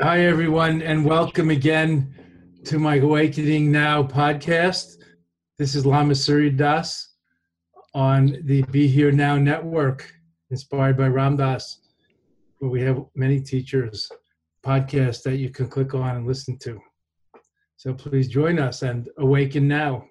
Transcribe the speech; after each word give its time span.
Hi, 0.00 0.26
everyone, 0.26 0.80
and 0.80 1.04
welcome 1.04 1.50
again 1.50 2.14
to 2.66 2.78
my 2.78 2.98
Awakening 2.98 3.72
Now 3.72 4.04
podcast. 4.04 4.94
This 5.58 5.74
is 5.74 5.84
Lama 5.84 6.14
Surya 6.14 6.52
Das 6.52 7.14
on 7.94 8.36
the 8.44 8.62
Be 8.70 8.86
Here 8.86 9.10
Now 9.10 9.34
network, 9.34 10.08
inspired 10.52 10.96
by 10.96 11.08
Ram 11.08 11.36
Dass, 11.36 11.80
where 12.60 12.70
we 12.70 12.80
have 12.82 13.04
many 13.16 13.40
teachers 13.40 14.08
podcasts 14.64 15.24
that 15.24 15.38
you 15.38 15.50
can 15.50 15.66
click 15.66 15.94
on 15.94 16.14
and 16.14 16.28
listen 16.28 16.56
to. 16.58 16.78
So 17.76 17.92
please 17.92 18.28
join 18.28 18.60
us 18.60 18.82
and 18.82 19.08
awaken 19.18 19.66
now. 19.66 20.04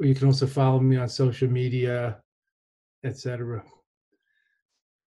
You 0.00 0.14
can 0.14 0.28
also 0.28 0.46
follow 0.46 0.80
me 0.80 0.96
on 0.96 1.06
social 1.10 1.48
media, 1.48 2.16
etc. 3.04 3.62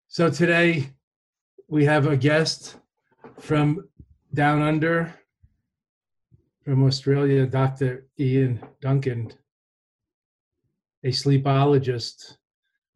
So 0.09 0.29
today 0.29 0.91
we 1.67 1.85
have 1.85 2.07
a 2.07 2.17
guest 2.17 2.75
from 3.39 3.87
down 4.33 4.61
under, 4.61 5.13
from 6.63 6.83
Australia, 6.83 7.45
Dr. 7.45 8.07
Ian 8.19 8.61
Dunican, 8.83 9.31
a 11.03 11.11
sleepologist. 11.11 12.37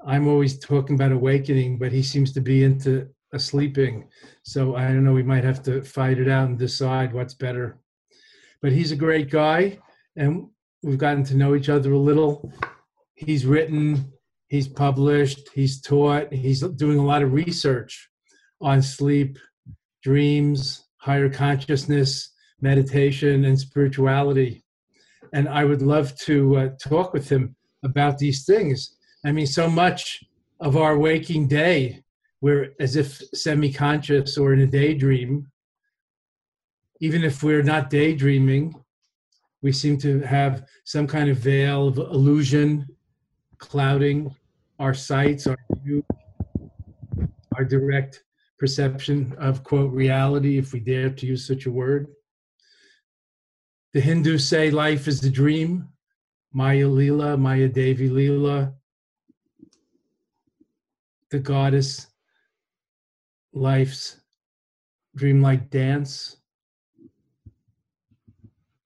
I'm 0.05 0.27
always 0.27 0.59
talking 0.59 0.95
about 0.95 1.11
awakening, 1.11 1.77
but 1.77 1.91
he 1.91 2.03
seems 2.03 2.31
to 2.33 2.41
be 2.41 2.63
into 2.63 3.07
a 3.33 3.39
sleeping. 3.39 4.07
So 4.43 4.75
I 4.75 4.87
don't 4.87 5.03
know, 5.03 5.13
we 5.13 5.23
might 5.23 5.43
have 5.43 5.63
to 5.63 5.83
fight 5.83 6.19
it 6.19 6.29
out 6.29 6.47
and 6.47 6.57
decide 6.57 7.13
what's 7.13 7.33
better. 7.33 7.79
But 8.61 8.71
he's 8.71 8.91
a 8.91 8.95
great 8.95 9.29
guy, 9.31 9.79
and 10.15 10.47
we've 10.83 10.97
gotten 10.97 11.23
to 11.25 11.35
know 11.35 11.55
each 11.55 11.69
other 11.69 11.93
a 11.93 11.97
little. 11.97 12.51
He's 13.15 13.45
written, 13.45 14.13
he's 14.47 14.67
published, 14.67 15.49
he's 15.53 15.81
taught, 15.81 16.31
he's 16.31 16.61
doing 16.61 16.99
a 16.99 17.05
lot 17.05 17.23
of 17.23 17.33
research 17.33 18.08
on 18.61 18.81
sleep, 18.81 19.37
dreams, 20.03 20.85
higher 20.97 21.29
consciousness, 21.29 22.31
meditation, 22.61 23.45
and 23.45 23.59
spirituality. 23.59 24.63
And 25.33 25.47
I 25.47 25.63
would 25.63 25.81
love 25.81 26.15
to 26.19 26.57
uh, 26.57 26.69
talk 26.81 27.13
with 27.13 27.29
him 27.29 27.55
about 27.83 28.17
these 28.17 28.45
things. 28.45 28.95
I 29.25 29.31
mean, 29.31 29.47
so 29.47 29.69
much 29.69 30.23
of 30.59 30.75
our 30.75 30.97
waking 30.97 31.47
day, 31.47 32.03
we're 32.41 32.73
as 32.79 32.95
if 32.95 33.21
semi 33.33 33.71
conscious 33.71 34.37
or 34.37 34.53
in 34.53 34.61
a 34.61 34.67
daydream. 34.67 35.47
Even 37.01 37.23
if 37.23 37.43
we're 37.43 37.63
not 37.63 37.89
daydreaming, 37.89 38.73
we 39.61 39.71
seem 39.71 39.97
to 39.99 40.21
have 40.21 40.65
some 40.85 41.07
kind 41.07 41.29
of 41.29 41.37
veil 41.37 41.87
of 41.87 41.97
illusion 41.97 42.87
clouding 43.57 44.33
our 44.79 44.93
sights, 44.93 45.47
our 45.47 45.57
view, 45.83 46.03
our 47.55 47.65
direct 47.65 48.23
perception 48.59 49.33
of 49.39 49.63
quote 49.63 49.91
reality 49.91 50.57
if 50.57 50.73
we 50.73 50.81
dare 50.81 51.09
to 51.09 51.25
use 51.25 51.47
such 51.47 51.65
a 51.65 51.71
word. 51.71 52.07
The 53.93 54.01
hindus 54.01 54.47
say 54.47 54.69
life 54.69 55.07
is 55.07 55.23
a 55.23 55.29
dream. 55.29 55.87
Maya 56.53 56.87
lila 56.87 57.37
maya 57.37 57.69
devi 57.69 58.09
lila 58.09 58.73
the 61.31 61.39
goddess 61.39 62.07
life's 63.53 64.19
dreamlike 65.15 65.69
dance. 65.69 66.37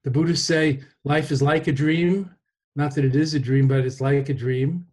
The 0.04 0.12
buddhists 0.12 0.46
say 0.46 0.82
life 1.06 1.32
is 1.32 1.42
like 1.42 1.68
a 1.68 1.72
dream. 1.72 2.30
Not 2.76 2.96
that 2.96 3.06
it 3.06 3.16
is 3.16 3.34
a 3.34 3.40
dream 3.40 3.68
but 3.68 3.86
it's 3.86 4.02
like 4.02 4.30
a 4.30 4.34
dream. 4.34 4.86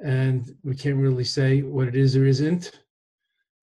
And 0.00 0.56
we 0.62 0.76
can't 0.76 0.96
really 0.96 1.24
say 1.24 1.62
what 1.62 1.88
it 1.88 1.96
is 1.96 2.16
or 2.16 2.26
isn't 2.26 2.80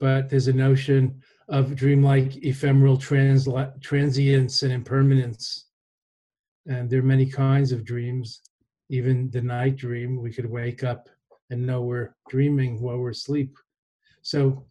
but 0.05 0.29
there's 0.29 0.47
a 0.47 0.53
notion 0.53 1.19
of 1.49 1.75
dreamlike 1.75 2.45
ephemeral 2.45 2.95
trans- 2.95 3.49
transience 3.81 4.61
and 4.61 4.71
impermanence. 4.71 5.65
And 6.67 6.87
there 6.87 6.99
are 6.99 7.11
many 7.15 7.25
kinds 7.25 7.71
of 7.71 7.83
dreams. 7.83 8.41
Even 8.91 9.31
the 9.31 9.41
night 9.41 9.77
dream, 9.77 10.21
we 10.21 10.31
could 10.31 10.47
wake 10.47 10.83
up 10.83 11.09
and 11.49 11.65
know 11.65 11.81
we're 11.81 12.13
dreaming 12.29 12.79
while 12.79 12.99
we're 12.99 13.17
asleep. 13.21 13.57
So, 14.21 14.63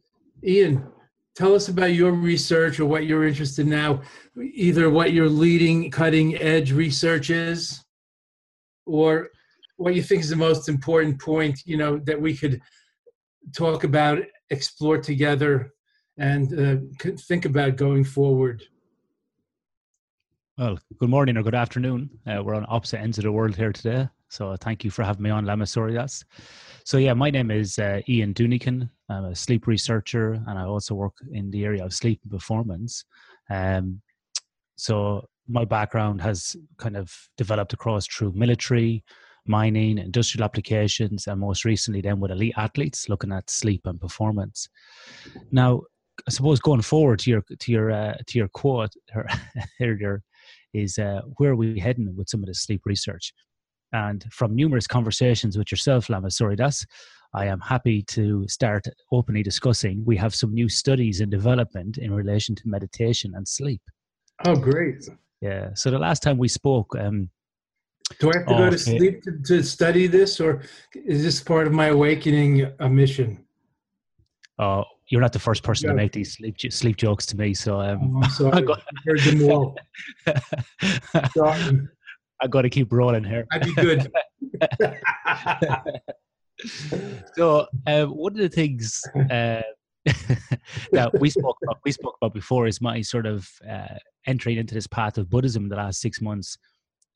Ian, 0.44 0.86
tell 1.34 1.52
us 1.52 1.66
about 1.66 1.94
your 1.94 2.12
research 2.12 2.78
or 2.78 2.86
what 2.86 3.06
you're 3.06 3.26
interested 3.26 3.62
in 3.62 3.70
now, 3.70 4.02
either 4.40 4.88
what 4.88 5.12
your 5.12 5.28
leading 5.28 5.90
cutting 5.90 6.36
edge 6.36 6.70
research 6.70 7.30
is, 7.30 7.84
or 8.86 9.30
what 9.78 9.96
you 9.96 10.02
think 10.04 10.22
is 10.22 10.30
the 10.30 10.36
most 10.36 10.68
important 10.68 11.20
point, 11.20 11.58
you 11.64 11.76
know, 11.76 11.98
that 12.04 12.20
we 12.20 12.36
could 12.36 12.60
talk 13.52 13.82
about 13.82 14.20
explore 14.50 14.98
together 14.98 15.72
and 16.18 16.58
uh, 16.58 17.10
think 17.18 17.44
about 17.44 17.76
going 17.76 18.04
forward? 18.04 18.62
Well, 20.56 20.78
good 20.98 21.10
morning 21.10 21.36
or 21.36 21.42
good 21.42 21.54
afternoon. 21.54 22.10
Uh, 22.26 22.42
we're 22.44 22.54
on 22.54 22.64
opposite 22.68 23.00
ends 23.00 23.18
of 23.18 23.24
the 23.24 23.32
world 23.32 23.56
here 23.56 23.72
today. 23.72 24.08
So 24.28 24.56
thank 24.56 24.84
you 24.84 24.90
for 24.90 25.02
having 25.02 25.22
me 25.22 25.30
on 25.30 25.44
Lama 25.44 25.66
Surya 25.66 25.94
Das. 25.94 26.24
So 26.84 26.98
yeah, 26.98 27.12
my 27.12 27.30
name 27.30 27.50
is 27.50 27.78
uh, 27.78 28.00
Ian 28.08 28.34
Dunican. 28.34 28.88
I'm 29.08 29.24
a 29.24 29.34
sleep 29.34 29.66
researcher 29.66 30.34
and 30.46 30.58
I 30.58 30.62
also 30.62 30.94
work 30.94 31.14
in 31.32 31.50
the 31.50 31.64
area 31.64 31.84
of 31.84 31.92
sleep 31.92 32.20
and 32.22 32.32
performance. 32.32 33.04
Um, 33.50 34.00
so 34.76 35.28
my 35.48 35.64
background 35.64 36.20
has 36.20 36.56
kind 36.78 36.96
of 36.96 37.12
developed 37.36 37.72
across 37.72 38.06
through 38.06 38.32
military, 38.32 39.04
mining, 39.46 39.98
industrial 39.98 40.44
applications, 40.44 41.26
and 41.26 41.40
most 41.40 41.64
recently 41.64 42.00
then 42.00 42.20
with 42.20 42.30
elite 42.30 42.54
athletes 42.56 43.08
looking 43.08 43.32
at 43.32 43.50
sleep 43.50 43.82
and 43.84 44.00
performance. 44.00 44.68
Now, 45.52 45.82
I 46.26 46.30
suppose 46.30 46.60
going 46.60 46.82
forward 46.82 47.18
to 47.20 47.30
your 47.30 47.44
to 47.58 47.72
your 47.72 47.90
uh, 47.90 48.14
to 48.26 48.38
your 48.38 48.48
quote 48.48 48.94
here, 49.78 50.22
is 50.74 50.98
uh, 50.98 51.22
where 51.36 51.52
are 51.52 51.56
we 51.56 51.78
heading 51.78 52.14
with 52.16 52.28
some 52.28 52.40
of 52.40 52.46
the 52.46 52.54
sleep 52.54 52.82
research? 52.84 53.32
And 53.92 54.24
from 54.32 54.56
numerous 54.56 54.86
conversations 54.86 55.56
with 55.56 55.70
yourself, 55.70 56.08
Lama 56.08 56.30
Surya 56.30 56.56
Das, 56.56 56.84
I 57.32 57.46
am 57.46 57.60
happy 57.60 58.02
to 58.02 58.46
start 58.48 58.86
openly 59.12 59.42
discussing. 59.42 60.04
We 60.04 60.16
have 60.16 60.34
some 60.34 60.52
new 60.52 60.68
studies 60.68 61.20
in 61.20 61.30
development 61.30 61.98
in 61.98 62.12
relation 62.12 62.54
to 62.56 62.62
meditation 62.66 63.32
and 63.34 63.46
sleep. 63.46 63.82
Oh, 64.44 64.56
great! 64.56 65.08
Yeah. 65.40 65.74
So 65.74 65.90
the 65.90 65.98
last 65.98 66.22
time 66.22 66.38
we 66.38 66.48
spoke, 66.48 66.96
um, 66.98 67.28
do 68.18 68.30
I 68.30 68.38
have 68.38 68.46
to 68.46 68.54
oh, 68.54 68.58
go 68.58 68.70
to 68.70 68.78
sleep 68.78 69.22
to, 69.22 69.32
to, 69.46 69.62
study 69.62 70.06
this, 70.06 70.40
or 70.40 70.62
is 70.94 71.22
this 71.22 71.40
part 71.42 71.66
of 71.66 71.72
my 71.72 71.86
awakening 71.86 72.70
a 72.78 72.88
mission? 72.88 73.44
Oh, 74.58 74.84
you're 75.08 75.20
not 75.20 75.32
the 75.32 75.38
first 75.38 75.62
person 75.62 75.86
yeah. 75.86 75.92
to 75.92 75.96
make 75.96 76.12
these 76.12 76.34
sleep 76.34 76.56
sleep 76.70 76.96
jokes 76.96 77.26
to 77.26 77.36
me. 77.36 77.54
So 77.54 77.80
um, 77.80 78.16
oh, 78.16 78.22
I'm 78.22 78.30
sorry. 78.30 78.52
I 78.58 78.60
got, 78.60 78.82
heard 79.06 79.20
them 79.20 79.50
all. 79.50 79.76
I 82.40 82.46
got 82.48 82.62
to 82.62 82.70
keep 82.70 82.92
rolling 82.92 83.24
here. 83.24 83.46
I'd 83.52 83.62
be 83.62 83.74
good. 83.74 84.12
so 87.34 87.66
uh, 87.86 88.04
one 88.06 88.32
of 88.32 88.38
the 88.38 88.48
things 88.48 89.02
uh, 89.30 89.62
that 90.92 91.10
we 91.18 91.30
spoke 91.30 91.56
about, 91.62 91.78
we 91.84 91.92
spoke 91.92 92.16
about 92.20 92.34
before 92.34 92.66
is 92.66 92.80
my 92.80 93.00
sort 93.00 93.26
of 93.26 93.48
uh, 93.68 93.96
entering 94.26 94.58
into 94.58 94.74
this 94.74 94.86
path 94.86 95.16
of 95.16 95.30
Buddhism 95.30 95.64
in 95.64 95.68
the 95.70 95.76
last 95.76 96.00
six 96.00 96.20
months 96.20 96.58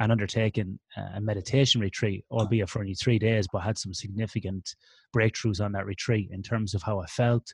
and 0.01 0.13
undertaken 0.13 0.79
a 1.15 1.21
meditation 1.21 1.81
retreat, 1.81 2.25
albeit 2.31 2.69
for 2.69 2.81
only 2.81 2.95
three 2.95 3.19
days, 3.19 3.47
but 3.53 3.61
had 3.61 3.79
some 3.79 3.93
significant 3.93 4.75
breakthroughs 5.17 5.65
on 5.65 5.73
that 5.73 5.87
retreat 5.87 6.29
in 6.33 6.43
terms 6.43 6.75
of 6.75 6.83
how 6.83 7.01
I 7.01 7.07
felt, 7.07 7.53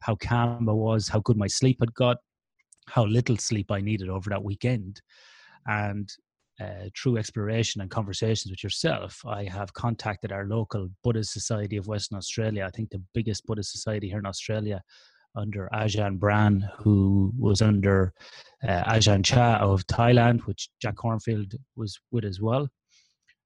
how 0.00 0.14
calm 0.16 0.68
I 0.68 0.72
was, 0.72 1.08
how 1.08 1.20
good 1.20 1.36
my 1.36 1.46
sleep 1.46 1.78
had 1.80 1.94
got, 1.94 2.18
how 2.88 3.04
little 3.06 3.36
sleep 3.36 3.70
I 3.70 3.80
needed 3.80 4.08
over 4.08 4.28
that 4.30 4.44
weekend. 4.44 5.00
And 5.66 6.08
uh, 6.60 6.88
through 6.96 7.16
exploration 7.16 7.80
and 7.80 7.90
conversations 7.90 8.50
with 8.50 8.62
yourself, 8.64 9.22
I 9.26 9.44
have 9.44 9.72
contacted 9.72 10.32
our 10.32 10.44
local 10.44 10.88
Buddhist 11.04 11.32
Society 11.32 11.76
of 11.76 11.86
Western 11.86 12.18
Australia. 12.18 12.66
I 12.66 12.70
think 12.70 12.90
the 12.90 13.02
biggest 13.14 13.46
Buddhist 13.46 13.72
society 13.72 14.08
here 14.08 14.18
in 14.18 14.26
Australia, 14.26 14.82
under 15.36 15.68
Ajahn 15.72 16.18
Brahm, 16.18 16.64
who 16.78 17.32
was 17.38 17.62
under 17.62 18.12
uh, 18.66 18.82
Ajahn 18.84 19.24
Chah 19.24 19.56
of 19.56 19.86
Thailand, 19.86 20.40
which 20.46 20.68
Jack 20.80 20.96
Kornfield 20.96 21.54
was 21.76 21.98
with 22.10 22.24
as 22.24 22.40
well. 22.40 22.68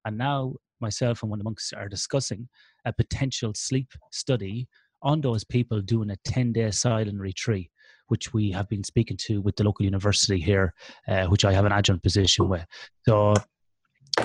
And 0.05 0.17
now 0.17 0.55
myself 0.81 1.21
and 1.21 1.29
one 1.29 1.39
of 1.39 1.43
the 1.43 1.49
monks 1.49 1.71
are 1.73 1.87
discussing 1.87 2.49
a 2.85 2.93
potential 2.93 3.53
sleep 3.55 3.91
study 4.11 4.67
on 5.01 5.21
those 5.21 5.43
people 5.43 5.81
doing 5.81 6.09
a 6.09 6.17
10 6.25 6.53
day 6.53 6.71
silent 6.71 7.19
retreat 7.19 7.69
which 8.07 8.33
we 8.33 8.51
have 8.51 8.69
been 8.69 8.83
speaking 8.83 9.17
to 9.17 9.41
with 9.41 9.55
the 9.55 9.63
local 9.63 9.83
university 9.83 10.39
here, 10.39 10.73
uh, 11.07 11.25
which 11.25 11.45
I 11.45 11.53
have 11.53 11.65
an 11.65 11.71
adjunct 11.71 12.03
position 12.03 12.47
with. 12.47 12.65
So 13.07 13.33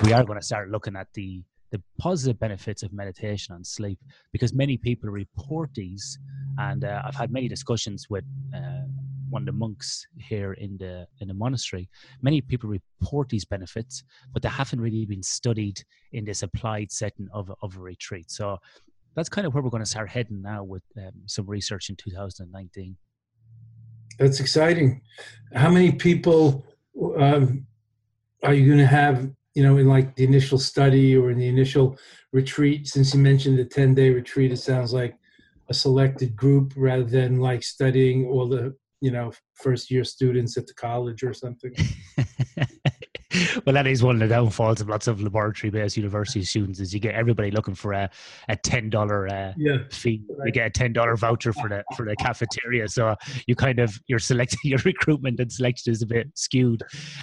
we 0.03 0.13
are 0.13 0.23
going 0.23 0.39
to 0.39 0.45
start 0.45 0.69
looking 0.69 0.95
at 0.95 1.07
the 1.13 1.41
the 1.71 1.81
positive 1.97 2.39
benefits 2.39 2.83
of 2.83 2.91
meditation 2.93 3.55
and 3.55 3.65
sleep 3.65 3.99
because 4.31 4.53
many 4.53 4.77
people 4.77 5.09
report 5.09 5.69
these 5.73 6.17
and 6.57 6.83
uh, 6.83 7.01
i've 7.05 7.15
had 7.15 7.31
many 7.31 7.47
discussions 7.47 8.07
with 8.09 8.23
uh, 8.55 8.85
one 9.29 9.43
of 9.43 9.45
the 9.45 9.51
monks 9.51 10.07
here 10.17 10.53
in 10.53 10.75
the 10.77 11.07
in 11.21 11.27
the 11.27 11.33
monastery 11.33 11.89
many 12.21 12.41
people 12.41 12.69
report 12.69 13.29
these 13.29 13.45
benefits 13.45 14.03
but 14.33 14.41
they 14.41 14.49
haven't 14.49 14.81
really 14.81 15.05
been 15.05 15.23
studied 15.23 15.83
in 16.13 16.25
this 16.25 16.41
applied 16.41 16.91
setting 16.91 17.27
of, 17.31 17.51
of 17.61 17.75
a 17.75 17.79
retreat 17.79 18.29
so 18.31 18.57
that's 19.15 19.29
kind 19.29 19.45
of 19.45 19.53
where 19.53 19.61
we're 19.61 19.69
going 19.69 19.83
to 19.83 19.89
start 19.89 20.09
heading 20.09 20.41
now 20.41 20.63
with 20.63 20.83
um, 20.97 21.11
some 21.25 21.45
research 21.45 21.89
in 21.89 21.95
2019 21.95 22.95
that's 24.19 24.41
exciting. 24.41 25.01
How 25.55 25.69
many 25.69 25.93
people 25.93 26.65
um, 27.17 27.65
are 28.43 28.53
you 28.53 28.67
going 28.67 28.79
to 28.79 28.85
have? 28.85 29.31
You 29.59 29.65
know, 29.65 29.75
in 29.75 29.87
like 29.87 30.15
the 30.15 30.23
initial 30.23 30.57
study 30.57 31.17
or 31.17 31.31
in 31.31 31.37
the 31.37 31.49
initial 31.49 31.97
retreat. 32.31 32.87
Since 32.87 33.13
you 33.13 33.19
mentioned 33.19 33.59
the 33.59 33.65
ten 33.65 33.93
day 33.93 34.09
retreat, 34.09 34.53
it 34.53 34.57
sounds 34.57 34.93
like 34.93 35.17
a 35.67 35.73
selected 35.73 36.33
group 36.33 36.71
rather 36.77 37.03
than 37.03 37.41
like 37.41 37.61
studying 37.61 38.25
all 38.25 38.47
the 38.47 38.73
you 39.01 39.11
know 39.11 39.33
first 39.55 39.91
year 39.91 40.05
students 40.05 40.55
at 40.55 40.65
the 40.65 40.73
college 40.73 41.23
or 41.23 41.33
something. 41.33 41.75
well, 43.65 43.73
that 43.73 43.85
is 43.85 44.01
one 44.01 44.15
of 44.15 44.27
the 44.27 44.33
downfalls 44.33 44.81
of 44.81 44.89
lots 44.89 45.07
of 45.07 45.21
laboratory-based 45.21 45.95
university 45.97 46.43
students 46.43 46.79
is 46.79 46.93
you 46.93 46.99
get 46.99 47.13
everybody 47.13 47.51
looking 47.51 47.75
for 47.75 47.93
a, 47.93 48.09
a 48.47 48.55
ten 48.55 48.89
dollar 48.89 49.27
uh, 49.27 49.53
yeah, 49.55 49.77
fee. 49.91 50.23
Right. 50.29 50.47
You 50.47 50.51
get 50.51 50.67
a 50.67 50.69
ten 50.71 50.93
dollar 50.93 51.15
voucher 51.15 51.53
for 51.53 51.69
the 51.69 51.83
for 51.95 52.05
the 52.05 52.15
cafeteria, 52.15 52.87
so 52.87 53.15
you 53.45 53.55
kind 53.55 53.79
of 53.79 53.99
you're 54.07 54.19
selecting 54.19 54.59
your 54.63 54.79
recruitment 54.83 55.39
and 55.39 55.51
selection 55.51 55.91
is 55.91 56.01
a 56.01 56.07
bit 56.07 56.29
skewed. 56.33 56.81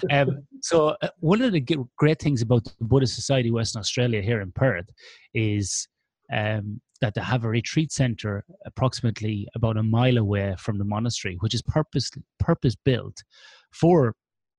Um, 0.09 0.43
so 0.61 0.95
uh, 1.01 1.09
one 1.19 1.41
of 1.41 1.51
the 1.51 1.65
great 1.97 2.19
things 2.19 2.41
about 2.41 2.63
the 2.63 2.85
Buddhist 2.85 3.15
Society 3.15 3.51
Western 3.51 3.81
Australia 3.81 4.21
here 4.21 4.41
in 4.41 4.51
Perth 4.53 4.89
is 5.33 5.87
um, 6.31 6.79
that 7.01 7.13
they 7.13 7.21
have 7.21 7.43
a 7.43 7.49
retreat 7.49 7.91
center 7.91 8.43
approximately 8.65 9.47
about 9.55 9.77
a 9.77 9.83
mile 9.83 10.17
away 10.17 10.55
from 10.57 10.77
the 10.77 10.85
monastery, 10.85 11.35
which 11.41 11.53
is 11.53 11.61
purpose 11.61 12.09
purpose 12.39 12.75
built 12.75 13.23
for 13.71 14.15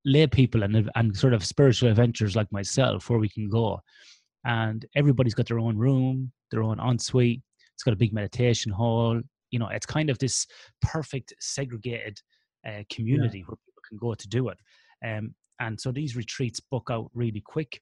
lay 0.08 0.26
people 0.26 0.62
and 0.62 0.90
and 0.94 1.16
sort 1.16 1.34
of 1.34 1.44
spiritual 1.44 1.90
adventures 1.90 2.34
like 2.34 2.50
myself, 2.50 3.08
where 3.08 3.18
we 3.18 3.28
can 3.28 3.48
go, 3.48 3.80
and 4.44 4.86
everybody's 4.96 5.34
got 5.34 5.46
their 5.46 5.58
own 5.58 5.76
room, 5.76 6.32
their 6.50 6.62
own 6.62 6.80
ensuite. 6.80 7.42
It's 7.74 7.84
got 7.84 7.94
a 7.94 7.96
big 7.96 8.12
meditation 8.12 8.72
hall. 8.72 9.20
You 9.50 9.58
know, 9.58 9.68
it's 9.68 9.86
kind 9.86 10.10
of 10.10 10.18
this 10.18 10.46
perfect 10.82 11.34
segregated 11.40 12.18
uh, 12.66 12.82
community 12.90 13.38
yeah. 13.38 13.44
where 13.46 13.56
people 13.56 13.82
can 13.88 13.98
go 13.98 14.14
to 14.14 14.28
do 14.28 14.48
it. 14.48 14.58
Um, 15.06 15.34
and 15.60 15.80
so 15.80 15.92
these 15.92 16.16
retreats 16.16 16.60
book 16.60 16.88
out 16.90 17.10
really 17.14 17.42
quick 17.44 17.80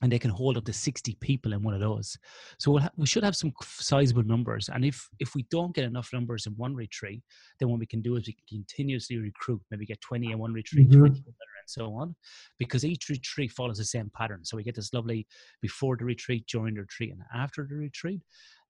and 0.00 0.10
they 0.10 0.18
can 0.18 0.30
hold 0.30 0.56
up 0.56 0.64
to 0.64 0.72
60 0.72 1.16
people 1.20 1.52
in 1.52 1.62
one 1.62 1.74
of 1.74 1.80
those. 1.80 2.16
So 2.58 2.72
we'll 2.72 2.82
ha- 2.82 2.90
we 2.96 3.06
should 3.06 3.22
have 3.22 3.36
some 3.36 3.52
sizable 3.62 4.24
numbers. 4.24 4.68
And 4.72 4.84
if 4.84 5.08
if 5.18 5.34
we 5.34 5.44
don't 5.50 5.74
get 5.74 5.84
enough 5.84 6.10
numbers 6.12 6.46
in 6.46 6.54
one 6.54 6.74
retreat, 6.74 7.22
then 7.60 7.68
what 7.68 7.78
we 7.78 7.86
can 7.86 8.02
do 8.02 8.16
is 8.16 8.26
we 8.26 8.32
can 8.32 8.58
continuously 8.58 9.18
recruit, 9.18 9.60
maybe 9.70 9.86
get 9.86 10.00
20 10.00 10.32
in 10.32 10.38
one 10.38 10.52
retreat, 10.52 10.88
mm-hmm. 10.90 11.00
20 11.00 11.22
and 11.62 11.70
so 11.70 11.94
on, 11.94 12.14
because 12.58 12.84
each 12.84 13.08
retreat 13.08 13.52
follows 13.52 13.78
the 13.78 13.84
same 13.84 14.10
pattern. 14.16 14.44
So 14.44 14.56
we 14.56 14.64
get 14.64 14.74
this 14.74 14.92
lovely 14.92 15.26
before 15.60 15.96
the 15.96 16.04
retreat, 16.04 16.46
during 16.48 16.74
the 16.74 16.80
retreat, 16.80 17.12
and 17.12 17.22
after 17.34 17.66
the 17.68 17.76
retreat. 17.76 18.22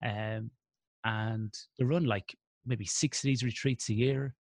Um, 0.04 0.50
and 1.04 1.52
they 1.78 1.84
run 1.84 2.04
like 2.04 2.36
maybe 2.66 2.84
six 2.84 3.18
of 3.18 3.28
these 3.28 3.42
retreats 3.42 3.88
a 3.88 3.94
year, 3.94 4.34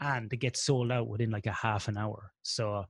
and 0.00 0.30
they 0.30 0.36
get 0.36 0.56
sold 0.56 0.90
out 0.90 1.08
within 1.08 1.30
like 1.30 1.46
a 1.46 1.52
half 1.52 1.88
an 1.88 1.96
hour. 1.96 2.32
So 2.42 2.84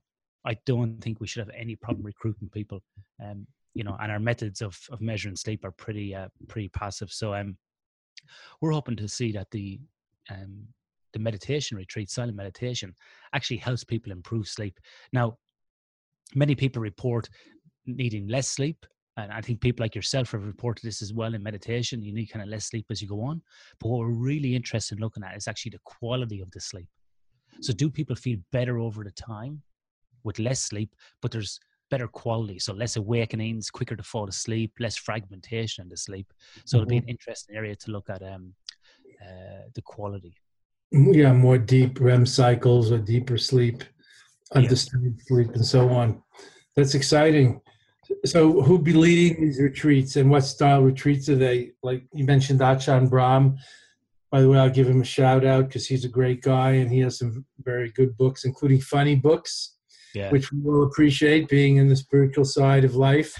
I 0.45 0.57
don't 0.65 0.99
think 1.01 1.19
we 1.19 1.27
should 1.27 1.45
have 1.45 1.55
any 1.55 1.75
problem 1.75 2.05
recruiting 2.05 2.49
people. 2.49 2.81
Um, 3.23 3.45
you 3.73 3.83
know, 3.83 3.95
and 4.01 4.11
our 4.11 4.19
methods 4.19 4.61
of 4.61 4.79
of 4.91 5.01
measuring 5.01 5.35
sleep 5.35 5.63
are 5.63 5.71
pretty 5.71 6.15
uh, 6.15 6.29
pretty 6.47 6.69
passive. 6.69 7.11
So 7.11 7.33
um, 7.33 7.57
we're 8.61 8.71
hoping 8.71 8.95
to 8.97 9.07
see 9.07 9.31
that 9.33 9.51
the 9.51 9.79
um 10.29 10.67
the 11.13 11.19
meditation 11.19 11.77
retreat, 11.77 12.09
silent 12.09 12.37
meditation, 12.37 12.93
actually 13.33 13.57
helps 13.57 13.83
people 13.83 14.11
improve 14.11 14.47
sleep. 14.47 14.79
Now, 15.11 15.37
many 16.35 16.55
people 16.55 16.81
report 16.81 17.29
needing 17.85 18.27
less 18.27 18.47
sleep. 18.47 18.85
And 19.17 19.31
I 19.31 19.41
think 19.41 19.59
people 19.59 19.83
like 19.83 19.95
yourself 19.95 20.31
have 20.31 20.45
reported 20.45 20.85
this 20.85 21.01
as 21.01 21.13
well 21.13 21.33
in 21.33 21.43
meditation. 21.43 22.01
You 22.01 22.13
need 22.13 22.27
kind 22.27 22.43
of 22.43 22.49
less 22.49 22.65
sleep 22.65 22.85
as 22.89 23.01
you 23.01 23.07
go 23.07 23.21
on. 23.21 23.41
But 23.79 23.89
what 23.89 23.99
we're 23.99 24.11
really 24.11 24.55
interested 24.55 24.97
in 24.97 25.01
looking 25.01 25.23
at 25.23 25.35
is 25.35 25.47
actually 25.47 25.71
the 25.71 25.79
quality 25.83 26.41
of 26.41 26.51
the 26.51 26.61
sleep. 26.61 26.87
So, 27.61 27.73
do 27.73 27.89
people 27.89 28.15
feel 28.15 28.37
better 28.51 28.79
over 28.79 29.03
the 29.03 29.11
time? 29.11 29.61
With 30.23 30.39
less 30.39 30.61
sleep, 30.61 30.95
but 31.21 31.31
there's 31.31 31.59
better 31.89 32.07
quality. 32.07 32.59
So 32.59 32.73
less 32.73 32.95
awakenings, 32.95 33.69
quicker 33.69 33.95
to 33.95 34.03
fall 34.03 34.27
asleep, 34.27 34.73
less 34.79 34.95
fragmentation 34.95 35.83
in 35.83 35.89
the 35.89 35.97
sleep. 35.97 36.31
So 36.65 36.77
mm-hmm. 36.77 36.81
it'll 36.81 36.89
be 36.89 36.97
an 36.97 37.03
mm-hmm. 37.03 37.09
interesting 37.09 37.55
area 37.55 37.75
to 37.75 37.91
look 37.91 38.09
at 38.09 38.21
um, 38.21 38.53
uh, 39.21 39.67
the 39.73 39.81
quality. 39.81 40.35
Yeah, 40.91 41.33
more 41.33 41.57
deep 41.57 41.99
REM 41.99 42.25
cycles 42.25 42.91
or 42.91 42.97
deeper 42.97 43.37
sleep, 43.37 43.83
undisturbed 44.55 45.05
yeah. 45.05 45.23
sleep, 45.27 45.49
and 45.53 45.65
so 45.65 45.89
on. 45.89 46.23
That's 46.75 46.95
exciting. 46.95 47.61
So, 48.25 48.63
who'd 48.63 48.83
be 48.83 48.93
leading 48.93 49.45
these 49.45 49.61
retreats, 49.61 50.15
and 50.15 50.31
what 50.31 50.45
style 50.45 50.81
retreats 50.81 51.29
are 51.29 51.35
they? 51.35 51.73
Like 51.83 52.05
you 52.11 52.25
mentioned, 52.25 52.61
Ajahn 52.61 53.07
Brahm. 53.07 53.57
By 54.31 54.41
the 54.41 54.49
way, 54.49 54.57
I'll 54.57 54.69
give 54.69 54.87
him 54.87 55.01
a 55.01 55.05
shout 55.05 55.45
out 55.45 55.67
because 55.67 55.85
he's 55.85 56.05
a 56.05 56.09
great 56.09 56.41
guy 56.41 56.71
and 56.71 56.91
he 56.91 56.99
has 56.99 57.19
some 57.19 57.45
very 57.63 57.91
good 57.91 58.15
books, 58.17 58.45
including 58.45 58.79
funny 58.79 59.15
books 59.15 59.78
yeah. 60.13 60.31
which 60.31 60.51
we 60.51 60.59
will 60.61 60.83
appreciate 60.83 61.49
being 61.49 61.77
in 61.77 61.87
the 61.87 61.95
spiritual 61.95 62.45
side 62.45 62.83
of 62.83 62.95
life. 62.95 63.35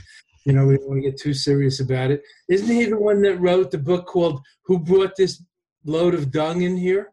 You 0.45 0.53
know, 0.53 0.65
we 0.65 0.77
don't 0.77 0.88
want 0.88 1.03
to 1.03 1.09
get 1.09 1.19
too 1.19 1.33
serious 1.33 1.79
about 1.79 2.11
it. 2.11 2.23
Isn't 2.49 2.73
he 2.73 2.85
the 2.85 2.99
one 2.99 3.21
that 3.23 3.39
wrote 3.39 3.71
the 3.71 3.77
book 3.77 4.05
called 4.07 4.41
Who 4.63 4.79
Brought 4.79 5.15
This 5.15 5.43
Load 5.85 6.13
of 6.13 6.31
Dung 6.31 6.61
in 6.61 6.77
Here? 6.77 7.11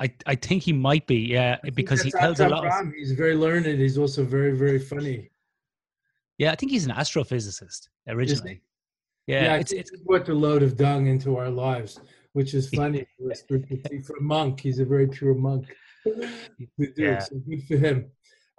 I, 0.00 0.12
I 0.26 0.34
think 0.34 0.64
he 0.64 0.72
might 0.72 1.06
be, 1.06 1.18
yeah, 1.18 1.56
because 1.74 2.02
he 2.02 2.10
tells 2.10 2.40
a 2.40 2.48
lot. 2.48 2.66
Of... 2.66 2.92
He's 2.96 3.12
very 3.12 3.36
learned. 3.36 3.66
He's 3.66 3.96
also 3.96 4.24
very, 4.24 4.56
very 4.56 4.80
funny. 4.80 5.30
Yeah, 6.36 6.50
I 6.50 6.56
think 6.56 6.72
he's 6.72 6.84
an 6.84 6.92
astrophysicist 6.92 7.88
originally. 8.08 8.60
Yeah, 9.28 9.44
yeah 9.44 9.54
it's, 9.56 9.72
it's 9.72 9.92
brought 10.00 10.26
the 10.26 10.34
load 10.34 10.64
of 10.64 10.76
dung 10.76 11.06
into 11.06 11.36
our 11.36 11.48
lives. 11.48 12.00
which 12.34 12.52
is 12.52 12.68
funny 12.70 13.06
a 13.30 13.34
for 14.04 14.16
a 14.16 14.22
monk. 14.22 14.60
He's 14.60 14.80
a 14.80 14.84
very 14.84 15.06
pure 15.06 15.34
monk. 15.34 15.74
Yeah. 16.96 17.18
So 17.18 17.36
good 17.36 17.62
for 17.66 17.76
him. 17.76 18.10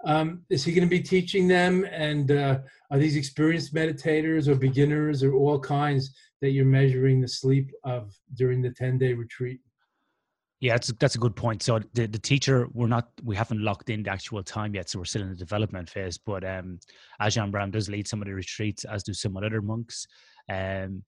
Um, 0.04 0.42
is 0.50 0.64
he 0.64 0.72
going 0.72 0.86
to 0.86 0.90
be 0.90 1.02
teaching 1.02 1.48
them? 1.48 1.84
And 1.90 2.30
uh, 2.30 2.58
are 2.90 2.98
these 2.98 3.16
experienced 3.16 3.74
meditators 3.74 4.48
or 4.48 4.54
beginners 4.54 5.22
or 5.22 5.34
all 5.34 5.58
kinds 5.58 6.14
that 6.42 6.50
you're 6.50 6.64
measuring 6.64 7.20
the 7.20 7.28
sleep 7.28 7.70
of 7.84 8.14
during 8.34 8.62
the 8.62 8.70
10 8.70 8.98
day 8.98 9.14
retreat? 9.14 9.60
Yeah, 10.60 10.72
that's 10.72 10.90
that's 10.98 11.16
a 11.16 11.18
good 11.18 11.36
point. 11.36 11.62
So 11.62 11.80
the, 11.92 12.06
the 12.06 12.18
teacher, 12.18 12.66
we're 12.72 12.86
not 12.86 13.10
we 13.22 13.36
haven't 13.36 13.60
locked 13.60 13.90
in 13.90 14.02
the 14.02 14.10
actual 14.10 14.42
time 14.42 14.74
yet, 14.74 14.88
so 14.88 14.98
we're 14.98 15.04
still 15.04 15.22
in 15.22 15.28
the 15.28 15.36
development 15.36 15.90
phase. 15.90 16.16
But 16.16 16.44
um, 16.44 16.78
Ajahn 17.20 17.50
Brahm 17.50 17.70
does 17.70 17.90
lead 17.90 18.08
some 18.08 18.22
of 18.22 18.26
the 18.26 18.34
retreats, 18.34 18.84
as 18.86 19.02
do 19.02 19.12
some 19.12 19.36
other 19.36 19.60
monks. 19.60 20.06
Um, 20.50 21.02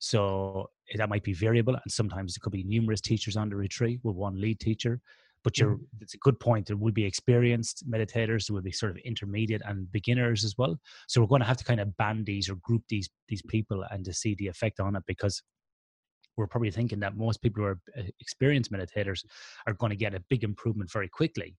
so 0.00 0.70
that 0.96 1.08
might 1.08 1.22
be 1.22 1.32
variable, 1.32 1.74
and 1.74 1.92
sometimes 1.92 2.36
it 2.36 2.40
could 2.40 2.52
be 2.52 2.64
numerous 2.64 3.00
teachers 3.00 3.36
on 3.36 3.48
the 3.48 3.56
retreat 3.56 4.00
with 4.02 4.16
one 4.16 4.40
lead 4.40 4.58
teacher. 4.58 5.00
But 5.44 5.58
you're, 5.58 5.76
Mhm. 5.76 5.86
it's 6.00 6.14
a 6.14 6.18
good 6.18 6.40
point. 6.40 6.66
There 6.66 6.76
will 6.76 6.92
be 6.92 7.04
experienced 7.04 7.88
meditators, 7.88 8.46
there 8.46 8.54
will 8.54 8.62
be 8.62 8.72
sort 8.72 8.92
of 8.92 8.98
intermediate 8.98 9.62
and 9.64 9.90
beginners 9.92 10.42
as 10.44 10.56
well. 10.58 10.80
So 11.06 11.20
we're 11.20 11.28
going 11.28 11.42
to 11.42 11.46
have 11.46 11.58
to 11.58 11.64
kind 11.64 11.80
of 11.80 11.96
band 11.96 12.26
these 12.26 12.48
or 12.48 12.56
group 12.56 12.82
these 12.88 13.08
these 13.28 13.42
people 13.42 13.84
and 13.90 14.04
to 14.04 14.12
see 14.12 14.34
the 14.36 14.48
effect 14.48 14.80
on 14.80 14.96
it 14.96 15.04
because 15.06 15.42
we're 16.36 16.46
probably 16.46 16.70
thinking 16.70 17.00
that 17.00 17.16
most 17.16 17.42
people 17.42 17.62
who 17.62 17.68
are 17.68 17.80
uh, 17.98 18.02
experienced 18.20 18.72
meditators 18.72 19.24
are 19.66 19.74
going 19.74 19.90
to 19.90 19.96
get 19.96 20.14
a 20.14 20.20
big 20.28 20.44
improvement 20.44 20.90
very 20.90 21.08
quickly 21.08 21.56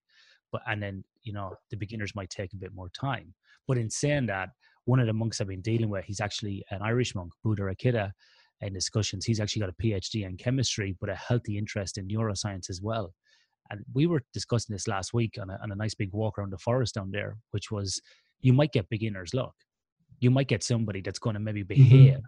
but 0.52 0.62
and 0.68 0.82
then 0.82 1.04
you 1.24 1.34
know 1.34 1.56
the 1.72 1.78
beginners 1.78 2.16
might 2.16 2.30
take 2.30 2.54
a 2.54 2.58
bit 2.58 2.74
more 2.74 2.90
time 2.90 3.34
but 3.68 3.78
in 3.78 3.90
saying 3.90 4.26
that 4.26 4.50
one 4.86 5.00
of 5.00 5.08
the 5.08 5.14
monks 5.14 5.40
i've 5.40 5.48
been 5.48 5.62
dealing 5.62 5.90
with 5.90 6.06
he's 6.06 6.20
actually 6.20 6.64
an 6.72 6.82
irish 6.82 7.16
monk 7.16 7.32
buddha 7.44 7.64
akita 7.64 8.12
in 8.62 8.74
discussions 8.74 9.26
he's 9.26 9.40
actually 9.40 9.60
got 9.60 9.70
a 9.70 9.84
phd 9.84 10.26
in 10.26 10.38
chemistry 10.38 10.96
but 11.00 11.10
a 11.10 11.16
healthy 11.16 11.58
interest 11.58 11.98
in 11.98 12.08
neuroscience 12.08 12.70
as 12.70 12.82
well 12.82 13.14
and 13.72 13.84
we 13.94 14.08
were 14.08 14.22
discussing 14.34 14.74
this 14.74 14.88
last 14.88 15.14
week 15.14 15.38
on 15.42 15.50
a, 15.50 15.58
on 15.62 15.72
a 15.72 15.76
nice 15.76 15.96
big 15.96 16.12
walk 16.14 16.38
around 16.38 16.52
the 16.52 16.58
forest 16.58 16.96
down 16.96 17.10
there 17.12 17.38
which 17.52 17.72
was 17.72 18.02
you 18.46 18.54
might 18.54 18.72
get 18.72 18.88
beginners 18.90 19.34
luck. 19.34 19.56
You 20.20 20.30
might 20.32 20.48
get 20.48 20.64
somebody 20.64 21.02
that's 21.02 21.20
going 21.20 21.34
to 21.34 21.40
maybe 21.40 21.64
mm-hmm. 21.64 21.84
behave 21.84 22.20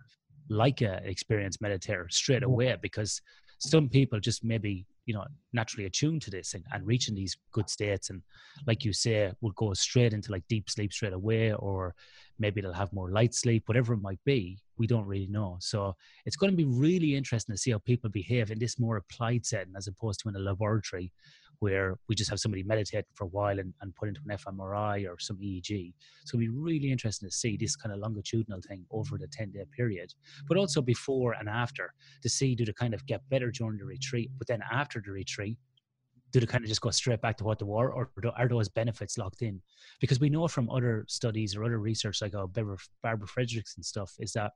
like 0.49 0.81
an 0.81 0.99
experienced 1.03 1.61
meditator 1.61 2.11
straight 2.11 2.41
mm-hmm. 2.41 2.51
away 2.51 2.75
because 2.81 3.21
some 3.59 3.87
people 3.87 4.19
just 4.19 4.43
maybe 4.43 4.85
you 5.07 5.13
know 5.15 5.25
naturally 5.53 5.87
attuned 5.87 6.21
to 6.21 6.29
this 6.29 6.53
and, 6.53 6.63
and 6.71 6.85
reaching 6.85 7.15
these 7.15 7.35
good 7.51 7.69
states. 7.69 8.11
And 8.11 8.21
like 8.67 8.85
you 8.85 8.93
say 8.93 9.31
will 9.41 9.51
go 9.51 9.73
straight 9.73 10.13
into 10.13 10.31
like 10.31 10.43
deep 10.47 10.69
sleep 10.69 10.93
straight 10.93 11.13
away 11.13 11.53
or 11.53 11.95
maybe 12.37 12.61
they'll 12.61 12.73
have 12.73 12.93
more 12.93 13.09
light 13.09 13.33
sleep 13.33 13.63
whatever 13.65 13.93
it 13.93 14.01
might 14.01 14.19
be 14.25 14.59
we 14.77 14.87
don't 14.87 15.05
really 15.05 15.27
know. 15.27 15.57
So 15.59 15.95
it's 16.25 16.35
going 16.35 16.51
to 16.51 16.57
be 16.57 16.65
really 16.65 17.15
interesting 17.15 17.53
to 17.53 17.59
see 17.59 17.71
how 17.71 17.79
people 17.79 18.09
behave 18.09 18.51
in 18.51 18.59
this 18.59 18.79
more 18.79 18.97
applied 18.97 19.45
setting 19.45 19.73
as 19.75 19.87
opposed 19.87 20.19
to 20.21 20.29
in 20.29 20.35
a 20.35 20.39
laboratory 20.39 21.11
where 21.59 21.97
we 22.07 22.15
just 22.15 22.29
have 22.29 22.39
somebody 22.39 22.63
meditate 22.63 23.05
for 23.13 23.25
a 23.25 23.27
while 23.27 23.59
and, 23.59 23.73
and 23.81 23.95
put 23.95 24.07
into 24.07 24.21
an 24.27 24.37
fMRI 24.37 25.07
or 25.07 25.17
some 25.19 25.37
EEG. 25.37 25.93
So 26.25 26.37
it'll 26.37 26.39
be 26.39 26.49
really 26.49 26.91
interesting 26.91 27.27
to 27.29 27.35
see 27.35 27.57
this 27.57 27.75
kind 27.75 27.93
of 27.93 27.99
longitudinal 27.99 28.61
thing 28.67 28.85
over 28.91 29.17
the 29.17 29.27
10 29.27 29.51
day 29.51 29.65
period, 29.75 30.13
but 30.47 30.57
also 30.57 30.81
before 30.81 31.33
and 31.33 31.49
after 31.49 31.93
to 32.21 32.29
see 32.29 32.55
do 32.55 32.65
they 32.65 32.73
kind 32.73 32.93
of 32.93 33.05
get 33.05 33.27
better 33.29 33.51
during 33.51 33.77
the 33.77 33.85
retreat, 33.85 34.31
but 34.37 34.47
then 34.47 34.61
after 34.71 35.01
the 35.03 35.11
retreat, 35.11 35.57
do 36.31 36.39
they 36.39 36.45
kind 36.45 36.63
of 36.63 36.67
just 36.67 36.81
go 36.81 36.91
straight 36.91 37.21
back 37.21 37.37
to 37.37 37.43
what 37.43 37.57
they 37.57 37.65
were, 37.65 37.91
or 37.91 38.09
are 38.35 38.47
those 38.47 38.67
benefits 38.67 39.17
locked 39.17 39.41
in? 39.41 39.61
Because 40.01 40.19
we 40.19 40.29
know 40.29 40.47
from 40.47 40.69
other 40.69 41.05
studies 41.07 41.55
or 41.55 41.63
other 41.63 41.79
research, 41.79 42.21
like 42.21 42.35
uh, 42.35 42.45
Barbara, 42.47 42.77
Barbara 43.01 43.27
Fredericks 43.27 43.75
and 43.77 43.85
stuff, 43.85 44.13
is 44.19 44.33
that 44.33 44.51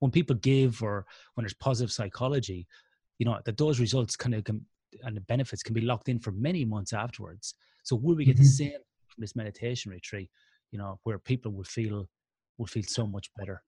when 0.00 0.10
people 0.10 0.36
give 0.36 0.82
or 0.82 1.06
when 1.34 1.44
there's 1.44 1.54
positive 1.54 1.90
psychology, 1.90 2.66
you 3.18 3.26
know, 3.26 3.38
that 3.44 3.56
those 3.56 3.80
results 3.80 4.16
kind 4.16 4.34
of 4.34 4.44
can, 4.44 4.64
and 5.02 5.16
the 5.16 5.20
benefits 5.22 5.62
can 5.62 5.74
be 5.74 5.80
locked 5.80 6.08
in 6.08 6.18
for 6.18 6.30
many 6.32 6.64
months 6.64 6.92
afterwards. 6.92 7.54
So 7.82 7.96
will 7.96 8.14
we 8.16 8.24
get 8.24 8.36
the 8.36 8.42
Mhm. 8.42 8.46
same 8.46 8.80
from 9.08 9.20
this 9.20 9.36
meditation 9.36 9.90
retreat, 9.90 10.30
you 10.70 10.78
know, 10.78 10.98
where 11.04 11.18
people 11.18 11.52
will 11.52 11.64
feel 11.64 12.08
will 12.58 12.66
feel 12.66 12.84
so 12.84 13.04
much 13.06 13.30
better? 13.36 13.62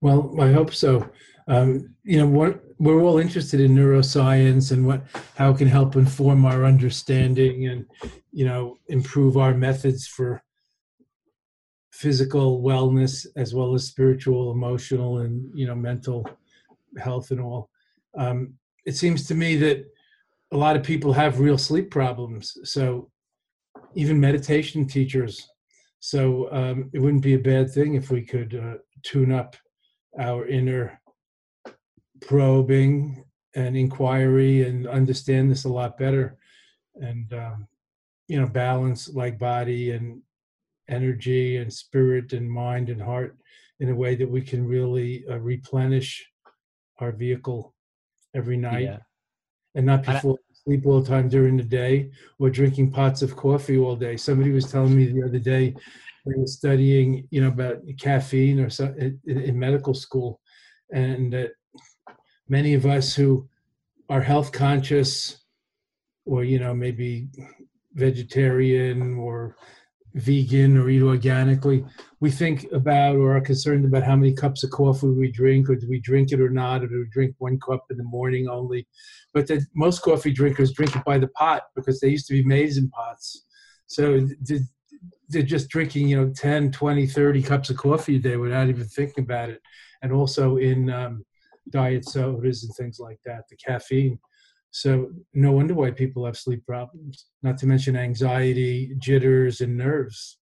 Well, 0.00 0.34
I 0.40 0.50
hope 0.50 0.72
so. 0.72 1.08
Um, 1.46 1.94
you 2.04 2.18
know, 2.18 2.26
what 2.26 2.64
we're 2.78 3.02
all 3.02 3.18
interested 3.18 3.60
in 3.60 3.74
neuroscience 3.74 4.72
and 4.72 4.86
what 4.86 5.04
how 5.36 5.50
it 5.52 5.58
can 5.58 5.68
help 5.68 5.94
inform 5.96 6.44
our 6.44 6.64
understanding 6.64 7.66
and 7.68 7.86
you 8.32 8.44
know 8.44 8.78
improve 8.88 9.36
our 9.36 9.54
methods 9.54 10.06
for 10.06 10.42
physical 11.92 12.62
wellness 12.62 13.26
as 13.36 13.54
well 13.54 13.74
as 13.74 13.84
spiritual, 13.86 14.52
emotional, 14.52 15.18
and 15.18 15.50
you 15.58 15.66
know 15.66 15.74
mental 15.74 16.26
health 16.98 17.30
and 17.30 17.40
all. 17.40 17.70
Um, 18.16 18.54
it 18.86 18.96
seems 18.96 19.26
to 19.26 19.34
me 19.34 19.56
that 19.56 19.84
a 20.52 20.56
lot 20.56 20.76
of 20.76 20.82
people 20.82 21.12
have 21.12 21.40
real 21.40 21.58
sleep 21.58 21.90
problems. 21.90 22.56
So 22.64 23.10
even 23.94 24.20
meditation 24.20 24.86
teachers. 24.86 25.48
So 26.00 26.48
um, 26.52 26.90
it 26.92 26.98
wouldn't 26.98 27.22
be 27.22 27.34
a 27.34 27.38
bad 27.38 27.70
thing 27.70 27.94
if 27.94 28.10
we 28.10 28.22
could 28.22 28.54
uh, 28.54 28.78
tune 29.02 29.32
up 29.32 29.56
our 30.18 30.46
inner 30.46 31.00
probing 32.20 33.24
and 33.54 33.76
inquiry 33.76 34.64
and 34.64 34.86
understand 34.86 35.50
this 35.50 35.64
a 35.64 35.68
lot 35.68 35.98
better 35.98 36.36
and 36.96 37.32
um, 37.32 37.68
you 38.28 38.38
know 38.40 38.46
balance 38.46 39.08
like 39.08 39.38
body 39.38 39.92
and 39.92 40.20
energy 40.88 41.56
and 41.56 41.72
spirit 41.72 42.32
and 42.32 42.50
mind 42.50 42.90
and 42.90 43.00
heart 43.00 43.36
in 43.80 43.88
a 43.90 43.94
way 43.94 44.14
that 44.14 44.28
we 44.28 44.42
can 44.42 44.66
really 44.66 45.24
uh, 45.30 45.38
replenish 45.38 46.26
our 46.98 47.12
vehicle 47.12 47.74
every 48.34 48.56
night 48.56 48.82
Yeah. 48.82 48.98
And 49.74 49.86
not 49.86 50.00
And 50.00 50.08
I- 50.10 50.12
before 50.14 50.38
sleep 50.64 50.84
all 50.84 51.00
the 51.00 51.08
time 51.08 51.28
during 51.28 51.56
the 51.56 51.62
day 51.64 52.10
or 52.38 52.50
drinking 52.50 52.90
pots 52.90 53.22
of 53.22 53.34
coffee 53.34 53.78
all 53.78 53.96
day. 53.96 54.16
Somebody 54.16 54.50
was 54.50 54.70
telling 54.70 54.94
me 54.94 55.06
the 55.06 55.24
other 55.24 55.38
day 55.38 55.74
they 56.26 56.34
were 56.36 56.46
studying, 56.46 57.26
you 57.30 57.40
know, 57.40 57.48
about 57.48 57.78
caffeine 57.98 58.60
or 58.60 58.68
so 58.68 58.94
in, 58.98 59.18
in 59.26 59.58
medical 59.58 59.94
school, 59.94 60.38
and 60.92 61.32
that 61.32 61.52
many 62.48 62.74
of 62.74 62.84
us 62.84 63.14
who 63.14 63.48
are 64.10 64.20
health 64.20 64.52
conscious, 64.52 65.44
or 66.26 66.44
you 66.44 66.58
know, 66.58 66.74
maybe 66.74 67.28
vegetarian 67.94 69.16
or 69.16 69.56
vegan 70.14 70.76
or 70.76 70.90
eat 70.90 71.02
organically, 71.02 71.84
we 72.20 72.30
think 72.30 72.66
about 72.72 73.16
or 73.16 73.36
are 73.36 73.40
concerned 73.40 73.84
about 73.84 74.02
how 74.02 74.14
many 74.14 74.34
cups 74.34 74.62
of 74.62 74.70
coffee 74.70 75.08
we 75.08 75.32
drink, 75.32 75.70
or 75.70 75.74
do 75.74 75.88
we 75.88 76.00
drink 76.00 76.32
it 76.32 76.40
or 76.40 76.50
not, 76.50 76.82
or 76.82 76.86
do 76.86 76.98
we 76.98 77.08
drink 77.10 77.34
one 77.38 77.58
cup 77.58 77.84
in 77.90 77.96
the 77.96 78.04
morning 78.04 78.46
only? 78.48 78.86
But 79.32 79.46
that 79.46 79.64
most 79.74 80.02
coffee 80.02 80.32
drinkers 80.32 80.72
drink 80.72 80.94
it 80.94 81.04
by 81.04 81.18
the 81.18 81.28
pot 81.28 81.62
because 81.74 81.98
they 81.98 82.08
used 82.08 82.26
to 82.26 82.34
be 82.34 82.44
made 82.44 82.76
in 82.76 82.90
pots. 82.90 83.46
So 83.86 84.28
they're 85.30 85.42
just 85.42 85.70
drinking, 85.70 86.08
you 86.08 86.16
know, 86.16 86.32
10, 86.34 86.72
20, 86.72 87.06
30 87.06 87.42
cups 87.42 87.70
of 87.70 87.78
coffee 87.78 88.16
a 88.16 88.18
day 88.18 88.36
without 88.36 88.68
even 88.68 88.84
thinking 88.84 89.24
about 89.24 89.48
it. 89.48 89.62
And 90.02 90.12
also 90.12 90.58
in 90.58 90.90
um, 90.90 91.24
diet 91.70 92.06
sodas 92.06 92.64
and 92.64 92.74
things 92.74 92.98
like 92.98 93.18
that, 93.24 93.44
the 93.48 93.56
caffeine. 93.56 94.18
So 94.72 95.10
no 95.32 95.52
wonder 95.52 95.74
why 95.74 95.90
people 95.90 96.26
have 96.26 96.36
sleep 96.36 96.64
problems, 96.66 97.26
not 97.42 97.58
to 97.58 97.66
mention 97.66 97.96
anxiety, 97.96 98.94
jitters, 98.98 99.60
and 99.60 99.76
nerves. 99.76 100.39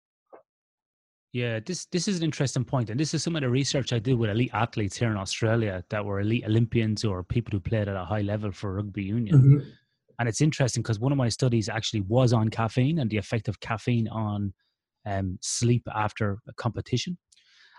Yeah, 1.33 1.61
this 1.61 1.85
this 1.87 2.09
is 2.09 2.19
an 2.19 2.25
interesting 2.25 2.65
point, 2.65 2.89
and 2.89 2.99
this 2.99 3.13
is 3.13 3.23
some 3.23 3.37
of 3.37 3.43
the 3.43 3.51
research 3.51 3.93
I 3.93 3.99
did 3.99 4.17
with 4.17 4.31
elite 4.31 4.51
athletes 4.55 4.97
here 4.97 5.11
in 5.11 5.17
Australia 5.17 5.85
that 5.91 6.05
were 6.05 6.21
elite 6.21 6.45
Olympians 6.47 7.05
or 7.05 7.23
people 7.23 7.53
who 7.53 7.61
played 7.61 7.87
at 7.89 7.97
a 7.97 8.05
high 8.05 8.23
level 8.23 8.51
for 8.51 8.75
rugby 8.75 9.05
union. 9.05 9.39
Mhm. 9.39 9.73
And 10.19 10.29
it's 10.29 10.41
interesting 10.41 10.83
because 10.83 10.99
one 10.99 11.13
of 11.13 11.19
my 11.19 11.29
studies 11.29 11.69
actually 11.69 12.01
was 12.01 12.33
on 12.33 12.49
caffeine 12.49 12.99
and 12.99 13.11
the 13.11 13.19
effect 13.19 13.47
of 13.47 13.61
caffeine 13.61 14.09
on 14.09 14.53
um, 15.07 15.39
sleep 15.43 15.83
after 15.95 16.39
a 16.49 16.55
competition. 16.55 17.19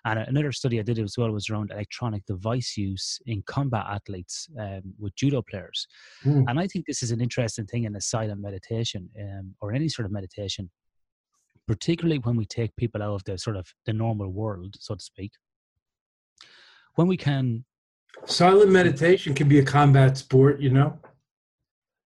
And 0.05 0.19
another 0.19 0.51
study 0.53 0.79
I 0.79 0.83
did 0.83 0.99
as 0.99 1.17
well 1.17 1.31
was 1.31 1.49
around 1.49 1.71
electronic 1.71 2.25
device 2.25 2.77
use 2.77 3.19
in 3.25 3.41
combat 3.41 3.85
athletes 3.89 4.47
um, 4.57 4.93
with 4.97 5.15
judo 5.15 5.41
players. 5.41 5.87
Mm. 6.23 6.45
And 6.47 6.59
I 6.59 6.67
think 6.67 6.85
this 6.85 7.03
is 7.03 7.11
an 7.11 7.19
interesting 7.19 7.65
thing 7.65 7.83
in 7.83 7.95
a 7.95 8.01
silent 8.01 8.39
meditation 8.39 9.09
um, 9.19 9.55
or 9.59 9.73
any 9.73 9.89
sort 9.89 10.05
of 10.05 10.11
meditation, 10.11 10.69
particularly 11.69 12.17
when 12.23 12.35
we 12.35 12.47
take 12.47 12.75
people 12.77 13.03
out 13.03 13.13
of 13.13 13.23
the 13.25 13.37
sort 13.37 13.55
of 13.55 13.71
the 13.85 13.93
normal 13.93 14.27
world, 14.27 14.75
so 14.79 14.95
to 14.95 15.03
speak. 15.03 15.31
When 16.95 17.07
we 17.07 17.15
can, 17.15 17.63
Silent 18.25 18.71
meditation 18.71 19.35
can 19.35 19.47
be 19.47 19.59
a 19.59 19.63
combat 19.63 20.17
sport, 20.17 20.59
you 20.59 20.71
know? 20.71 20.97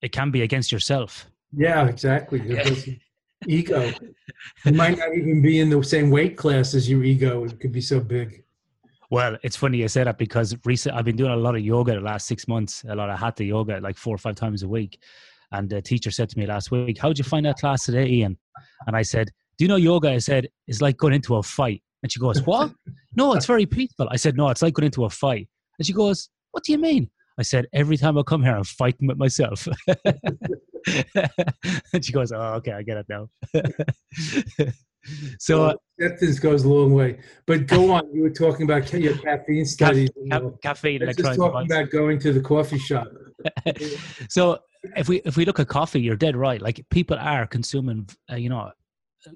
it 0.02 0.12
can 0.12 0.32
be 0.32 0.42
against 0.42 0.70
yourself. 0.70 1.28
Yeah, 1.56 1.88
exactly. 1.88 2.42
Ego. 3.48 3.90
You 4.66 4.74
might 4.74 4.98
not 4.98 5.16
even 5.16 5.42
be 5.42 5.62
in 5.62 5.70
the 5.70 5.82
same 5.82 6.10
weight 6.10 6.36
class 6.36 6.74
as 6.74 6.90
your 6.90 7.06
ego. 7.06 7.46
It 7.46 7.58
could 7.62 7.72
be 7.72 7.80
so 7.80 8.02
big. 8.02 8.44
Well, 9.12 9.38
it's 9.44 9.56
funny 9.56 9.78
you 9.78 9.88
say 9.88 10.04
that 10.04 10.18
because 10.18 10.58
recent 10.66 10.94
I've 10.94 11.06
been 11.06 11.16
doing 11.16 11.32
a 11.32 11.38
lot 11.38 11.56
of 11.56 11.62
yoga 11.62 11.94
the 11.94 12.02
last 12.02 12.28
six 12.28 12.50
months, 12.50 12.84
a 12.90 12.96
lot 12.96 13.10
of 13.10 13.18
hatha 13.18 13.46
yoga, 13.46 13.80
like 13.80 13.96
four 13.96 14.14
or 14.14 14.18
five 14.18 14.36
times 14.36 14.64
a 14.64 14.68
week. 14.68 15.00
And 15.54 15.70
the 15.70 15.82
teacher 15.82 16.12
said 16.12 16.30
to 16.30 16.38
me 16.38 16.48
last 16.48 16.70
week, 16.70 16.98
"How'd 16.98 17.18
you 17.18 17.24
find 17.24 17.46
that 17.46 17.60
class 17.60 17.86
today, 17.86 18.08
Ian?" 18.08 18.38
And 18.88 18.96
I 18.96 19.04
said, 19.04 19.30
"Do 19.64 19.66
you 19.66 19.70
know 19.70 19.78
yoga?" 19.78 20.10
I 20.10 20.18
said, 20.18 20.50
"It's 20.68 20.82
like 20.82 20.98
going 20.98 21.14
into 21.14 21.38
a 21.38 21.44
fight." 21.44 21.82
And 22.02 22.12
she 22.12 22.20
goes, 22.20 22.42
"What? 22.42 22.74
no, 23.16 23.34
it's 23.34 23.46
very 23.46 23.66
peaceful." 23.66 24.10
I 24.12 24.18
said, 24.18 24.36
"No, 24.36 24.50
it's 24.50 24.62
like 24.62 24.74
going 24.74 24.88
into 24.88 25.06
a 25.06 25.10
fight." 25.10 25.48
And 25.80 25.86
she 25.86 25.94
goes, 25.94 26.28
"What 26.52 26.66
do 26.66 26.74
you 26.74 26.78
mean?" 26.78 27.10
I 27.40 27.44
said, 27.44 27.66
every 27.74 27.96
time 27.98 28.18
I 28.18 28.24
come 28.24 28.44
here, 28.44 28.56
I'm 28.56 28.64
fighting 28.66 29.08
with 29.08 29.18
myself. 29.18 29.68
and 31.94 32.06
she 32.06 32.12
goes, 32.12 32.32
oh, 32.32 32.54
okay, 32.58 32.74
I 32.74 32.84
get 32.84 32.98
it 32.98 33.08
now. 33.10 33.28
so 35.40 35.60
well, 35.60 35.82
acceptance 36.00 36.38
goes 36.38 36.64
a 36.64 36.70
long 36.70 36.94
way. 36.94 37.18
But 37.48 37.66
go 37.66 37.92
on. 37.92 38.14
You 38.14 38.22
were 38.22 38.30
talking 38.30 38.66
about 38.66 38.94
your 38.94 39.18
caffeine 39.18 39.66
studies. 39.66 40.12
Ca- 40.30 40.42
ca- 40.42 40.52
caffeine. 40.62 41.00
Just 41.00 41.36
talking 41.36 41.66
about 41.66 41.90
going 41.90 42.20
to 42.20 42.34
the 42.34 42.42
coffee 42.42 42.78
shop. 42.78 43.08
so 44.30 44.60
if 44.96 45.10
we 45.10 45.22
if 45.26 45.36
we 45.36 45.46
look 45.46 45.60
at 45.60 45.68
coffee, 45.68 46.02
you're 46.02 46.16
dead 46.16 46.36
right. 46.36 46.62
Like 46.62 46.86
people 46.92 47.18
are 47.18 47.48
consuming, 47.48 48.08
uh, 48.32 48.36
you 48.36 48.50
know, 48.50 48.70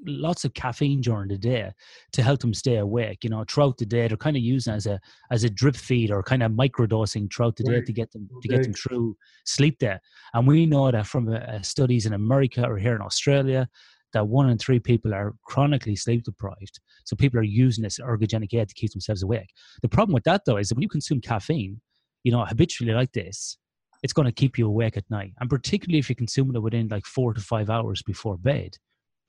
lots 0.06 0.46
of 0.46 0.53
caffeine 0.53 1.01
during 1.01 1.29
the 1.29 1.38
day 1.38 1.72
to 2.13 2.22
help 2.22 2.39
them 2.39 2.53
stay 2.53 2.77
awake. 2.77 3.24
You 3.24 3.29
know, 3.29 3.44
throughout 3.48 3.77
the 3.77 3.86
day, 3.86 4.08
they're 4.08 4.17
kind 4.17 4.38
of 4.38 4.44
using 4.44 4.74
as 4.74 4.86
a 4.86 5.00
as 5.32 5.44
a 5.44 5.50
drip 5.50 5.75
feed 5.75 6.12
or 6.12 6.24
kind 6.24 6.44
of 6.44 6.51
microdosing 6.51 7.32
throughout 7.34 7.56
the 7.56 7.63
day 7.63 7.82
to 7.82 7.94
get 7.94 8.12
them 8.12 8.27
to 8.41 8.48
get 8.48 8.63
them 8.63 8.74
through 8.74 9.15
sleep 9.46 9.79
there. 9.79 10.01
And 10.34 10.48
we 10.48 10.65
know 10.65 10.91
that 10.91 11.08
from 11.08 11.29
uh, 11.29 11.62
studies 11.62 12.06
in 12.06 12.13
America 12.13 12.65
or 12.65 12.77
here 12.77 12.96
in 12.96 13.01
Australia 13.01 13.67
that 14.13 14.27
one 14.27 14.50
in 14.50 14.58
three 14.58 14.79
people 14.79 15.13
are 15.13 15.36
chronically 15.44 15.96
sleep 15.96 16.24
deprived. 16.24 16.79
So 17.03 17.15
people 17.15 17.39
are 17.39 17.44
using 17.44 17.84
this 17.84 18.00
ergogenic 18.00 18.53
aid 18.53 18.70
to 18.70 18.75
keep 18.75 18.91
themselves 18.91 19.24
awake. 19.24 19.50
The 19.82 19.89
problem 19.89 20.13
with 20.13 20.24
that 20.24 20.44
though 20.46 20.58
is 20.58 20.70
that 20.70 20.75
when 20.75 20.84
you 20.84 20.89
consume 20.89 21.22
caffeine, 21.22 21.82
you 22.24 22.32
know, 22.32 22.44
habitually 22.46 22.94
like 22.94 23.12
this, 23.12 23.58
it's 24.03 24.13
going 24.13 24.25
to 24.25 24.32
keep 24.32 24.58
you 24.58 24.67
awake 24.67 24.98
at 24.98 25.10
night. 25.10 25.34
And 25.39 25.50
particularly 25.50 26.00
if 26.00 26.10
you're 26.10 26.15
consuming 26.15 26.56
it 26.56 26.62
within 26.62 26.88
like 26.88 27.06
four 27.06 27.34
to 27.34 27.41
five 27.41 27.70
hours 27.70 28.01
before 28.01 28.38
bed, 28.38 28.77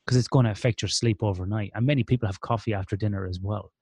because 0.08 0.16
it's 0.16 0.28
going 0.28 0.46
to 0.46 0.50
affect 0.50 0.80
your 0.80 0.88
sleep 0.88 1.22
overnight. 1.22 1.70
And 1.74 1.84
many 1.84 2.02
people 2.02 2.26
have 2.26 2.40
coffee 2.40 2.72
after 2.72 2.96
dinner 2.96 3.26
as 3.26 3.40
well. 3.40 3.72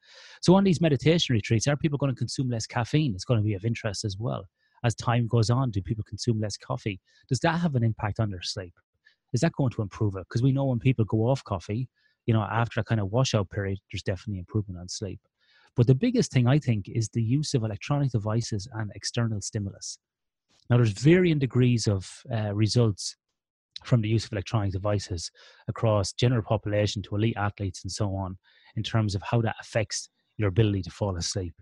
So 0.43 0.57
on 0.57 0.65
these 0.65 0.81
meditation 0.81 1.35
retreats, 1.35 1.69
are 1.69 1.77
people 1.77 1.99
going 1.99 2.13
to 2.13 2.19
consume 2.19 2.51
less 2.51 2.67
caffeine? 2.67 3.15
It's 3.15 3.25
going 3.25 3.39
to 3.39 3.45
be 3.45 3.55
of 3.55 3.65
interest 3.65 4.05
as 4.05 4.17
well. 4.19 4.45
As 4.83 4.97
time 4.97 5.29
goes 5.29 5.51
on, 5.51 5.71
do 5.71 5.81
people 5.81 6.03
consume 6.03 6.41
less 6.41 6.57
coffee? 6.57 7.01
Does 7.29 7.39
that 7.41 7.61
have 7.61 7.77
an 7.77 7.85
impact 7.85 8.19
on 8.19 8.33
their 8.33 8.43
sleep? 8.43 8.75
Is 9.35 9.41
that 9.43 9.53
going 9.53 9.71
to 9.71 9.83
improve 9.83 10.17
it? 10.17 10.27
Because 10.29 10.43
we 10.43 10.51
know 10.51 10.65
when 10.65 10.81
people 10.81 11.05
go 11.05 11.29
off 11.29 11.45
coffee, 11.45 11.89
you 12.27 12.35
know, 12.35 12.43
after 12.43 12.81
a 12.81 12.85
kind 12.85 13.01
of 13.01 13.13
washout 13.13 13.49
period, 13.49 13.79
there's 13.93 14.03
definitely 14.03 14.41
improvement 14.41 14.81
on 14.81 14.89
sleep. 14.89 15.21
But 15.77 15.87
the 15.87 15.95
biggest 15.95 16.33
thing 16.33 16.49
I 16.49 16.59
think 16.59 16.89
is 16.89 17.09
the 17.09 17.23
use 17.23 17.55
of 17.55 17.63
electronic 17.63 18.11
devices 18.11 18.67
and 18.75 18.91
external 18.97 19.41
stimulus. 19.41 20.01
Now, 20.71 20.77
there's 20.79 20.91
varying 20.91 21.39
degrees 21.39 21.87
of 21.87 22.11
uh, 22.35 22.53
results 22.53 23.15
from 23.85 24.01
the 24.01 24.09
use 24.09 24.25
of 24.25 24.33
electronic 24.33 24.73
devices 24.73 25.31
across 25.69 26.13
general 26.13 26.43
population 26.43 27.03
to 27.03 27.17
elite 27.17 27.37
athletes 27.37 27.83
and 27.85 27.93
so 27.93 28.15
on 28.15 28.37
in 28.77 28.83
terms 28.83 29.15
of 29.15 29.23
how 29.23 29.41
that 29.41 29.57
affects 29.61 30.09
your 30.39 30.49
ability 30.49 30.83
to 30.83 30.91
fall 30.91 31.17
asleep. 31.17 31.55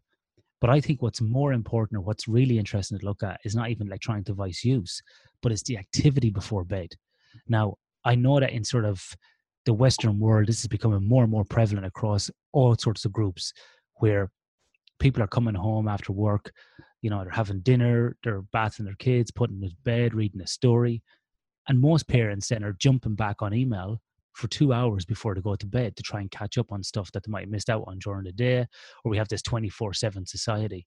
But 0.61 0.71
I 0.71 0.81
think 0.81 1.03
what's 1.03 1.21
more 1.21 1.53
important 1.53 1.99
or 1.99 2.01
what's 2.01 2.27
really 2.27 2.59
interesting 2.59 2.99
to 2.99 3.05
look 3.05 3.23
at 3.23 3.41
is 3.45 3.55
not 3.55 3.71
even 3.71 3.87
electronic 3.87 4.25
device 4.25 4.65
use, 4.65 5.03
but 5.43 5.53
it's 5.53 5.63
the 5.63 5.77
activity 5.77 6.31
before 6.31 6.65
bed. 6.65 6.89
Now, 7.49 7.77
I 8.05 8.15
know 8.15 8.41
that 8.41 8.53
in 8.53 8.65
sort 8.65 8.85
of 8.85 9.03
the 9.67 9.75
Western 9.75 10.19
world, 10.19 10.49
this 10.49 10.61
is 10.61 10.67
becoming 10.67 11.07
more 11.07 11.23
and 11.23 11.31
more 11.31 11.45
prevalent 11.45 11.87
across 11.87 12.31
all 12.53 12.77
sorts 12.77 13.05
of 13.05 13.13
groups 13.13 13.53
where 13.97 14.31
people 14.99 15.23
are 15.23 15.29
coming 15.29 15.55
home 15.55 15.89
after 15.89 16.13
work, 16.13 16.53
you 17.03 17.11
know, 17.11 17.23
they're 17.23 17.33
having 17.33 17.61
dinner, 17.61 18.17
they're 18.25 18.43
bathing 18.53 18.87
their 18.87 18.95
kids, 18.95 19.31
putting 19.31 19.61
them 19.61 19.69
to 19.69 19.77
bed, 19.85 20.15
reading 20.15 20.41
a 20.41 20.47
story, 20.47 21.03
and 21.69 21.81
most 21.81 22.09
parents 22.09 22.49
then 22.49 22.65
are 22.65 22.75
jumping 22.79 23.15
back 23.15 23.43
on 23.43 23.55
email 23.55 24.01
for 24.33 24.49
two 24.49 24.73
hours 24.73 25.05
before 25.05 25.35
they 25.35 25.41
go 25.41 25.55
to 25.55 25.67
bed 25.67 25.95
to 25.97 26.03
try 26.03 26.21
and 26.21 26.31
catch 26.31 26.59
up 26.59 26.73
on 26.73 26.83
stuff 26.83 27.11
that 27.13 27.25
they 27.25 27.31
might 27.31 27.43
have 27.43 27.51
missed 27.51 27.71
out 27.71 27.85
on 27.87 27.99
during 28.01 28.25
the 28.25 28.33
day, 28.33 28.67
or 29.05 29.11
we 29.11 29.17
have 29.17 29.29
this 29.29 29.43
24 29.43 29.95
7 29.95 30.27
society. 30.27 30.87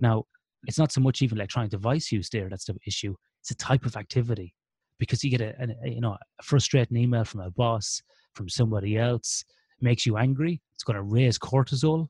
Now, 0.00 0.24
it's 0.66 0.78
not 0.78 0.90
so 0.90 1.00
much 1.00 1.22
even 1.22 1.38
electronic 1.38 1.70
device 1.70 2.10
use 2.10 2.28
there 2.30 2.48
that's 2.48 2.64
the 2.64 2.76
issue, 2.86 3.14
it's 3.40 3.52
a 3.52 3.54
type 3.54 3.86
of 3.86 3.96
activity 3.96 4.54
because 4.98 5.22
you 5.22 5.30
get 5.30 5.40
a, 5.40 5.54
a, 5.84 5.88
you 5.88 6.00
know 6.00 6.16
a 6.38 6.42
frustrating 6.42 6.96
email 6.96 7.24
from 7.24 7.40
a 7.40 7.50
boss 7.50 8.02
from 8.34 8.48
somebody 8.48 8.98
else 8.98 9.44
makes 9.80 10.04
you 10.04 10.16
angry 10.16 10.60
it's 10.74 10.84
going 10.84 10.96
to 10.96 11.02
raise 11.02 11.38
cortisol 11.38 12.08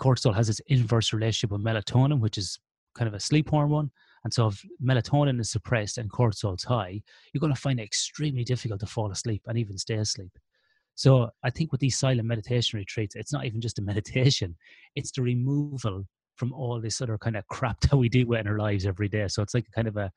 cortisol 0.00 0.34
has 0.34 0.48
its 0.48 0.60
inverse 0.68 1.12
relationship 1.12 1.50
with 1.50 1.62
melatonin 1.62 2.20
which 2.20 2.38
is 2.38 2.58
kind 2.94 3.08
of 3.08 3.14
a 3.14 3.20
sleep 3.20 3.48
hormone 3.50 3.90
and 4.24 4.32
so 4.32 4.48
if 4.48 4.64
melatonin 4.82 5.40
is 5.40 5.50
suppressed 5.50 5.98
and 5.98 6.10
cortisol 6.10 6.56
is 6.56 6.64
high, 6.64 7.02
you're 7.32 7.40
going 7.40 7.54
to 7.54 7.60
find 7.60 7.80
it 7.80 7.84
extremely 7.84 8.44
difficult 8.44 8.80
to 8.80 8.86
fall 8.86 9.10
asleep 9.10 9.42
and 9.46 9.56
even 9.56 9.78
stay 9.78 9.94
asleep. 9.94 10.32
So 10.94 11.30
I 11.42 11.50
think 11.50 11.72
with 11.72 11.80
these 11.80 11.98
silent 11.98 12.28
meditation 12.28 12.78
retreats, 12.78 13.16
it's 13.16 13.32
not 13.32 13.46
even 13.46 13.60
just 13.60 13.78
a 13.78 13.82
meditation, 13.92 14.56
it's 14.94 15.10
the 15.12 15.22
removal 15.22 16.04
from 16.36 16.52
all 16.52 16.80
this 16.80 17.00
other 17.00 17.18
kind 17.18 17.36
of 17.36 17.46
crap 17.48 17.80
that 17.80 17.96
we 17.96 18.08
deal 18.08 18.26
with 18.26 18.40
in 18.40 18.48
our 18.48 18.58
lives 18.58 18.86
every 18.86 19.08
day. 19.08 19.28
So 19.28 19.42
it's 19.42 19.54
like 19.54 19.66
kind 19.74 19.88
of 19.88 19.96
a 19.96 20.10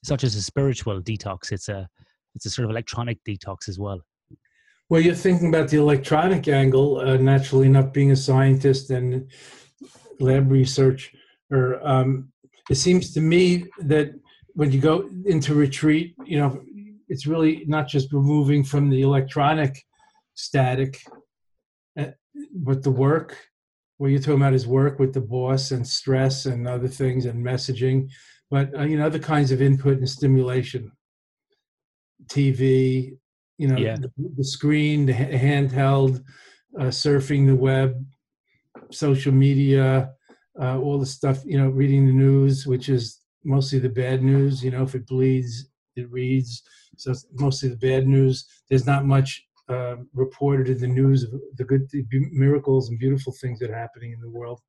it's 0.00 0.10
not 0.10 0.20
just 0.20 0.36
a 0.36 0.42
spiritual 0.42 1.00
detox, 1.00 1.52
it's 1.52 1.68
a 1.68 1.88
it's 2.34 2.46
a 2.46 2.50
sort 2.50 2.64
of 2.64 2.70
electronic 2.70 3.18
detox 3.24 3.68
as 3.68 3.78
well. 3.78 4.00
Well, 4.88 5.00
you're 5.00 5.14
thinking 5.14 5.48
about 5.48 5.68
the 5.68 5.78
electronic 5.78 6.46
angle, 6.46 6.98
uh, 6.98 7.16
naturally 7.16 7.66
enough, 7.66 7.92
being 7.92 8.12
a 8.12 8.16
scientist 8.16 8.90
and 8.90 9.28
lab 10.20 10.50
research, 10.50 11.12
or 11.50 11.84
um, 11.86 12.30
it 12.70 12.76
seems 12.76 13.12
to 13.14 13.20
me 13.20 13.66
that 13.80 14.12
when 14.54 14.72
you 14.72 14.80
go 14.80 15.08
into 15.26 15.54
retreat, 15.54 16.14
you 16.24 16.38
know, 16.38 16.60
it's 17.08 17.26
really 17.26 17.64
not 17.66 17.88
just 17.88 18.12
removing 18.12 18.64
from 18.64 18.90
the 18.90 19.02
electronic 19.02 19.84
static, 20.34 21.02
uh, 21.98 22.06
but 22.54 22.82
the 22.82 22.90
work. 22.90 23.36
What 23.98 24.08
you're 24.08 24.20
talking 24.20 24.34
about 24.34 24.54
is 24.54 24.66
work 24.66 24.98
with 24.98 25.14
the 25.14 25.20
boss 25.20 25.70
and 25.70 25.86
stress 25.86 26.46
and 26.46 26.68
other 26.68 26.88
things 26.88 27.24
and 27.24 27.44
messaging, 27.44 28.10
but 28.50 28.74
uh, 28.76 28.82
you 28.82 28.98
know, 28.98 29.06
other 29.06 29.18
kinds 29.18 29.52
of 29.52 29.62
input 29.62 29.98
and 29.98 30.08
stimulation. 30.08 30.92
TV, 32.26 33.16
you 33.58 33.68
know, 33.68 33.76
yeah. 33.76 33.96
the, 33.96 34.10
the, 34.36 34.44
screen, 34.44 35.06
the 35.06 35.12
handheld, 35.12 36.22
uh, 36.78 36.84
surfing 36.84 37.46
the 37.46 37.54
web, 37.54 38.04
social 38.90 39.32
media, 39.32 40.10
uh, 40.60 40.78
all 40.78 40.98
the 40.98 41.06
stuff, 41.06 41.42
you 41.44 41.58
know, 41.58 41.68
reading 41.68 42.06
the 42.06 42.12
news, 42.12 42.66
which 42.66 42.88
is 42.88 43.20
mostly 43.44 43.78
the 43.78 43.88
bad 43.88 44.22
news. 44.22 44.62
You 44.62 44.70
know, 44.70 44.82
if 44.82 44.94
it 44.94 45.06
bleeds, 45.06 45.68
it 45.96 46.10
reads. 46.10 46.62
So 46.96 47.10
it's 47.10 47.26
mostly 47.34 47.68
the 47.68 47.76
bad 47.76 48.06
news. 48.06 48.46
There's 48.68 48.86
not 48.86 49.04
much 49.04 49.44
uh, 49.68 49.96
reported 50.14 50.68
in 50.68 50.78
the 50.78 50.86
news 50.86 51.24
of 51.24 51.32
the 51.56 51.64
good 51.64 51.88
the 51.90 52.04
miracles 52.32 52.88
and 52.88 52.98
beautiful 52.98 53.34
things 53.40 53.58
that 53.58 53.70
are 53.70 53.78
happening 53.78 54.12
in 54.12 54.20
the 54.20 54.30
world. 54.30 54.60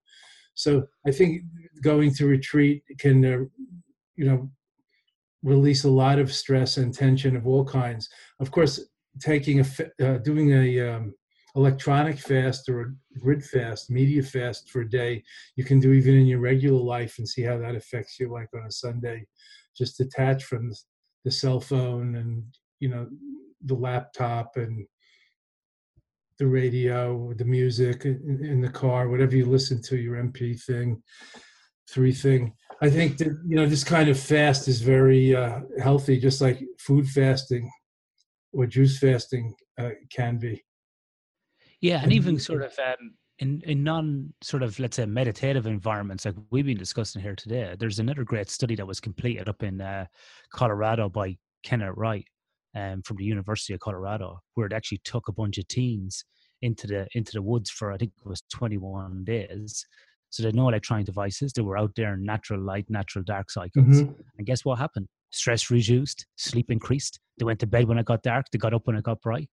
So 0.55 0.87
I 1.05 1.11
think 1.11 1.43
going 1.83 2.13
to 2.15 2.25
retreat 2.25 2.83
can, 2.97 3.23
uh, 3.23 3.45
you 4.15 4.25
know, 4.25 4.49
release 5.43 5.83
a 5.83 5.89
lot 5.89 6.17
of 6.17 6.33
stress 6.33 6.77
and 6.77 6.93
tension 6.93 7.35
of 7.35 7.45
all 7.45 7.63
kinds. 7.63 8.09
Of 8.39 8.51
course, 8.51 8.79
taking 9.19 9.59
a 9.59 9.65
uh, 10.03 10.17
doing 10.17 10.51
a 10.51 10.89
um, 10.89 11.13
electronic 11.55 12.19
fast 12.19 12.69
or 12.69 12.81
a 12.81 13.19
grid 13.19 13.43
fast, 13.43 13.89
media 13.89 14.21
fast 14.21 14.69
for 14.69 14.81
a 14.81 14.89
day, 14.89 15.23
you 15.55 15.63
can 15.63 15.79
do 15.79 15.93
even 15.93 16.15
in 16.15 16.25
your 16.25 16.39
regular 16.39 16.79
life 16.79 17.17
and 17.17 17.27
see 17.27 17.41
how 17.41 17.57
that 17.57 17.75
affects 17.75 18.19
you, 18.19 18.31
like 18.31 18.49
on 18.53 18.65
a 18.67 18.71
Sunday. 18.71 19.25
Just 19.75 19.97
detach 19.97 20.43
from 20.43 20.71
the 21.23 21.31
cell 21.31 21.59
phone 21.59 22.15
and, 22.15 22.43
you 22.79 22.89
know, 22.89 23.07
the 23.65 23.75
laptop 23.75 24.55
and 24.55 24.85
the 26.39 26.47
radio, 26.47 27.33
the 27.33 27.45
music 27.45 28.05
in 28.05 28.61
the 28.61 28.69
car, 28.69 29.09
whatever 29.09 29.35
you 29.35 29.45
listen 29.45 29.81
to, 29.81 29.97
your 29.97 30.15
MP 30.15 30.61
thing, 30.61 31.01
three 31.89 32.13
thing. 32.13 32.53
I 32.81 32.89
think 32.89 33.17
that, 33.17 33.29
you 33.47 33.55
know, 33.55 33.65
this 33.65 33.83
kind 33.83 34.09
of 34.09 34.19
fast 34.19 34.67
is 34.67 34.81
very 34.81 35.35
uh, 35.35 35.61
healthy, 35.81 36.19
just 36.19 36.41
like 36.41 36.61
food 36.77 37.07
fasting 37.07 37.71
or 38.53 38.67
juice 38.67 38.99
fasting 38.99 39.55
uh, 39.79 39.91
can 40.11 40.37
be. 40.37 40.63
Yeah, 41.87 42.03
and 42.03 42.11
even 42.11 42.39
sort 42.39 42.63
of 42.63 42.77
um, 42.79 43.13
in 43.39 43.61
in 43.65 43.83
non 43.83 44.33
sort 44.41 44.63
of 44.63 44.79
let's 44.79 44.97
say 44.97 45.05
meditative 45.05 45.65
environments 45.67 46.25
like 46.25 46.35
we've 46.51 46.65
been 46.65 46.77
discussing 46.77 47.21
here 47.21 47.35
today. 47.35 47.75
There's 47.79 47.99
another 47.99 48.23
great 48.23 48.49
study 48.49 48.75
that 48.75 48.85
was 48.85 48.99
completed 48.99 49.47
up 49.47 49.63
in 49.63 49.79
uh, 49.79 50.05
Colorado 50.51 51.09
by 51.09 51.37
Kenneth 51.63 51.93
Wright 51.95 52.25
um, 52.75 53.01
from 53.03 53.17
the 53.17 53.23
University 53.23 53.73
of 53.73 53.79
Colorado, 53.79 54.39
where 54.55 54.67
it 54.67 54.73
actually 54.73 55.01
took 55.03 55.27
a 55.27 55.31
bunch 55.31 55.57
of 55.57 55.67
teens 55.67 56.25
into 56.61 56.87
the 56.87 57.07
into 57.13 57.31
the 57.33 57.41
woods 57.41 57.69
for 57.69 57.91
I 57.91 57.97
think 57.97 58.11
it 58.17 58.27
was 58.27 58.43
21 58.53 59.23
days. 59.23 59.85
So 60.29 60.43
they 60.43 60.47
had 60.47 60.55
no 60.55 60.67
electronic 60.67 61.05
devices. 61.05 61.53
They 61.53 61.61
were 61.61 61.77
out 61.77 61.91
there 61.95 62.13
in 62.13 62.25
natural 62.25 62.59
light, 62.59 62.85
natural 62.89 63.23
dark 63.23 63.49
cycles. 63.49 64.01
Mm-hmm. 64.01 64.11
And 64.37 64.45
guess 64.45 64.65
what 64.65 64.77
happened? 64.77 65.07
Stress 65.31 65.71
reduced, 65.71 66.25
sleep 66.35 66.69
increased. 66.69 67.21
They 67.37 67.45
went 67.45 67.61
to 67.61 67.67
bed 67.67 67.87
when 67.87 67.97
it 67.97 68.05
got 68.05 68.23
dark. 68.23 68.47
They 68.51 68.57
got 68.57 68.73
up 68.73 68.87
when 68.87 68.97
it 68.97 69.03
got 69.03 69.21
bright 69.21 69.49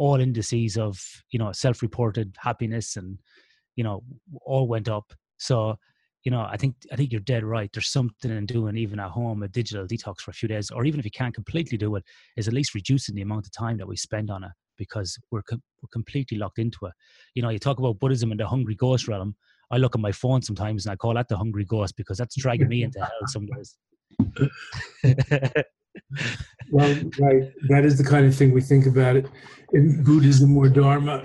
all 0.00 0.18
indices 0.18 0.78
of 0.78 0.98
you 1.30 1.38
know 1.38 1.52
self-reported 1.52 2.34
happiness 2.38 2.96
and 2.96 3.18
you 3.76 3.84
know 3.84 4.02
all 4.46 4.66
went 4.66 4.88
up. 4.88 5.12
So 5.36 5.76
you 6.24 6.30
know 6.30 6.46
i 6.50 6.56
think 6.58 6.74
i 6.92 6.96
think 6.96 7.12
you're 7.12 7.28
dead 7.32 7.44
right. 7.44 7.70
There's 7.72 7.92
something 7.92 8.30
in 8.30 8.46
doing 8.46 8.76
even 8.76 8.98
at 9.00 9.10
home 9.10 9.42
a 9.42 9.48
digital 9.48 9.86
detox 9.86 10.20
for 10.20 10.30
a 10.30 10.34
few 10.34 10.48
days 10.48 10.70
or 10.70 10.84
even 10.84 11.00
if 11.00 11.04
you 11.04 11.10
can't 11.10 11.34
completely 11.34 11.78
do 11.78 11.96
it 11.96 12.04
is 12.36 12.48
at 12.48 12.54
least 12.54 12.74
reducing 12.74 13.14
the 13.14 13.22
amount 13.22 13.46
of 13.46 13.52
time 13.52 13.76
that 13.78 13.88
we 13.88 13.96
spend 13.96 14.30
on 14.30 14.44
it 14.44 14.52
because 14.76 15.18
we're, 15.30 15.42
we're 15.50 15.88
completely 15.92 16.38
locked 16.38 16.58
into 16.58 16.78
it. 16.86 16.92
You 17.34 17.42
know 17.42 17.50
you 17.50 17.58
talk 17.58 17.78
about 17.78 17.98
buddhism 17.98 18.30
and 18.30 18.40
the 18.40 18.46
hungry 18.46 18.74
ghost 18.74 19.08
realm. 19.08 19.34
I 19.70 19.76
look 19.76 19.94
at 19.94 20.00
my 20.00 20.12
phone 20.12 20.42
sometimes 20.42 20.84
and 20.84 20.92
I 20.92 20.96
call 20.96 21.14
that 21.14 21.28
the 21.28 21.36
hungry 21.36 21.64
ghost 21.64 21.96
because 21.96 22.18
that's 22.18 22.36
dragging 22.36 22.68
me 22.68 22.82
into 22.82 23.00
hell 23.00 23.26
some 23.26 23.46
days. 23.46 23.76
well, 26.70 26.94
right. 27.18 27.52
That 27.68 27.84
is 27.84 27.98
the 27.98 28.04
kind 28.04 28.26
of 28.26 28.34
thing 28.34 28.52
we 28.52 28.60
think 28.60 28.86
about 28.86 29.16
it 29.16 29.26
in 29.72 30.02
Buddhism 30.02 30.56
or 30.56 30.68
Dharma. 30.68 31.24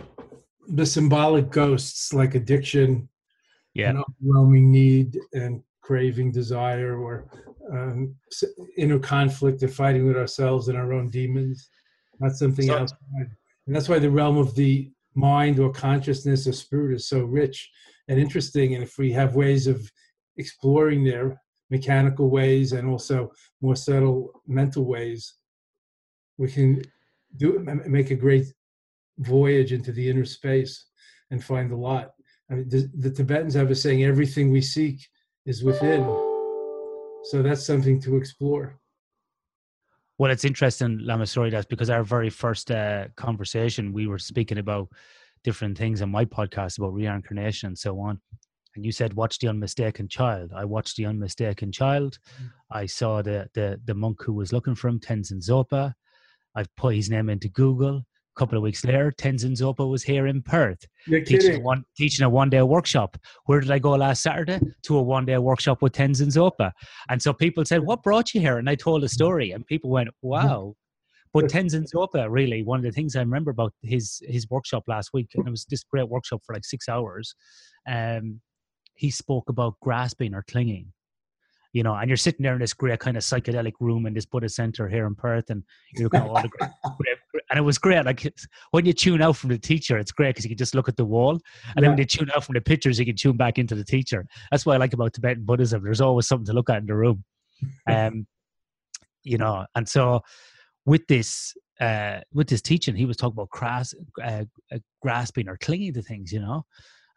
The 0.67 0.85
symbolic 0.85 1.51
ghosts 1.51 2.13
like 2.13 2.35
addiction, 2.35 3.07
yeah, 3.73 3.91
an 3.91 4.03
overwhelming 4.21 4.71
need 4.71 5.19
and 5.33 5.61
craving, 5.81 6.31
desire, 6.31 6.97
or 6.99 7.29
um, 7.71 8.15
inner 8.77 8.99
conflict 8.99 9.61
of 9.63 9.73
fighting 9.73 10.07
with 10.07 10.17
ourselves 10.17 10.67
and 10.67 10.77
our 10.77 10.93
own 10.93 11.09
demons, 11.09 11.69
not 12.19 12.31
something 12.31 12.67
so, 12.67 12.77
outside. 12.77 13.29
And 13.67 13.75
that's 13.75 13.89
why 13.89 13.99
the 13.99 14.09
realm 14.09 14.37
of 14.37 14.55
the 14.55 14.91
mind 15.15 15.59
or 15.59 15.71
consciousness 15.71 16.47
or 16.47 16.53
spirit 16.53 16.95
is 16.95 17.07
so 17.07 17.23
rich 17.23 17.69
and 18.07 18.19
interesting. 18.19 18.73
And 18.73 18.83
if 18.83 18.97
we 18.97 19.11
have 19.13 19.35
ways 19.35 19.67
of 19.67 19.89
exploring 20.37 21.03
there, 21.03 21.41
mechanical 21.69 22.29
ways 22.29 22.73
and 22.73 22.87
also 22.87 23.31
more 23.61 23.75
subtle 23.75 24.41
mental 24.47 24.85
ways, 24.85 25.35
we 26.37 26.51
can 26.51 26.81
do 27.37 27.59
make 27.87 28.11
a 28.11 28.15
great 28.15 28.45
voyage 29.19 29.71
into 29.71 29.91
the 29.91 30.09
inner 30.09 30.25
space 30.25 30.85
and 31.31 31.43
find 31.43 31.71
a 31.71 31.75
lot. 31.75 32.11
I 32.49 32.55
mean, 32.55 32.69
the, 32.69 32.89
the 32.95 33.09
Tibetans 33.09 33.55
have 33.55 33.71
a 33.71 33.75
saying, 33.75 34.03
"Everything 34.03 34.51
we 34.51 34.61
seek 34.61 35.07
is 35.45 35.63
within." 35.63 36.03
So 37.23 37.41
that's 37.41 37.65
something 37.65 37.99
to 38.01 38.17
explore. 38.17 38.79
Well, 40.17 40.31
it's 40.31 40.45
interesting, 40.45 40.99
Lama 41.01 41.25
That's 41.25 41.65
because 41.65 41.89
our 41.89 42.03
very 42.03 42.29
first 42.29 42.71
uh, 42.71 43.07
conversation, 43.17 43.91
we 43.91 44.07
were 44.07 44.19
speaking 44.19 44.59
about 44.59 44.89
different 45.43 45.77
things 45.77 46.01
on 46.01 46.09
my 46.09 46.25
podcast 46.25 46.77
about 46.77 46.93
reincarnation 46.93 47.67
and 47.67 47.77
so 47.77 47.99
on 47.99 48.19
and 48.75 48.85
you 48.85 48.91
said 48.91 49.13
watch 49.13 49.39
the 49.39 49.47
unmistaken 49.47 50.07
child. 50.07 50.51
I 50.55 50.65
watched 50.65 50.97
the 50.97 51.05
unmistaken 51.05 51.71
child. 51.71 52.17
Mm. 52.41 52.49
i 52.71 52.85
saw 52.85 53.21
the 53.21 53.47
the 53.53 53.79
the 53.85 53.93
monk 53.93 54.21
who 54.23 54.33
was 54.33 54.51
looking 54.53 54.75
for 54.75 54.87
him 54.87 54.99
tenzin 54.99 55.41
zopa. 55.47 55.93
I've 56.55 56.73
put 56.75 56.95
his 56.95 57.09
name 57.09 57.29
into 57.29 57.49
google. 57.49 57.97
A 58.35 58.39
couple 58.39 58.57
of 58.57 58.63
weeks 58.63 58.83
later 58.83 59.13
tenzin 59.17 59.53
zopa 59.53 59.89
was 59.89 60.03
here 60.03 60.27
in 60.27 60.41
perth 60.41 60.83
You're 61.07 61.21
teaching 61.21 61.51
kidding. 61.51 61.63
one 61.63 61.83
teaching 61.97 62.25
a 62.25 62.29
one 62.29 62.49
day 62.49 62.61
workshop. 62.61 63.17
Where 63.45 63.61
did 63.61 63.71
i 63.71 63.79
go 63.79 63.91
last 63.91 64.21
saturday? 64.23 64.59
To 64.83 64.97
a 64.97 65.01
one 65.01 65.25
day 65.25 65.37
workshop 65.37 65.81
with 65.81 65.93
tenzin 65.93 66.31
zopa. 66.37 66.71
And 67.09 67.21
so 67.21 67.31
people 67.33 67.63
said 67.65 67.81
what 67.81 68.03
brought 68.03 68.33
you 68.33 68.41
here? 68.41 68.57
And 68.57 68.69
i 68.69 68.75
told 68.75 69.03
a 69.03 69.09
story 69.09 69.51
and 69.51 69.65
people 69.65 69.89
went 69.89 70.09
wow. 70.21 70.75
But 71.33 71.51
Tenzin 71.51 71.85
Zopa, 71.93 72.27
really, 72.29 72.63
one 72.63 72.79
of 72.79 72.85
the 72.85 72.93
things 72.93 73.13
I 73.17 73.19
remember 73.19 73.51
about 73.51 73.73
his 73.81 74.21
his 74.25 74.49
workshop 74.49 74.83
last 74.87 75.09
week, 75.13 75.31
and 75.35 75.45
it 75.45 75.51
was 75.51 75.65
this 75.65 75.83
great 75.83 76.07
workshop 76.07 76.41
for 76.45 76.53
like 76.55 76.63
six 76.63 76.87
hours. 76.87 77.35
Um, 77.89 78.39
he 78.95 79.11
spoke 79.11 79.49
about 79.49 79.79
grasping 79.81 80.33
or 80.33 80.43
clinging 80.43 80.91
you 81.75 81.83
know, 81.83 81.93
and 81.93 82.09
you're 82.09 82.15
sitting 82.15 82.41
there 82.41 82.53
in 82.53 82.59
this 82.59 82.73
great 82.73 83.01
kind 83.01 83.17
of 83.17 83.23
psychedelic 83.23 83.73
room 83.81 84.05
in 84.05 84.13
this 84.13 84.25
Buddhist 84.25 84.55
center 84.55 84.87
here 84.87 85.05
in 85.05 85.13
Perth, 85.13 85.49
and 85.49 85.61
you're 85.93 86.05
looking 86.05 86.21
at 86.21 86.25
all 86.25 86.41
the 86.41 86.47
great, 86.47 86.71
great, 87.29 87.43
and 87.49 87.59
it 87.59 87.63
was 87.63 87.77
great. 87.77 88.05
Like 88.05 88.25
when 88.71 88.85
you 88.85 88.93
tune 88.93 89.21
out 89.21 89.35
from 89.35 89.49
the 89.49 89.57
teacher, 89.57 89.97
it's 89.97 90.13
great 90.13 90.29
because 90.29 90.45
you 90.45 90.49
can 90.49 90.57
just 90.57 90.73
look 90.73 90.87
at 90.87 90.95
the 90.95 91.03
wall, 91.03 91.31
and 91.31 91.41
yeah. 91.75 91.81
then 91.81 91.89
when 91.89 91.97
you 91.97 92.05
tune 92.05 92.31
out 92.33 92.45
from 92.45 92.53
the 92.53 92.61
pictures, 92.61 92.97
you 92.97 93.05
can 93.05 93.17
tune 93.17 93.35
back 93.35 93.59
into 93.59 93.75
the 93.75 93.83
teacher. 93.83 94.25
That's 94.51 94.65
what 94.65 94.75
I 94.75 94.77
like 94.77 94.93
about 94.93 95.11
Tibetan 95.11 95.43
Buddhism. 95.43 95.83
There's 95.83 95.99
always 95.99 96.29
something 96.29 96.45
to 96.45 96.53
look 96.53 96.69
at 96.69 96.77
in 96.77 96.85
the 96.85 96.95
room, 96.95 97.25
um, 97.89 98.25
you 99.23 99.37
know. 99.37 99.65
And 99.75 99.85
so 99.85 100.21
with 100.85 101.05
this, 101.07 101.53
uh, 101.81 102.21
with 102.33 102.47
this 102.47 102.61
teaching, 102.61 102.95
he 102.95 103.05
was 103.05 103.17
talking 103.17 103.33
about 103.33 103.49
cras- 103.49 103.93
uh, 104.23 104.45
uh, 104.71 104.79
grasping 105.01 105.49
or 105.49 105.57
clinging 105.57 105.93
to 105.95 106.01
things, 106.01 106.31
you 106.31 106.39
know 106.39 106.65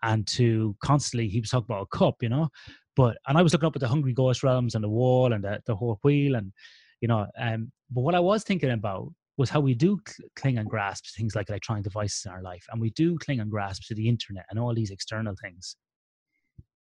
and 0.03 0.27
to 0.29 0.77
constantly 0.83 1.29
he 1.29 1.41
was 1.41 1.51
talking 1.51 1.67
about 1.69 1.89
a 1.93 1.97
cup, 1.97 2.17
you 2.23 2.29
know. 2.29 2.49
But 2.97 3.19
and 3.27 3.39
I 3.39 3.43
was 3.43 3.53
looking 3.53 3.67
up 3.67 3.77
at 3.77 3.81
the 3.81 3.89
Hungry 3.89 4.13
Ghost 4.13 4.43
realms 4.43 4.75
and 4.75 4.83
the 4.83 4.89
wall 4.89 5.33
and 5.33 5.45
the, 5.45 5.61
the 5.67 5.77
whole 5.77 5.99
wheel 6.03 6.35
and 6.35 6.53
you 7.01 7.09
know, 7.09 7.27
um, 7.39 7.71
but 7.91 8.01
what 8.01 8.15
I 8.15 8.21
was 8.21 8.43
thinking 8.43 8.71
about 8.71 9.13
was 9.37 9.51
how 9.51 9.61
we 9.61 9.73
do 9.73 10.01
cling 10.35 10.59
and 10.59 10.69
grasp 10.69 11.07
things 11.17 11.37
like 11.37 11.49
electronic 11.49 11.85
devices 11.85 12.25
in 12.27 12.33
our 12.33 12.43
life, 12.43 12.67
and 12.71 12.81
we 12.81 12.91
do 12.91 13.17
cling 13.19 13.41
and 13.41 13.51
grasp 13.51 13.85
to 13.87 13.95
the 13.95 14.09
internet 14.09 14.45
and 14.51 14.59
all 14.59 14.75
these 14.75 14.91
external 14.91 15.35
things, 15.41 15.77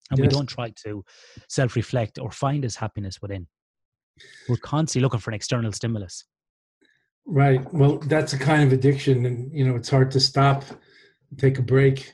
and 0.10 0.18
yes. 0.18 0.26
we 0.26 0.30
don't 0.30 0.48
try 0.48 0.72
to 0.86 1.04
self-reflect 1.50 2.18
or 2.18 2.32
find 2.32 2.64
this 2.64 2.78
happiness 2.78 3.22
within. 3.22 3.46
We're 4.48 4.56
constantly 4.56 5.04
looking 5.04 5.20
for 5.20 5.32
an 5.32 5.36
external 5.36 5.74
stimulus. 5.74 6.24
Right. 7.26 7.62
Well, 7.74 7.98
that's 7.98 8.34
a 8.34 8.40
kind 8.40 8.64
of 8.64 8.72
addiction, 8.72 9.26
and 9.26 9.52
you 9.52 9.68
know, 9.68 9.76
it's 9.76 9.90
hard 9.90 10.12
to 10.12 10.22
stop, 10.22 10.64
take 11.38 11.60
a 11.60 11.62
break, 11.64 12.14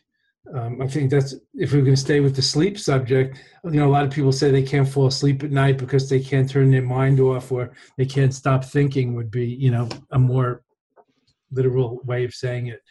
um, 0.54 0.82
I 0.82 0.88
think 0.88 1.12
that's 1.12 1.36
if 1.54 1.71
we're 1.71 1.82
going 1.82 1.95
to 1.95 2.01
stay 2.01 2.19
with 2.19 2.36
the 2.36 2.41
sleep 2.41 2.80
subject. 2.80 3.38
You 3.63 3.71
know, 3.71 3.88
a 3.88 3.91
lot 3.91 4.06
of 4.06 4.12
people 4.12 4.32
say 4.32 4.49
they 4.49 4.63
can't 4.63 4.88
fall 4.88 5.08
asleep 5.08 5.43
at 5.43 5.51
night 5.51 5.77
because 5.77 6.10
they 6.10 6.19
can't 6.19 6.49
turn 6.49 6.71
their 6.71 6.82
mind 6.82 7.19
off 7.19 7.51
or 7.51 7.71
they 7.97 8.06
can't 8.06 8.34
stop 8.34 8.65
thinking. 8.65 9.13
Would 9.15 9.30
be 9.30 9.45
you 9.45 9.71
know 9.71 9.88
a 10.12 10.19
more 10.19 10.63
literal 11.51 11.99
way 12.06 12.25
of 12.25 12.34
saying 12.34 12.67
it. 12.67 12.82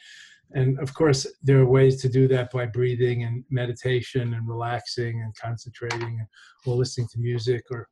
And 0.52 0.78
of 0.80 0.94
course, 0.94 1.26
there 1.42 1.60
are 1.60 1.66
ways 1.66 2.00
to 2.02 2.08
do 2.08 2.28
that 2.28 2.50
by 2.52 2.66
breathing 2.66 3.24
and 3.24 3.44
meditation 3.50 4.34
and 4.34 4.48
relaxing 4.48 5.20
and 5.22 5.34
concentrating, 5.36 6.24
or 6.66 6.76
listening 6.76 7.08
to 7.12 7.18
music 7.18 7.64
or 7.70 7.88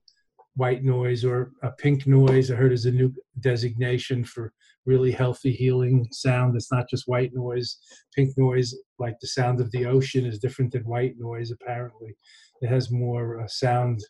white 0.58 0.82
noise 0.82 1.24
or 1.24 1.52
a 1.62 1.70
pink 1.70 2.06
noise. 2.06 2.50
I 2.50 2.56
heard 2.56 2.72
is 2.72 2.86
a 2.86 2.90
new 2.90 3.14
designation 3.40 4.24
for 4.24 4.52
really 4.86 5.12
healthy 5.12 5.52
healing 5.52 6.06
sound. 6.10 6.56
It's 6.56 6.72
not 6.72 6.90
just 6.90 7.06
white 7.06 7.30
noise. 7.32 7.78
Pink 8.14 8.36
noise, 8.36 8.74
like 8.98 9.14
the 9.20 9.28
sound 9.28 9.60
of 9.60 9.70
the 9.70 9.86
ocean, 9.86 10.26
is 10.26 10.40
different 10.40 10.72
than 10.72 10.82
white 10.82 11.14
noise. 11.16 11.52
Apparently, 11.52 12.16
it 12.60 12.68
has 12.68 12.90
more 12.90 13.40
uh, 13.40 13.46
sound 13.46 14.00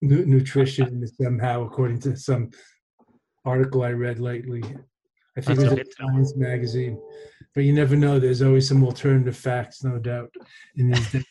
nu- 0.00 0.26
nutrition 0.26 1.04
somehow, 1.20 1.64
according 1.64 1.98
to 2.00 2.16
some 2.16 2.50
article 3.44 3.82
I 3.82 3.90
read 3.90 4.20
lately. 4.20 4.62
I 5.36 5.40
think 5.40 5.58
That's 5.58 5.72
it 5.72 5.78
was 5.78 5.88
a 5.88 6.02
Science 6.12 6.36
magazine, 6.36 7.00
but 7.56 7.64
you 7.64 7.72
never 7.72 7.96
know. 7.96 8.20
There's 8.20 8.42
always 8.42 8.68
some 8.68 8.84
alternative 8.84 9.36
facts, 9.36 9.82
no 9.82 9.98
doubt, 9.98 10.32
in 10.76 10.90
these 10.90 11.12
days. 11.12 11.24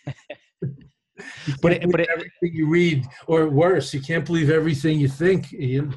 But 1.61 1.73
it, 1.73 1.91
but 1.91 2.01
it, 2.01 2.09
everything 2.11 2.53
you 2.53 2.67
read, 2.67 3.05
or 3.27 3.47
worse, 3.49 3.93
you 3.93 4.01
can't 4.01 4.25
believe 4.25 4.49
everything 4.49 4.99
you 4.99 5.07
think, 5.07 5.53
Ian. 5.53 5.95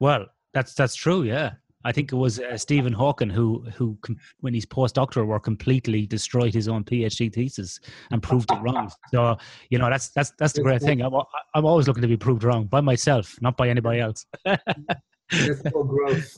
Well, 0.00 0.26
that's 0.52 0.74
that's 0.74 0.94
true. 0.94 1.22
Yeah, 1.22 1.52
I 1.84 1.92
think 1.92 2.12
it 2.12 2.16
was 2.16 2.40
uh, 2.40 2.56
Stephen 2.56 2.92
Hawking 2.92 3.28
who 3.28 3.64
who 3.74 3.98
when 4.40 4.54
his 4.54 4.64
postdoctoral 4.64 5.26
work 5.26 5.44
completely 5.44 6.06
destroyed 6.06 6.54
his 6.54 6.66
own 6.66 6.82
PhD 6.82 7.32
thesis 7.32 7.78
and 8.10 8.22
proved 8.22 8.50
it 8.50 8.58
wrong. 8.62 8.90
So 9.12 9.36
you 9.68 9.78
know 9.78 9.90
that's 9.90 10.08
that's 10.10 10.32
that's 10.38 10.54
the 10.54 10.62
great 10.62 10.80
thing. 10.80 11.02
I'm 11.02 11.12
I'm 11.54 11.66
always 11.66 11.86
looking 11.86 12.02
to 12.02 12.08
be 12.08 12.16
proved 12.16 12.42
wrong 12.42 12.66
by 12.66 12.80
myself, 12.80 13.36
not 13.42 13.56
by 13.56 13.68
anybody 13.68 14.00
else. 14.00 14.24
that's 14.44 15.62
called 15.72 15.88
growth. 15.88 16.36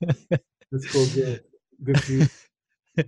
That's 0.00 0.86
growth. 0.92 1.40
Good 1.84 2.02
for 2.02 2.12
you. 2.12 2.26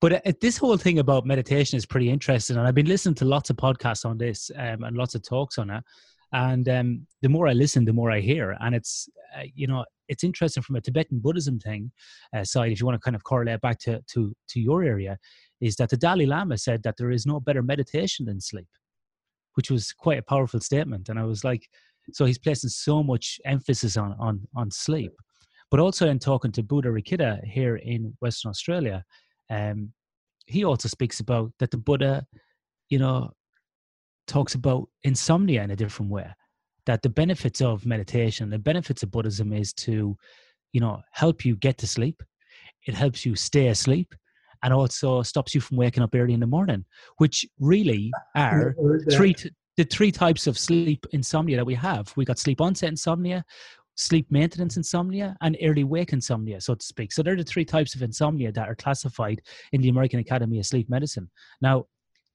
but 0.00 0.26
uh, 0.26 0.32
this 0.40 0.56
whole 0.56 0.76
thing 0.76 0.98
about 0.98 1.26
meditation 1.26 1.76
is 1.76 1.86
pretty 1.86 2.10
interesting, 2.10 2.56
and 2.56 2.66
I've 2.66 2.74
been 2.74 2.86
listening 2.86 3.14
to 3.16 3.24
lots 3.24 3.50
of 3.50 3.56
podcasts 3.56 4.04
on 4.04 4.18
this 4.18 4.50
um, 4.56 4.84
and 4.84 4.96
lots 4.96 5.14
of 5.14 5.22
talks 5.22 5.58
on 5.58 5.70
it. 5.70 5.84
And 6.32 6.68
um, 6.68 7.06
the 7.22 7.28
more 7.28 7.48
I 7.48 7.52
listen, 7.52 7.84
the 7.84 7.92
more 7.92 8.10
I 8.10 8.20
hear, 8.20 8.56
and 8.60 8.74
it's 8.74 9.08
uh, 9.36 9.44
you 9.54 9.66
know 9.66 9.84
it's 10.08 10.24
interesting 10.24 10.62
from 10.62 10.76
a 10.76 10.80
Tibetan 10.80 11.18
Buddhism 11.18 11.58
thing 11.58 11.90
uh, 12.36 12.44
side. 12.44 12.72
If 12.72 12.80
you 12.80 12.86
want 12.86 13.00
to 13.00 13.04
kind 13.04 13.16
of 13.16 13.24
correlate 13.24 13.60
back 13.60 13.78
to 13.80 14.00
to 14.12 14.34
to 14.48 14.60
your 14.60 14.84
area, 14.84 15.18
is 15.60 15.76
that 15.76 15.90
the 15.90 15.96
Dalai 15.96 16.26
Lama 16.26 16.56
said 16.58 16.82
that 16.84 16.96
there 16.96 17.10
is 17.10 17.26
no 17.26 17.40
better 17.40 17.62
meditation 17.62 18.26
than 18.26 18.40
sleep, 18.40 18.68
which 19.54 19.70
was 19.70 19.92
quite 19.92 20.18
a 20.18 20.22
powerful 20.22 20.60
statement. 20.60 21.08
And 21.08 21.18
I 21.18 21.24
was 21.24 21.42
like, 21.42 21.68
so 22.12 22.24
he's 22.24 22.38
placing 22.38 22.70
so 22.70 23.02
much 23.02 23.40
emphasis 23.44 23.96
on 23.96 24.14
on 24.18 24.46
on 24.54 24.70
sleep 24.70 25.12
but 25.70 25.80
also 25.80 26.08
in 26.08 26.18
talking 26.18 26.52
to 26.52 26.62
Buddha 26.62 26.88
Rikida 26.88 27.44
here 27.44 27.76
in 27.76 28.12
Western 28.20 28.50
Australia, 28.50 29.04
um, 29.50 29.92
he 30.46 30.64
also 30.64 30.88
speaks 30.88 31.20
about 31.20 31.52
that 31.58 31.70
the 31.70 31.76
Buddha, 31.76 32.26
you 32.88 32.98
know, 32.98 33.30
talks 34.26 34.54
about 34.54 34.88
insomnia 35.04 35.62
in 35.62 35.70
a 35.70 35.76
different 35.76 36.10
way. 36.10 36.26
That 36.86 37.02
the 37.02 37.08
benefits 37.08 37.60
of 37.60 37.84
meditation, 37.84 38.48
the 38.48 38.58
benefits 38.58 39.02
of 39.02 39.10
Buddhism 39.10 39.52
is 39.52 39.72
to, 39.74 40.16
you 40.72 40.80
know, 40.80 41.02
help 41.12 41.44
you 41.44 41.56
get 41.56 41.78
to 41.78 41.86
sleep. 41.86 42.22
It 42.86 42.94
helps 42.94 43.26
you 43.26 43.36
stay 43.36 43.68
asleep 43.68 44.14
and 44.62 44.72
also 44.72 45.22
stops 45.22 45.54
you 45.54 45.60
from 45.60 45.76
waking 45.76 46.02
up 46.02 46.14
early 46.14 46.34
in 46.34 46.40
the 46.40 46.46
morning, 46.46 46.84
which 47.18 47.46
really 47.58 48.10
are 48.34 48.74
three 49.10 49.34
t- 49.34 49.50
the 49.76 49.84
three 49.84 50.12
types 50.12 50.46
of 50.46 50.58
sleep 50.58 51.06
insomnia 51.12 51.56
that 51.56 51.64
we 51.64 51.74
have. 51.74 52.12
We 52.16 52.24
got 52.24 52.38
sleep 52.38 52.60
onset 52.60 52.90
insomnia, 52.90 53.44
sleep 54.00 54.26
maintenance 54.30 54.78
insomnia 54.78 55.36
and 55.42 55.58
early 55.62 55.84
wake 55.84 56.14
insomnia, 56.14 56.58
so 56.58 56.74
to 56.74 56.84
speak. 56.84 57.12
So 57.12 57.22
they're 57.22 57.36
the 57.36 57.44
three 57.44 57.66
types 57.66 57.94
of 57.94 58.00
insomnia 58.00 58.50
that 58.52 58.66
are 58.66 58.74
classified 58.74 59.42
in 59.72 59.82
the 59.82 59.90
American 59.90 60.20
Academy 60.20 60.58
of 60.58 60.64
Sleep 60.64 60.88
Medicine. 60.88 61.30
Now, 61.60 61.84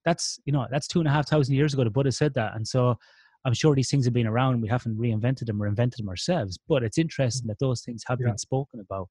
that's 0.04 0.38
you 0.44 0.52
know 0.52 0.66
that's 0.70 0.86
two 0.86 1.00
and 1.00 1.08
a 1.08 1.10
half 1.10 1.28
thousand 1.28 1.56
years 1.56 1.74
ago. 1.74 1.82
The 1.82 1.90
Buddha 1.90 2.12
said 2.12 2.34
that, 2.34 2.54
and 2.54 2.66
so 2.66 2.96
I'm 3.44 3.52
sure 3.52 3.74
these 3.74 3.90
things 3.90 4.04
have 4.04 4.14
been 4.14 4.28
around. 4.28 4.60
We 4.60 4.68
haven't 4.68 4.96
reinvented 4.96 5.46
them 5.46 5.60
or 5.60 5.66
invented 5.66 5.98
them 5.98 6.08
ourselves, 6.08 6.56
but 6.68 6.84
it's 6.84 6.98
interesting 6.98 7.42
mm-hmm. 7.42 7.48
that 7.48 7.58
those 7.58 7.82
things 7.82 8.04
have 8.06 8.20
yeah. 8.20 8.28
been 8.28 8.38
spoken 8.38 8.78
about, 8.78 9.08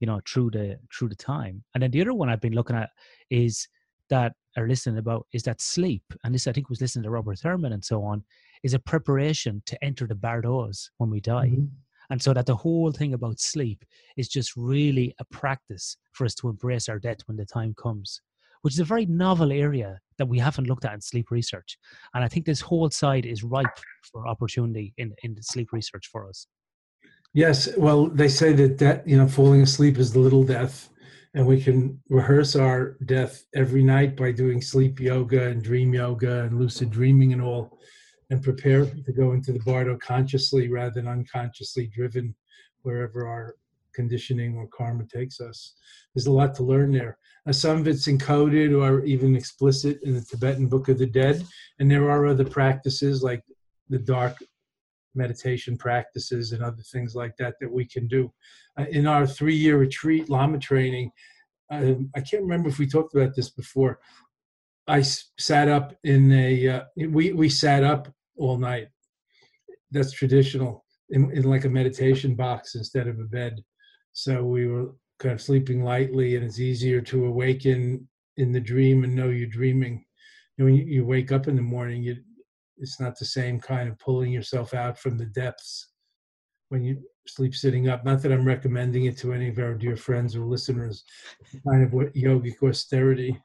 you 0.00 0.06
know, 0.06 0.20
through 0.26 0.52
the 0.52 0.78
through 0.96 1.10
the 1.10 1.14
time. 1.14 1.62
And 1.74 1.82
then 1.82 1.90
the 1.90 2.00
other 2.00 2.14
one 2.14 2.30
I've 2.30 2.40
been 2.40 2.54
looking 2.54 2.76
at 2.76 2.88
is 3.30 3.68
that 4.08 4.32
are 4.56 4.66
listening 4.66 4.98
about 4.98 5.26
is 5.34 5.42
that 5.42 5.60
sleep, 5.60 6.04
and 6.24 6.34
this 6.34 6.46
I 6.46 6.52
think 6.52 6.70
was 6.70 6.80
listening 6.80 7.02
to 7.02 7.10
Robert 7.10 7.38
Thurman 7.38 7.74
and 7.74 7.84
so 7.84 8.02
on, 8.02 8.24
is 8.62 8.74
a 8.74 8.78
preparation 8.78 9.62
to 9.66 9.84
enter 9.84 10.06
the 10.06 10.14
bardos 10.14 10.90
when 10.98 11.10
we 11.10 11.20
die. 11.20 11.48
Mm-hmm. 11.48 11.66
And 12.10 12.20
so 12.20 12.34
that 12.34 12.46
the 12.46 12.56
whole 12.56 12.92
thing 12.92 13.14
about 13.14 13.40
sleep 13.40 13.84
is 14.16 14.28
just 14.28 14.56
really 14.56 15.14
a 15.18 15.24
practice 15.24 15.96
for 16.12 16.24
us 16.24 16.34
to 16.36 16.48
embrace 16.48 16.88
our 16.88 16.98
death 16.98 17.18
when 17.26 17.36
the 17.36 17.46
time 17.46 17.74
comes, 17.74 18.20
which 18.60 18.74
is 18.74 18.80
a 18.80 18.84
very 18.84 19.06
novel 19.06 19.50
area 19.50 19.98
that 20.18 20.26
we 20.26 20.38
haven't 20.38 20.66
looked 20.66 20.84
at 20.84 20.92
in 20.92 21.00
sleep 21.00 21.30
research. 21.30 21.78
And 22.14 22.22
I 22.22 22.28
think 22.28 22.44
this 22.44 22.60
whole 22.60 22.90
side 22.90 23.24
is 23.24 23.42
ripe 23.42 23.78
for 24.12 24.28
opportunity 24.28 24.92
in, 24.98 25.14
in 25.22 25.40
sleep 25.42 25.72
research 25.72 26.08
for 26.12 26.28
us. 26.28 26.46
Yes, 27.34 27.70
well, 27.78 28.08
they 28.08 28.28
say 28.28 28.52
that 28.52 28.76
that 28.78 29.08
you 29.08 29.16
know 29.16 29.26
falling 29.26 29.62
asleep 29.62 29.96
is 29.96 30.12
the 30.12 30.18
little 30.18 30.44
death, 30.44 30.90
and 31.32 31.46
we 31.46 31.62
can 31.62 31.98
rehearse 32.10 32.54
our 32.56 32.98
death 33.06 33.46
every 33.54 33.82
night 33.82 34.16
by 34.16 34.32
doing 34.32 34.60
sleep 34.60 35.00
yoga 35.00 35.48
and 35.48 35.62
dream 35.62 35.94
yoga 35.94 36.42
and 36.42 36.58
lucid 36.58 36.90
dreaming 36.90 37.32
and 37.32 37.40
all 37.40 37.78
and 38.32 38.42
prepare 38.42 38.86
to 38.86 39.12
go 39.12 39.32
into 39.32 39.52
the 39.52 39.58
bardo 39.58 39.94
consciously 39.98 40.70
rather 40.70 40.94
than 40.94 41.06
unconsciously 41.06 41.86
driven 41.86 42.34
wherever 42.80 43.28
our 43.28 43.56
conditioning 43.94 44.56
or 44.56 44.66
karma 44.68 45.04
takes 45.04 45.38
us. 45.38 45.74
There's 46.14 46.28
a 46.28 46.32
lot 46.32 46.54
to 46.54 46.62
learn 46.62 46.92
there. 46.92 47.18
Uh, 47.46 47.52
some 47.52 47.78
of 47.78 47.86
it's 47.86 48.08
encoded 48.08 48.72
or 48.74 49.04
even 49.04 49.36
explicit 49.36 49.98
in 50.02 50.14
the 50.14 50.22
Tibetan 50.22 50.66
Book 50.66 50.88
of 50.88 50.98
the 50.98 51.06
Dead, 51.06 51.44
and 51.78 51.90
there 51.90 52.10
are 52.10 52.26
other 52.26 52.46
practices 52.46 53.22
like 53.22 53.42
the 53.90 53.98
dark 53.98 54.38
meditation 55.14 55.76
practices 55.76 56.52
and 56.52 56.62
other 56.62 56.82
things 56.90 57.14
like 57.14 57.36
that 57.36 57.56
that 57.60 57.70
we 57.70 57.84
can 57.84 58.08
do. 58.08 58.32
Uh, 58.78 58.86
in 58.92 59.06
our 59.06 59.26
three-year 59.26 59.76
retreat, 59.76 60.30
Lama 60.30 60.58
training, 60.58 61.10
uh, 61.70 61.92
I 62.16 62.20
can't 62.20 62.44
remember 62.44 62.70
if 62.70 62.78
we 62.78 62.86
talked 62.86 63.14
about 63.14 63.36
this 63.36 63.50
before. 63.50 63.98
I 64.88 65.02
sat 65.02 65.68
up 65.68 65.94
in 66.02 66.32
a 66.32 66.68
uh, 66.68 66.82
we 66.96 67.32
we 67.32 67.50
sat 67.50 67.84
up 67.84 68.08
all 68.42 68.58
night. 68.58 68.88
That's 69.90 70.12
traditional 70.12 70.84
in, 71.10 71.30
in 71.32 71.44
like 71.44 71.64
a 71.64 71.70
meditation 71.70 72.34
box 72.34 72.74
instead 72.74 73.06
of 73.06 73.18
a 73.18 73.24
bed. 73.24 73.62
So 74.12 74.44
we 74.44 74.66
were 74.66 74.94
kind 75.18 75.32
of 75.32 75.40
sleeping 75.40 75.84
lightly, 75.84 76.36
and 76.36 76.44
it's 76.44 76.60
easier 76.60 77.00
to 77.02 77.26
awaken 77.26 78.08
in 78.36 78.52
the 78.52 78.60
dream 78.60 79.04
and 79.04 79.14
know 79.14 79.28
you're 79.28 79.48
dreaming. 79.48 80.04
And 80.58 80.66
when 80.66 80.74
you, 80.74 80.84
you 80.84 81.04
wake 81.04 81.32
up 81.32 81.48
in 81.48 81.56
the 81.56 81.62
morning, 81.62 82.02
you, 82.02 82.16
it's 82.78 83.00
not 83.00 83.18
the 83.18 83.24
same 83.24 83.60
kind 83.60 83.88
of 83.88 83.98
pulling 83.98 84.32
yourself 84.32 84.74
out 84.74 84.98
from 84.98 85.16
the 85.16 85.26
depths 85.26 85.88
when 86.70 86.82
you 86.82 87.02
sleep 87.26 87.54
sitting 87.54 87.88
up. 87.88 88.04
Not 88.04 88.22
that 88.22 88.32
I'm 88.32 88.46
recommending 88.46 89.04
it 89.04 89.16
to 89.18 89.32
any 89.32 89.48
of 89.48 89.58
our 89.58 89.74
dear 89.74 89.96
friends 89.96 90.34
or 90.34 90.44
listeners, 90.44 91.04
kind 91.68 91.84
of 91.84 91.92
what 91.92 92.14
yogic 92.14 92.62
austerity 92.62 93.40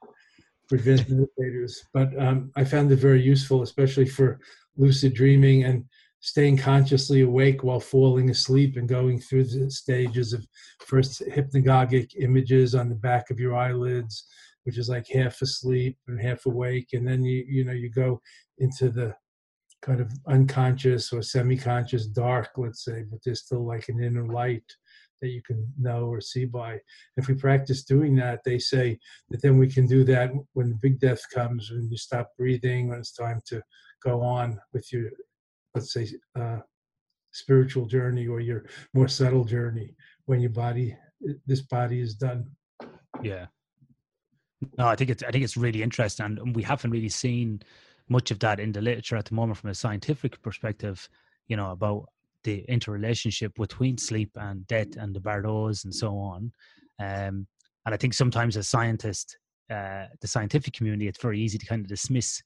advanced 0.76 1.10
meditators. 1.10 1.78
But 1.94 2.18
um, 2.22 2.52
I 2.56 2.64
found 2.64 2.92
it 2.92 2.98
very 2.98 3.22
useful, 3.22 3.62
especially 3.62 4.08
for 4.08 4.40
lucid 4.78 5.14
dreaming 5.14 5.64
and 5.64 5.86
staying 6.20 6.58
consciously 6.58 7.22
awake 7.22 7.64
while 7.64 7.80
falling 7.80 8.30
asleep 8.30 8.76
and 8.76 8.90
going 8.90 9.20
through 9.20 9.44
the 9.44 9.70
stages 9.70 10.34
of 10.34 10.46
first 10.86 11.22
hypnagogic 11.30 12.12
images 12.20 12.76
on 12.76 12.90
the 12.90 12.96
back 12.96 13.30
of 13.30 13.40
your 13.40 13.56
eyelids 13.56 14.26
which 14.64 14.78
is 14.78 14.90
like 14.90 15.08
half 15.08 15.42
asleep 15.42 15.98
and 16.08 16.20
half 16.20 16.46
awake 16.46 16.90
and 16.94 17.08
then 17.08 17.24
you 17.24 17.46
you 17.48 17.64
know 17.64 17.72
you 17.72 17.90
go 17.90 18.20
into 18.58 18.90
the 18.90 19.16
kind 19.82 20.02
of 20.02 20.12
unconscious 20.28 21.14
or 21.14 21.22
semi-conscious 21.22 22.08
dark 22.08 22.50
let's 22.58 22.84
say 22.84 23.04
but 23.10 23.20
there's 23.24 23.44
still 23.46 23.66
like 23.66 23.88
an 23.88 24.04
inner 24.04 24.28
light 24.28 24.66
that 25.22 25.30
you 25.30 25.42
can 25.42 25.68
know 25.80 26.06
or 26.06 26.22
see 26.22 26.46
by. 26.46 26.80
If 27.16 27.28
we 27.28 27.36
practice 27.36 27.84
doing 27.84 28.16
that 28.16 28.42
they 28.46 28.60
say 28.60 29.00
that 29.30 29.42
then 29.42 29.58
we 29.58 29.68
can 29.68 29.86
do 29.86 30.04
that 30.06 30.32
when 30.54 30.70
the 30.70 30.80
big 30.82 31.00
death 31.00 31.22
comes 31.34 31.72
when 31.72 31.90
you 31.90 31.98
stop 31.98 32.32
breathing 32.38 32.90
when 32.90 33.00
it's 33.00 33.14
time 33.14 33.42
to 33.48 33.62
go 34.04 34.22
on 34.22 34.60
with 34.74 34.92
your 34.94 35.10
let's 35.76 35.94
say 35.94 36.08
uh, 36.40 36.60
spiritual 37.32 37.86
journey 37.86 38.28
or 38.28 38.40
your 38.40 38.66
more 38.94 39.08
subtle 39.08 39.44
journey 39.44 39.96
when 40.26 40.40
your 40.40 40.50
body 40.50 40.96
this 41.46 41.62
body 41.62 42.00
is 42.00 42.16
done. 42.16 42.46
Yeah. 43.22 43.48
No 44.78 44.88
i 44.88 44.96
think 44.96 45.10
it's 45.12 45.24
i 45.24 45.32
think 45.32 45.44
it's 45.44 45.58
really 45.58 45.84
interesting 45.84 46.26
and 46.26 46.56
we 46.56 46.64
haven't 46.64 46.92
really 46.92 47.10
seen 47.10 47.62
much 48.10 48.32
of 48.32 48.40
that 48.40 48.60
in 48.60 48.72
the 48.72 48.82
literature 48.82 49.16
at 49.16 49.26
the 49.26 49.36
moment 49.36 49.58
from 49.58 49.70
a 49.70 49.76
scientific 49.76 50.42
perspective 50.42 51.10
you 51.48 51.56
know 51.56 51.72
about 51.72 52.10
the 52.48 52.66
interrelationship 52.68 53.52
between 53.56 53.98
sleep 53.98 54.32
and 54.36 54.66
death 54.68 54.96
and 54.98 55.16
the 55.16 55.20
bardos 55.20 55.84
and 55.86 55.94
so 55.94 56.18
on. 56.18 56.52
Um, 57.00 57.46
and 57.88 57.96
i 57.96 57.98
think 57.98 58.14
sometimes 58.14 58.56
as 58.56 58.68
scientists 58.68 59.36
uh, 59.72 60.06
the 60.22 60.28
scientific 60.28 60.74
community 60.74 61.08
it's 61.08 61.22
very 61.22 61.40
easy 61.40 61.58
to 61.58 61.66
kind 61.66 61.82
of 61.82 61.88
dismiss 61.88 62.42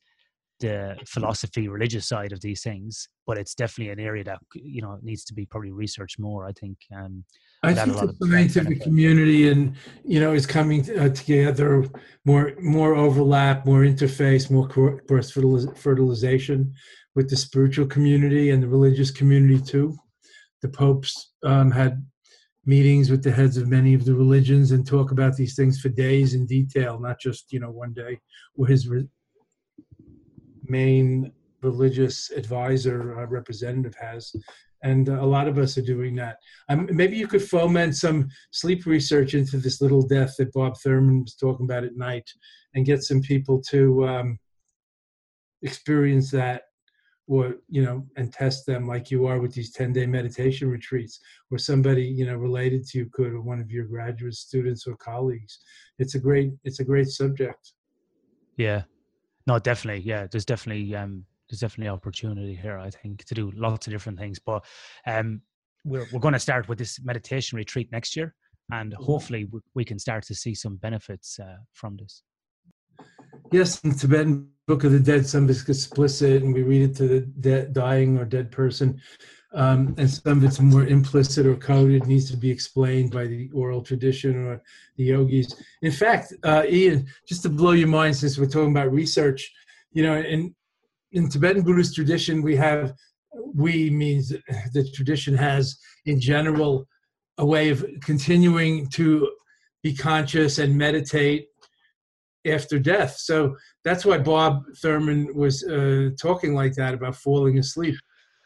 the 0.61 0.95
philosophy 1.05 1.67
religious 1.67 2.07
side 2.07 2.31
of 2.31 2.39
these 2.41 2.61
things 2.61 3.09
but 3.27 3.37
it's 3.37 3.53
definitely 3.53 3.91
an 3.91 3.99
area 3.99 4.23
that 4.23 4.39
you 4.53 4.81
know 4.81 4.97
needs 5.01 5.23
to 5.25 5.33
be 5.33 5.45
probably 5.45 5.71
researched 5.71 6.19
more 6.19 6.47
i 6.47 6.53
think 6.53 6.77
um 6.95 7.23
i 7.63 7.73
think 7.73 7.95
the 8.19 8.27
scientific 8.27 8.81
community 8.81 9.49
and 9.49 9.75
you 10.05 10.19
know 10.19 10.33
is 10.33 10.45
coming 10.45 10.81
uh, 10.97 11.09
together 11.09 11.85
more 12.25 12.53
more 12.61 12.95
overlap 12.95 13.65
more 13.65 13.81
interface 13.81 14.49
more 14.49 14.67
cross 15.07 15.31
fertilization 15.31 16.73
with 17.15 17.29
the 17.29 17.35
spiritual 17.35 17.85
community 17.87 18.51
and 18.51 18.63
the 18.63 18.67
religious 18.67 19.11
community 19.11 19.61
too. 19.61 19.97
The 20.61 20.69
popes 20.69 21.31
um, 21.43 21.71
had 21.71 22.05
meetings 22.65 23.09
with 23.09 23.23
the 23.23 23.31
heads 23.31 23.57
of 23.57 23.67
many 23.67 23.93
of 23.93 24.05
the 24.05 24.13
religions 24.13 24.71
and 24.71 24.85
talk 24.85 25.11
about 25.11 25.35
these 25.35 25.55
things 25.55 25.81
for 25.81 25.89
days 25.89 26.35
in 26.35 26.45
detail 26.45 26.99
not 26.99 27.19
just 27.19 27.51
you 27.51 27.59
know 27.59 27.71
one 27.71 27.91
day 27.91 28.19
where 28.53 28.69
his 28.69 28.87
re- 28.87 29.07
main 30.71 31.31
religious 31.61 32.31
advisor 32.31 33.19
uh, 33.19 33.25
representative 33.27 33.95
has. 33.99 34.35
And 34.83 35.09
uh, 35.09 35.21
a 35.21 35.25
lot 35.25 35.47
of 35.47 35.57
us 35.59 35.77
are 35.77 35.83
doing 35.83 36.15
that. 36.15 36.37
Um, 36.69 36.89
maybe 36.91 37.15
you 37.15 37.27
could 37.27 37.43
foment 37.43 37.95
some 37.95 38.29
sleep 38.51 38.85
research 38.85 39.35
into 39.35 39.57
this 39.57 39.79
little 39.81 40.01
death 40.01 40.35
that 40.37 40.53
bob 40.53 40.75
thurman 40.77 41.21
was 41.21 41.35
talking 41.35 41.65
about 41.65 41.83
at 41.83 41.95
night 41.95 42.27
and 42.73 42.85
get 42.85 43.03
some 43.03 43.21
people 43.21 43.61
to 43.69 44.07
um, 44.07 44.39
experience 45.61 46.31
that 46.31 46.63
or 47.27 47.57
you 47.69 47.83
know 47.83 48.03
and 48.17 48.33
test 48.33 48.65
them 48.65 48.87
like 48.87 49.11
you 49.11 49.27
are 49.27 49.39
with 49.39 49.53
these 49.53 49.71
10 49.71 49.93
day 49.93 50.07
meditation 50.07 50.67
retreats 50.67 51.19
or 51.51 51.59
somebody 51.59 52.03
you 52.03 52.25
know 52.25 52.35
related 52.35 52.83
to 52.83 52.97
you 52.97 53.05
could 53.13 53.31
or 53.33 53.41
one 53.41 53.59
of 53.61 53.69
your 53.69 53.85
graduate 53.85 54.33
students 54.33 54.87
or 54.87 54.95
colleagues. 54.97 55.59
It's 55.99 56.15
a 56.15 56.19
great 56.19 56.53
it's 56.63 56.79
a 56.79 56.83
great 56.83 57.07
subject. 57.07 57.73
Yeah 58.57 58.83
no, 59.47 59.59
definitely. 59.59 60.03
Yeah, 60.03 60.27
there's 60.31 60.45
definitely 60.45 60.95
um, 60.95 61.25
there's 61.49 61.59
definitely 61.59 61.89
opportunity 61.89 62.55
here. 62.55 62.77
I 62.77 62.89
think 62.89 63.25
to 63.25 63.35
do 63.35 63.51
lots 63.55 63.87
of 63.87 63.93
different 63.93 64.19
things. 64.19 64.39
But 64.39 64.63
um, 65.05 65.41
we're 65.85 66.05
we're 66.11 66.19
going 66.19 66.33
to 66.33 66.39
start 66.39 66.67
with 66.67 66.77
this 66.77 66.99
meditation 67.03 67.57
retreat 67.57 67.91
next 67.91 68.15
year, 68.15 68.35
and 68.71 68.93
mm-hmm. 68.93 69.03
hopefully 69.03 69.47
we, 69.51 69.59
we 69.75 69.85
can 69.85 69.99
start 69.99 70.23
to 70.25 70.35
see 70.35 70.55
some 70.55 70.77
benefits 70.77 71.39
uh, 71.39 71.57
from 71.73 71.97
this. 71.97 72.23
Yes, 73.51 73.81
Tibetan 73.81 74.49
Book 74.71 74.85
of 74.85 74.93
the 74.93 74.99
Dead, 75.01 75.27
some 75.27 75.43
of 75.43 75.49
it's 75.49 75.67
explicit, 75.67 76.43
and 76.43 76.53
we 76.53 76.63
read 76.63 76.83
it 76.89 76.95
to 76.95 77.27
the 77.41 77.63
dying 77.73 78.17
or 78.17 78.23
dead 78.23 78.49
person 78.51 79.01
um, 79.53 79.93
and 79.97 80.09
some 80.09 80.37
of 80.37 80.43
it's 80.45 80.61
more 80.61 80.85
implicit 80.85 81.45
or 81.45 81.55
coded, 81.55 82.07
needs 82.07 82.31
to 82.31 82.37
be 82.37 82.49
explained 82.49 83.11
by 83.11 83.27
the 83.27 83.49
oral 83.53 83.81
tradition 83.81 84.45
or 84.45 84.61
the 84.95 85.03
yogis. 85.03 85.61
In 85.81 85.91
fact, 85.91 86.33
uh, 86.43 86.63
Ian, 86.69 87.05
just 87.27 87.43
to 87.43 87.49
blow 87.49 87.71
your 87.71 87.89
mind, 87.89 88.15
since 88.15 88.37
we're 88.37 88.45
talking 88.45 88.71
about 88.71 88.93
research, 88.93 89.51
you 89.91 90.03
know, 90.03 90.15
in 90.15 90.55
in 91.11 91.27
Tibetan 91.27 91.63
Buddhist 91.63 91.93
tradition, 91.93 92.41
we 92.41 92.55
have 92.55 92.93
we 93.53 93.89
means 93.89 94.29
the 94.29 94.89
tradition 94.93 95.35
has 95.35 95.77
in 96.05 96.17
general 96.17 96.87
a 97.37 97.45
way 97.45 97.67
of 97.67 97.85
continuing 98.01 98.87
to 98.91 99.29
be 99.83 99.93
conscious 99.93 100.59
and 100.59 100.77
meditate 100.77 101.47
after 102.45 102.79
death. 102.79 103.17
So 103.17 103.55
that's 103.83 104.05
why 104.05 104.17
Bob 104.17 104.63
Thurman 104.81 105.33
was 105.35 105.63
uh, 105.63 106.09
talking 106.19 106.53
like 106.53 106.73
that 106.75 106.93
about 106.93 107.15
falling 107.15 107.59
asleep 107.59 107.95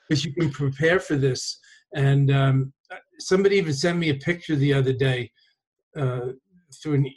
because 0.08 0.26
you 0.26 0.34
can 0.34 0.52
prepare 0.52 1.00
for 1.00 1.16
this. 1.16 1.58
And 1.96 2.32
um, 2.32 2.74
somebody 3.20 3.56
even 3.58 3.74
sent 3.74 3.98
me 3.98 4.10
a 4.10 4.16
picture 4.16 4.56
the 4.56 4.74
other 4.74 4.94
day 4.94 5.32
uh, 5.98 6.32
through 6.82 6.96
an 6.96 7.12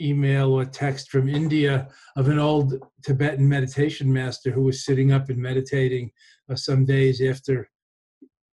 email 0.00 0.52
or 0.52 0.64
text 0.64 1.10
from 1.10 1.28
India 1.28 1.88
of 2.16 2.28
an 2.28 2.38
old 2.38 2.74
Tibetan 3.04 3.48
meditation 3.48 4.12
master 4.12 4.50
who 4.50 4.62
was 4.62 4.84
sitting 4.84 5.12
up 5.12 5.28
and 5.28 5.38
meditating 5.38 6.10
uh, 6.50 6.56
some 6.56 6.84
days 6.84 7.22
after 7.22 7.68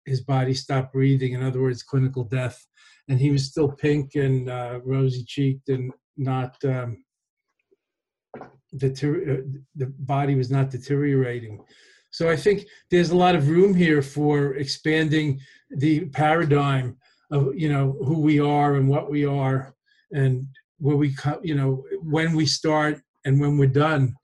his 0.07 0.23
body 0.23 0.55
stopped 0.55 0.93
breathing. 0.93 1.35
In 1.35 1.43
other 1.43 1.61
words, 1.61 1.83
clinical 1.83 2.25
death. 2.25 2.65
And 3.09 3.21
he 3.21 3.31
was 3.31 3.47
still 3.47 3.71
pink 3.71 4.15
and 4.15 4.49
uh, 4.49 4.81
rosy 4.83 5.25
cheeked 5.25 5.69
and 5.69 5.93
not. 6.17 6.57
Um, 6.65 7.05
deter- 8.77 9.33
uh, 9.33 9.59
the 9.75 9.87
body 9.87 10.35
was 10.35 10.51
not 10.51 10.71
deteriorating. 10.71 11.65
So 12.11 12.31
I 12.31 12.37
think 12.37 12.67
there's 12.91 13.11
a 13.11 13.17
lot 13.17 13.35
of 13.35 13.49
room 13.49 13.75
here 13.75 14.03
for 14.03 14.55
expanding 14.55 15.41
the 15.71 16.07
paradigm 16.07 16.97
of 17.31 17.55
you 17.57 17.69
know 17.69 17.97
who 18.05 18.21
we 18.21 18.39
are 18.41 18.77
and 18.77 18.89
what 18.89 19.11
we 19.11 19.27
are 19.27 19.75
and 20.13 20.47
where 20.79 20.97
we 20.97 21.15
you 21.43 21.55
know 21.55 21.85
when 22.03 22.35
we 22.35 22.47
start 22.47 23.01
and 23.25 23.41
when 23.41 23.59
we're 23.59 23.67
done. 23.67 24.15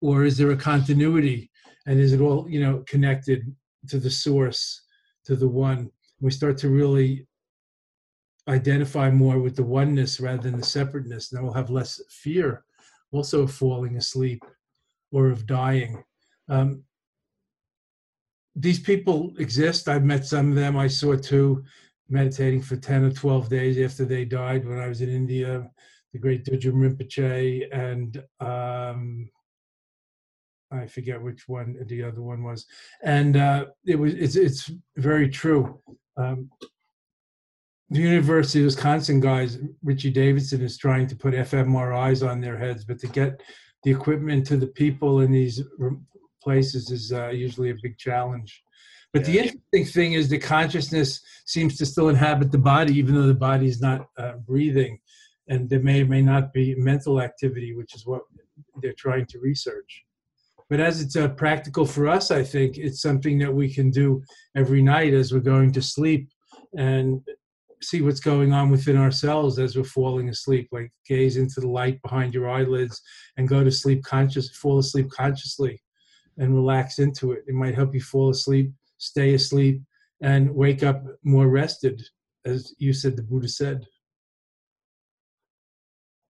Or 0.00 0.24
is 0.24 0.36
there 0.36 0.50
a 0.50 0.56
continuity? 0.56 1.50
And 1.86 2.00
is 2.00 2.12
it 2.12 2.20
all 2.20 2.48
you 2.48 2.60
know 2.60 2.84
connected 2.86 3.54
to 3.88 3.98
the 3.98 4.10
source 4.10 4.82
to 5.24 5.36
the 5.36 5.48
one? 5.48 5.90
We 6.20 6.30
start 6.30 6.58
to 6.58 6.68
really 6.68 7.26
identify 8.48 9.10
more 9.10 9.38
with 9.38 9.54
the 9.56 9.62
oneness 9.62 10.20
rather 10.20 10.42
than 10.42 10.58
the 10.58 10.66
separateness 10.66 11.30
and 11.30 11.38
then 11.38 11.44
we'll 11.44 11.54
have 11.54 11.70
less 11.70 12.00
fear 12.10 12.64
also 13.12 13.42
of 13.42 13.52
falling 13.52 13.96
asleep 13.96 14.42
or 15.12 15.30
of 15.30 15.46
dying. 15.46 16.02
Um, 16.48 16.82
these 18.56 18.80
people 18.80 19.32
exist. 19.38 19.88
I've 19.88 20.04
met 20.04 20.26
some 20.26 20.50
of 20.50 20.56
them. 20.56 20.76
I 20.76 20.88
saw 20.88 21.16
two 21.16 21.64
meditating 22.08 22.60
for 22.62 22.76
10 22.76 23.04
or 23.04 23.10
12 23.10 23.48
days 23.48 23.78
after 23.78 24.04
they 24.04 24.22
died 24.24 24.68
when 24.68 24.78
i 24.78 24.86
was 24.86 25.00
in 25.00 25.08
india 25.08 25.66
the 26.12 26.18
great 26.18 26.44
Dudjom 26.44 26.74
Rinpoche 26.74 27.68
and 27.72 28.22
um, 28.40 29.30
I 30.70 30.86
forget 30.86 31.20
which 31.20 31.48
one 31.48 31.76
the 31.86 32.02
other 32.02 32.22
one 32.22 32.42
was, 32.42 32.66
and 33.02 33.36
uh, 33.36 33.66
it 33.84 33.98
was 33.98 34.14
it's 34.14 34.36
it's 34.36 34.70
very 34.96 35.28
true. 35.28 35.80
Um, 36.16 36.50
the 37.92 38.00
University 38.00 38.60
of 38.60 38.64
Wisconsin 38.64 39.20
guys, 39.20 39.58
Richie 39.82 40.10
Davidson 40.10 40.62
is 40.62 40.78
trying 40.78 41.06
to 41.08 41.16
put 41.16 41.34
fMRIs 41.34 42.26
on 42.26 42.40
their 42.40 42.58
heads, 42.58 42.84
but 42.84 42.98
to 43.00 43.06
get 43.06 43.42
the 43.84 43.90
equipment 43.90 44.46
to 44.46 44.56
the 44.56 44.68
people 44.68 45.20
in 45.20 45.30
these 45.30 45.62
places 46.42 46.90
is 46.90 47.12
uh, 47.12 47.28
usually 47.28 47.70
a 47.70 47.76
big 47.82 47.98
challenge. 47.98 48.62
But 49.12 49.22
yeah. 49.22 49.26
the 49.26 49.38
interesting 49.38 49.84
thing 49.84 50.12
is 50.14 50.28
the 50.28 50.38
consciousness 50.38 51.20
seems 51.44 51.76
to 51.76 51.86
still 51.86 52.08
inhabit 52.08 52.50
the 52.50 52.58
body, 52.58 52.94
even 52.98 53.14
though 53.14 53.26
the 53.26 53.34
body 53.34 53.66
is 53.66 53.82
not 53.82 54.08
uh, 54.16 54.32
breathing 54.46 54.98
and 55.48 55.68
there 55.68 55.80
may 55.80 56.02
or 56.02 56.06
may 56.06 56.22
not 56.22 56.52
be 56.54 56.74
mental 56.76 57.20
activity, 57.20 57.74
which 57.74 57.94
is 57.94 58.06
what 58.06 58.22
they're 58.80 58.94
trying 58.96 59.26
to 59.26 59.38
research. 59.38 60.04
But 60.70 60.80
as 60.80 61.02
it's 61.02 61.16
uh, 61.16 61.28
practical 61.28 61.84
for 61.84 62.08
us, 62.08 62.30
I 62.30 62.42
think 62.42 62.78
it's 62.78 63.02
something 63.02 63.38
that 63.40 63.52
we 63.52 63.72
can 63.72 63.90
do 63.90 64.22
every 64.56 64.80
night 64.80 65.12
as 65.12 65.30
we're 65.30 65.40
going 65.40 65.72
to 65.72 65.82
sleep 65.82 66.30
and 66.78 67.20
see 67.82 68.02
what's 68.02 68.20
going 68.20 68.52
on 68.52 68.70
within 68.70 68.96
ourselves 68.96 69.58
as 69.58 69.76
we're 69.76 69.84
falling 69.84 70.28
asleep. 70.28 70.68
Like 70.72 70.92
gaze 71.06 71.36
into 71.36 71.60
the 71.60 71.68
light 71.68 72.00
behind 72.02 72.34
your 72.34 72.50
eyelids 72.50 73.00
and 73.36 73.48
go 73.48 73.62
to 73.64 73.70
sleep 73.70 74.02
conscious, 74.04 74.56
fall 74.56 74.78
asleep 74.78 75.10
consciously 75.10 75.80
and 76.38 76.54
relax 76.54 76.98
into 76.98 77.32
it. 77.32 77.44
It 77.46 77.54
might 77.54 77.74
help 77.74 77.94
you 77.94 78.00
fall 78.00 78.30
asleep, 78.30 78.72
stay 78.98 79.34
asleep, 79.34 79.82
and 80.20 80.54
wake 80.54 80.82
up 80.82 81.02
more 81.24 81.48
rested, 81.48 82.02
as 82.44 82.74
you 82.78 82.92
said, 82.92 83.16
the 83.16 83.22
Buddha 83.22 83.48
said. 83.48 83.84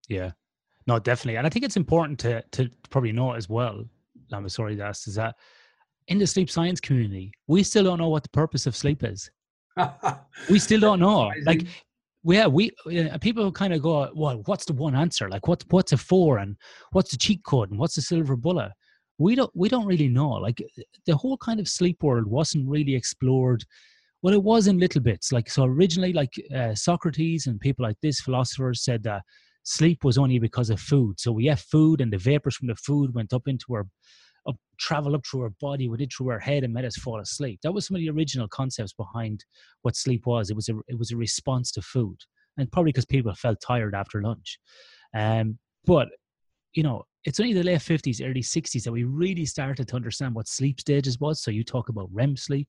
Yeah, 0.09 0.33
no, 0.87 0.99
definitely, 0.99 1.37
and 1.37 1.47
I 1.47 1.51
think 1.51 1.65
it's 1.65 1.77
important 1.77 2.19
to 2.21 2.43
to 2.53 2.71
probably 2.91 3.13
know 3.13 3.33
as 3.33 3.49
well. 3.49 3.85
I'm 4.33 4.49
sorry 4.49 4.77
to 4.77 4.83
ask 4.83 5.07
is 5.07 5.15
that 5.17 5.37
in 6.09 6.19
the 6.19 6.27
sleep 6.27 6.51
science 6.51 6.81
community, 6.81 7.33
we 7.47 7.63
still 7.63 7.85
don't 7.85 7.99
know 7.99 8.09
what 8.09 8.23
the 8.23 8.29
purpose 8.31 8.67
of 8.67 8.75
sleep 8.75 9.05
is. 9.05 9.31
We 10.51 10.59
still 10.59 10.81
don't 10.81 11.01
know. 11.01 11.31
Like, 11.45 11.67
yeah, 12.25 12.47
we 12.47 12.71
uh, 12.87 13.19
people 13.19 13.51
kind 13.51 13.73
of 13.73 13.83
go, 13.83 14.11
well, 14.15 14.43
what's 14.47 14.65
the 14.65 14.73
one 14.73 14.95
answer? 14.95 15.29
Like, 15.29 15.49
what's 15.49 15.65
what's 15.71 15.93
a 15.93 15.97
four 15.97 16.39
and 16.39 16.57
what's 16.93 17.11
the 17.11 17.17
cheat 17.17 17.43
code 17.45 17.71
and 17.71 17.79
what's 17.79 17.97
the 17.97 18.03
silver 18.03 18.37
bullet? 18.37 18.71
We 19.19 19.35
don't 19.35 19.51
we 19.55 19.69
don't 19.69 19.87
really 19.87 20.09
know. 20.09 20.31
Like, 20.31 20.63
the 21.07 21.17
whole 21.17 21.37
kind 21.37 21.61
of 21.61 21.69
sleep 21.69 22.03
world 22.03 22.27
wasn't 22.27 22.69
really 22.69 22.95
explored. 22.95 23.65
Well, 24.23 24.35
it 24.35 24.43
was 24.43 24.69
in 24.69 24.79
little 24.79 25.01
bits. 25.01 25.33
Like, 25.33 25.51
so 25.51 25.65
originally, 25.65 26.13
like 26.13 26.33
uh, 26.55 26.75
Socrates 26.75 27.49
and 27.49 27.59
people 27.59 27.85
like 27.85 27.97
this 28.03 28.21
philosophers 28.21 28.85
said 28.85 29.03
that 29.03 29.23
sleep 29.65 30.05
was 30.05 30.17
only 30.17 30.39
because 30.39 30.71
of 30.71 30.81
food. 30.81 31.19
So 31.19 31.33
we 31.33 31.47
have 31.47 31.61
food, 31.61 32.01
and 32.01 32.13
the 32.13 32.19
vapors 32.19 32.55
from 32.57 32.69
the 32.69 32.77
food 32.77 33.15
went 33.15 33.33
up 33.33 33.49
into 33.49 33.75
our, 33.75 33.87
travel 34.83 35.15
up 35.15 35.25
through 35.25 35.43
our 35.43 35.53
body, 35.61 35.89
went 35.89 36.03
it 36.03 36.13
through 36.13 36.31
our 36.31 36.39
head, 36.39 36.65
and 36.65 36.75
made 36.75 36.85
us 36.85 36.97
fall 36.97 37.21
asleep. 37.21 37.61
That 37.63 37.73
was 37.73 37.87
some 37.87 37.95
of 37.95 38.01
the 38.01 38.11
original 38.11 38.49
concepts 38.49 38.93
behind 38.93 39.45
what 39.83 39.97
sleep 39.97 40.27
was. 40.27 40.51
It 40.51 40.57
was 40.57 40.69
a 40.69 40.75
it 40.89 40.99
was 40.99 41.13
a 41.13 41.17
response 41.17 41.71
to 41.73 41.83
food, 41.83 42.19
and 42.59 42.71
probably 42.71 42.91
because 42.91 43.07
people 43.07 43.35
felt 43.35 43.59
tired 43.61 43.95
after 43.95 44.21
lunch. 44.21 44.59
Um, 45.15 45.59
but 45.85 46.09
you 46.75 46.83
know, 46.83 47.05
it's 47.25 47.39
only 47.39 47.53
the 47.53 47.63
late 47.63 47.81
50s, 47.81 48.27
early 48.27 48.41
60s 48.41 48.83
that 48.83 48.93
we 48.93 49.05
really 49.05 49.45
started 49.45 49.87
to 49.87 49.97
understand 49.97 50.35
what 50.35 50.49
sleep 50.49 50.81
stages 50.81 51.21
was. 51.21 51.43
So 51.43 51.51
you 51.51 51.63
talk 51.63 51.89
about 51.89 52.09
REM 52.11 52.37
sleep, 52.37 52.69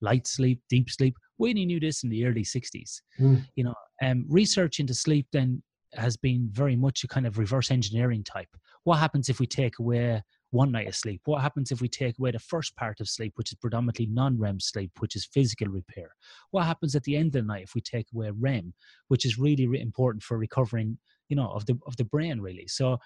light 0.00 0.26
sleep, 0.26 0.60
deep 0.68 0.88
sleep. 0.88 1.16
We 1.38 1.50
only 1.50 1.66
knew 1.66 1.80
this 1.80 2.04
in 2.04 2.10
the 2.10 2.24
early 2.26 2.44
60s. 2.44 3.00
Mm. 3.18 3.44
You 3.56 3.64
know, 3.64 3.74
um, 4.02 4.24
research 4.28 4.78
into 4.78 4.94
sleep 4.94 5.26
then 5.32 5.62
has 5.94 6.16
been 6.16 6.48
very 6.52 6.76
much 6.76 7.02
a 7.02 7.08
kind 7.08 7.26
of 7.26 7.38
reverse 7.38 7.70
engineering 7.70 8.22
type. 8.22 8.48
What 8.84 8.98
happens 8.98 9.28
if 9.28 9.40
we 9.40 9.46
take 9.46 9.80
away 9.80 10.22
one 10.50 10.72
night 10.72 10.88
of 10.88 10.96
sleep? 10.96 11.20
What 11.24 11.42
happens 11.42 11.70
if 11.70 11.80
we 11.80 11.88
take 11.88 12.18
away 12.18 12.32
the 12.32 12.38
first 12.38 12.76
part 12.76 13.00
of 13.00 13.08
sleep, 13.08 13.32
which 13.36 13.52
is 13.52 13.58
predominantly 13.58 14.06
non 14.06 14.38
REM 14.38 14.60
sleep, 14.60 14.92
which 14.98 15.16
is 15.16 15.26
physical 15.26 15.68
repair? 15.68 16.14
What 16.50 16.64
happens 16.66 16.94
at 16.94 17.04
the 17.04 17.16
end 17.16 17.28
of 17.28 17.32
the 17.32 17.42
night 17.42 17.64
if 17.64 17.74
we 17.74 17.80
take 17.80 18.06
away 18.14 18.30
REM, 18.30 18.74
which 19.08 19.24
is 19.24 19.38
really, 19.38 19.66
really 19.66 19.82
important 19.82 20.22
for 20.22 20.38
recovering, 20.38 20.98
you 21.28 21.36
know, 21.36 21.50
of 21.50 21.66
the 21.66 21.78
of 21.86 21.96
the 21.96 22.04
brain 22.04 22.40
really? 22.40 22.66
So 22.66 22.98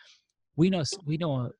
we 0.57 0.70
know 0.70 0.83
we 1.07 1.16
know 1.16 1.50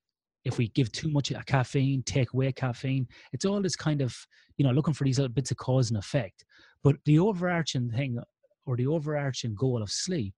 if 0.45 0.59
we 0.59 0.69
give 0.69 0.93
too 0.93 1.09
much 1.09 1.33
caffeine, 1.47 2.03
take 2.03 2.33
away 2.35 2.53
caffeine, 2.53 3.07
it's 3.33 3.45
all 3.45 3.63
this 3.63 3.77
kind 3.77 4.03
of, 4.03 4.15
you 4.59 4.65
know, 4.65 4.73
looking 4.73 4.95
for 4.95 5.05
these 5.05 5.19
little 5.19 5.33
bits 5.33 5.51
of 5.51 5.57
cause 5.57 5.91
and 5.91 5.99
effect. 5.99 6.45
But 6.83 6.97
the 7.07 7.19
overarching 7.19 7.91
thing 7.91 8.19
or 8.67 8.77
the 8.77 8.87
overarching 8.87 9.55
goal 9.55 9.83
of 9.83 9.91
sleep 9.91 10.35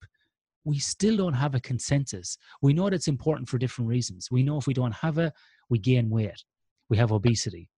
we 0.67 0.81
still 0.81 1.17
don't 1.17 1.33
have 1.33 1.55
a 1.55 1.61
consensus. 1.61 2.37
We 2.61 2.75
know 2.75 2.91
that 2.91 2.97
it's 2.97 3.09
important 3.09 3.49
for 3.49 3.57
different 3.57 3.89
reasons. 3.89 4.31
We 4.33 4.43
know 4.43 4.59
if 4.59 4.67
we 4.67 4.75
don't 4.75 4.95
have 4.97 5.17
it, 5.19 5.33
we 5.71 5.79
gain 5.79 6.11
weight, 6.11 6.43
we 6.91 6.97
have 6.97 7.13
obesity 7.13 7.71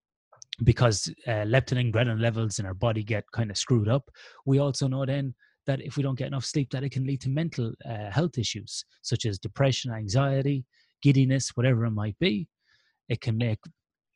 because 0.65 1.13
uh, 1.27 1.45
leptin 1.45 1.79
and 1.79 1.93
ghrelin 1.93 2.19
levels 2.19 2.59
in 2.59 2.67
our 2.67 2.75
body 2.75 3.05
get 3.05 3.31
kind 3.31 3.51
of 3.51 3.59
screwed 3.59 3.89
up. 3.89 4.11
We 4.47 4.59
also 4.59 4.89
know 4.89 5.05
then 5.05 5.35
that 5.67 5.83
if 5.83 5.99
we 5.99 6.03
don't 6.03 6.19
get 6.19 6.29
enough 6.29 6.47
sleep, 6.47 6.71
that 6.71 6.83
it 6.83 6.91
can 6.91 7.07
lead 7.07 7.21
to 7.21 7.29
mental 7.29 7.73
uh, 7.85 8.11
health 8.11 8.39
issues 8.39 8.85
such 9.03 9.27
as 9.27 9.39
depression, 9.39 9.93
anxiety, 9.93 10.65
giddiness, 11.03 11.51
whatever 11.57 11.85
it 11.85 11.91
might 11.91 12.19
be. 12.19 12.49
It 13.11 13.21
can 13.21 13.37
make 13.37 13.59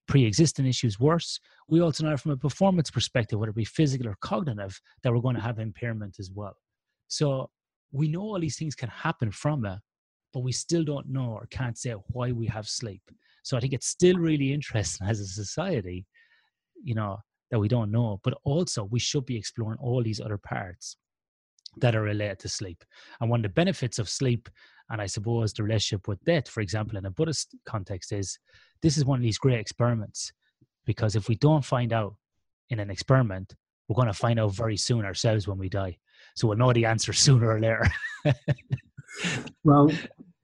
pre-existing 0.09 0.67
issues 0.67 0.99
worse. 0.99 1.39
We 1.69 1.81
also 1.81 2.05
know 2.05 2.17
from 2.17 2.33
a 2.33 2.37
performance 2.39 2.91
perspective, 2.91 3.39
whether 3.39 3.51
it 3.51 3.57
be 3.57 3.67
physical 3.67 4.09
or 4.09 4.17
cognitive, 4.23 4.81
that 5.03 5.13
we're 5.13 5.21
going 5.21 5.37
to 5.37 5.43
have 5.43 5.59
impairment 5.59 6.17
as 6.19 6.31
well. 6.35 6.57
So 7.09 7.51
we 7.93 8.09
know 8.09 8.23
all 8.23 8.41
these 8.41 8.57
things 8.57 8.75
can 8.75 8.89
happen 8.89 9.31
from 9.31 9.65
it, 9.65 9.79
but 10.33 10.41
we 10.41 10.53
still 10.53 10.83
don't 10.83 11.09
know 11.09 11.33
or 11.33 11.47
can't 11.51 11.79
say 11.79 11.93
why 12.09 12.33
we 12.33 12.47
have 12.47 12.69
sleep. 12.69 13.03
So 13.43 13.57
I 13.57 13.61
think 13.61 13.73
it's 13.73 13.89
still 13.89 14.17
really 14.17 14.53
interesting 14.53 15.07
as 15.09 15.21
a 15.21 15.27
society, 15.27 16.07
you 16.83 16.95
know, 16.95 17.19
that 17.51 17.59
we 17.59 17.69
don't 17.69 17.93
know, 17.93 18.19
but 18.25 18.35
also 18.45 18.85
we 18.85 18.99
should 18.99 19.27
be 19.27 19.37
exploring 19.37 19.79
all 19.81 20.03
these 20.03 20.21
other 20.21 20.39
parts 20.39 20.97
that 21.77 21.95
are 21.95 22.03
related 22.03 22.39
to 22.41 22.49
sleep. 22.49 22.83
And 23.21 23.31
one 23.31 23.41
of 23.41 23.43
the 23.43 23.49
benefits 23.51 23.99
of 23.99 24.09
sleep, 24.09 24.49
and 24.91 25.01
I 25.01 25.07
suppose 25.07 25.53
the 25.53 25.63
relationship 25.63 26.09
with 26.09 26.25
death, 26.25 26.49
for 26.49 26.61
example, 26.61 26.97
in 26.99 27.07
a 27.07 27.11
Buddhist 27.11 27.55
context, 27.67 28.13
is 28.13 28.39
this 28.81 28.97
is 28.97 29.05
one 29.05 29.19
of 29.19 29.23
these 29.23 29.39
great 29.39 29.59
experiments. 29.59 30.33
Because 30.85 31.15
if 31.15 31.29
we 31.29 31.37
don't 31.37 31.65
find 31.65 31.93
out 31.93 32.17
in 32.71 32.81
an 32.81 32.91
experiment, 32.91 33.55
we're 33.87 33.97
going 33.97 34.09
to 34.09 34.15
find 34.15 34.41
out 34.41 34.55
very 34.55 34.77
soon 34.77 35.05
ourselves 35.05 35.47
when 35.47 35.59
we 35.59 35.69
die. 35.69 35.99
So 36.35 36.49
we'll 36.49 36.59
know 36.59 36.73
the 36.73 36.87
answer 36.87 37.13
sooner 37.13 37.51
or 37.51 37.61
later. 37.61 37.91
well, 39.65 39.91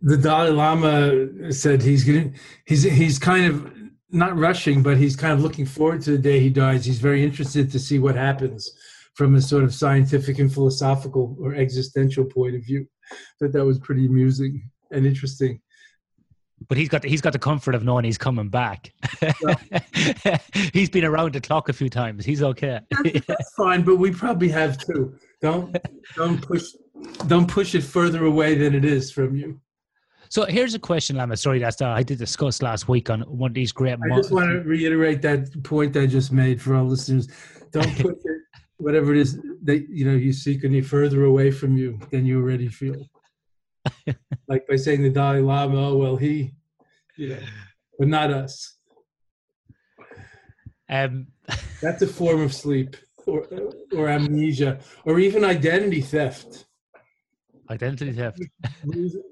the 0.01 0.17
Dalai 0.17 0.51
Lama 0.51 1.53
said 1.53 1.83
he's 1.83 2.05
going 2.05 2.35
he's, 2.67 2.83
he's 2.83 3.19
kind 3.19 3.47
of 3.47 3.73
not 4.11 4.37
rushing, 4.37 4.83
but 4.83 4.97
he's 4.97 5.17
kind 5.17 5.33
of 5.33 5.41
looking 5.41 5.67
forward 5.67 6.03
to 6.03 6.13
the 6.13 6.19
day 6.19 6.41
he 6.41 6.51
dies. 6.51 6.85
He's 6.85 7.01
very 7.01 7.23
interested 7.23 7.71
to 7.71 7.79
see 7.79 7.99
what 7.99 8.15
happens 8.15 8.71
from 9.15 9.35
a 9.35 9.41
sort 9.41 9.65
of 9.65 9.75
scientific 9.75 10.39
and 10.39 10.53
philosophical 10.53 11.37
or 11.41 11.55
existential 11.55 12.25
point 12.25 12.55
of 12.55 12.65
view. 12.65 12.87
That 13.41 13.53
that 13.53 13.65
was 13.65 13.79
pretty 13.79 14.07
amusing 14.07 14.71
and 14.91 15.07
interesting 15.07 15.61
but 16.67 16.77
he's 16.77 16.89
got 16.89 17.03
the, 17.03 17.09
he's 17.09 17.21
got 17.21 17.33
the 17.33 17.39
comfort 17.39 17.75
of 17.75 17.85
knowing 17.85 18.05
he's 18.05 18.19
coming 18.19 18.49
back. 18.49 18.93
Yeah. 19.23 20.39
he's 20.73 20.91
been 20.91 21.05
around 21.05 21.35
the 21.35 21.41
clock 21.41 21.69
a 21.69 21.73
few 21.73 21.89
times. 21.89 22.25
He's 22.25 22.43
okay. 22.43 22.81
That's, 22.91 23.27
that's, 23.27 23.55
fine, 23.55 23.83
but 23.83 23.97
we 23.97 24.11
probably 24.11 24.49
have 24.49 24.79
too. 24.79 25.15
Don't 25.41 25.77
don't 26.17 26.43
push 26.43 26.65
don't 27.27 27.47
push 27.47 27.75
it 27.75 27.83
further 27.83 28.25
away 28.25 28.57
than 28.57 28.75
it 28.75 28.85
is 28.85 29.13
from 29.13 29.37
you. 29.37 29.61
So 30.31 30.45
here's 30.45 30.75
a 30.75 30.79
question, 30.79 31.17
Lama. 31.17 31.37
Surya 31.37 31.61
Das 31.61 31.81
uh, 31.81 31.89
I 31.89 32.03
did 32.03 32.19
discuss 32.19 32.61
last 32.61 32.89
week 32.89 33.09
on 33.09 33.21
one 33.23 33.51
of 33.51 33.55
these 33.55 33.73
great. 33.73 33.99
I 34.13 34.17
just 34.17 34.33
want 34.33 34.51
to 34.51 34.61
reiterate 34.61 35.23
that 35.23 35.63
point 35.63 35.97
I 35.97 36.07
just 36.07 36.33
made 36.33 36.61
for 36.61 36.75
our 36.75 36.83
listeners. 36.83 37.29
Don't 37.73 37.97
push 37.97 38.17
it, 38.25 38.43
whatever 38.77 39.15
it 39.15 39.21
is 39.21 39.39
that 39.63 39.87
you 39.89 40.05
know 40.05 40.15
you 40.15 40.33
seek 40.33 40.65
any 40.65 40.81
further 40.81 41.25
away 41.25 41.51
from 41.51 41.77
you 41.77 41.99
than 42.11 42.27
you 42.27 42.41
already 42.41 42.69
feel. 42.69 43.09
like 44.49 44.67
by 44.67 44.77
saying 44.77 45.03
the 45.03 45.11
Dalai 45.11 45.41
Lama, 45.41 45.91
oh 45.91 45.97
well, 45.97 46.17
he, 46.17 46.55
you 47.17 47.31
know, 47.31 47.41
but 47.99 48.09
not 48.09 48.31
us. 48.31 48.77
Um, 50.91 51.29
That's 51.83 52.03
a 52.03 52.07
form 52.07 52.41
of 52.41 52.55
sleep 52.55 52.97
or, 53.27 53.47
or 53.95 54.09
amnesia 54.09 54.81
or 55.05 55.21
even 55.21 55.45
identity 55.45 56.01
theft. 56.01 56.65
identity 57.71 58.13
theft. 58.13 58.41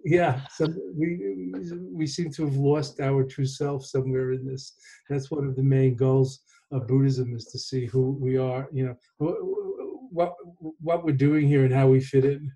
yeah, 0.05 0.40
some, 0.51 0.76
we 0.94 1.53
we 1.92 2.07
seem 2.07 2.30
to 2.32 2.44
have 2.44 2.57
lost 2.57 3.01
our 3.01 3.24
true 3.24 3.47
self 3.47 3.86
somewhere 3.86 4.32
in 4.32 4.47
this. 4.47 4.74
That's 5.09 5.30
one 5.30 5.47
of 5.47 5.57
the 5.57 5.62
main 5.62 5.97
goals 5.97 6.40
of 6.72 6.86
Buddhism 6.86 7.34
is 7.34 7.47
to 7.47 7.59
see 7.59 7.86
who 7.86 8.18
we 8.20 8.36
are. 8.36 8.68
You 8.72 8.86
know, 8.86 8.97
what 10.11 10.34
what 10.80 11.05
we're 11.05 11.12
doing 11.12 11.47
here 11.47 11.64
and 11.64 11.74
how 11.74 11.88
we 11.88 12.01
fit 12.01 12.24
in. 12.24 12.53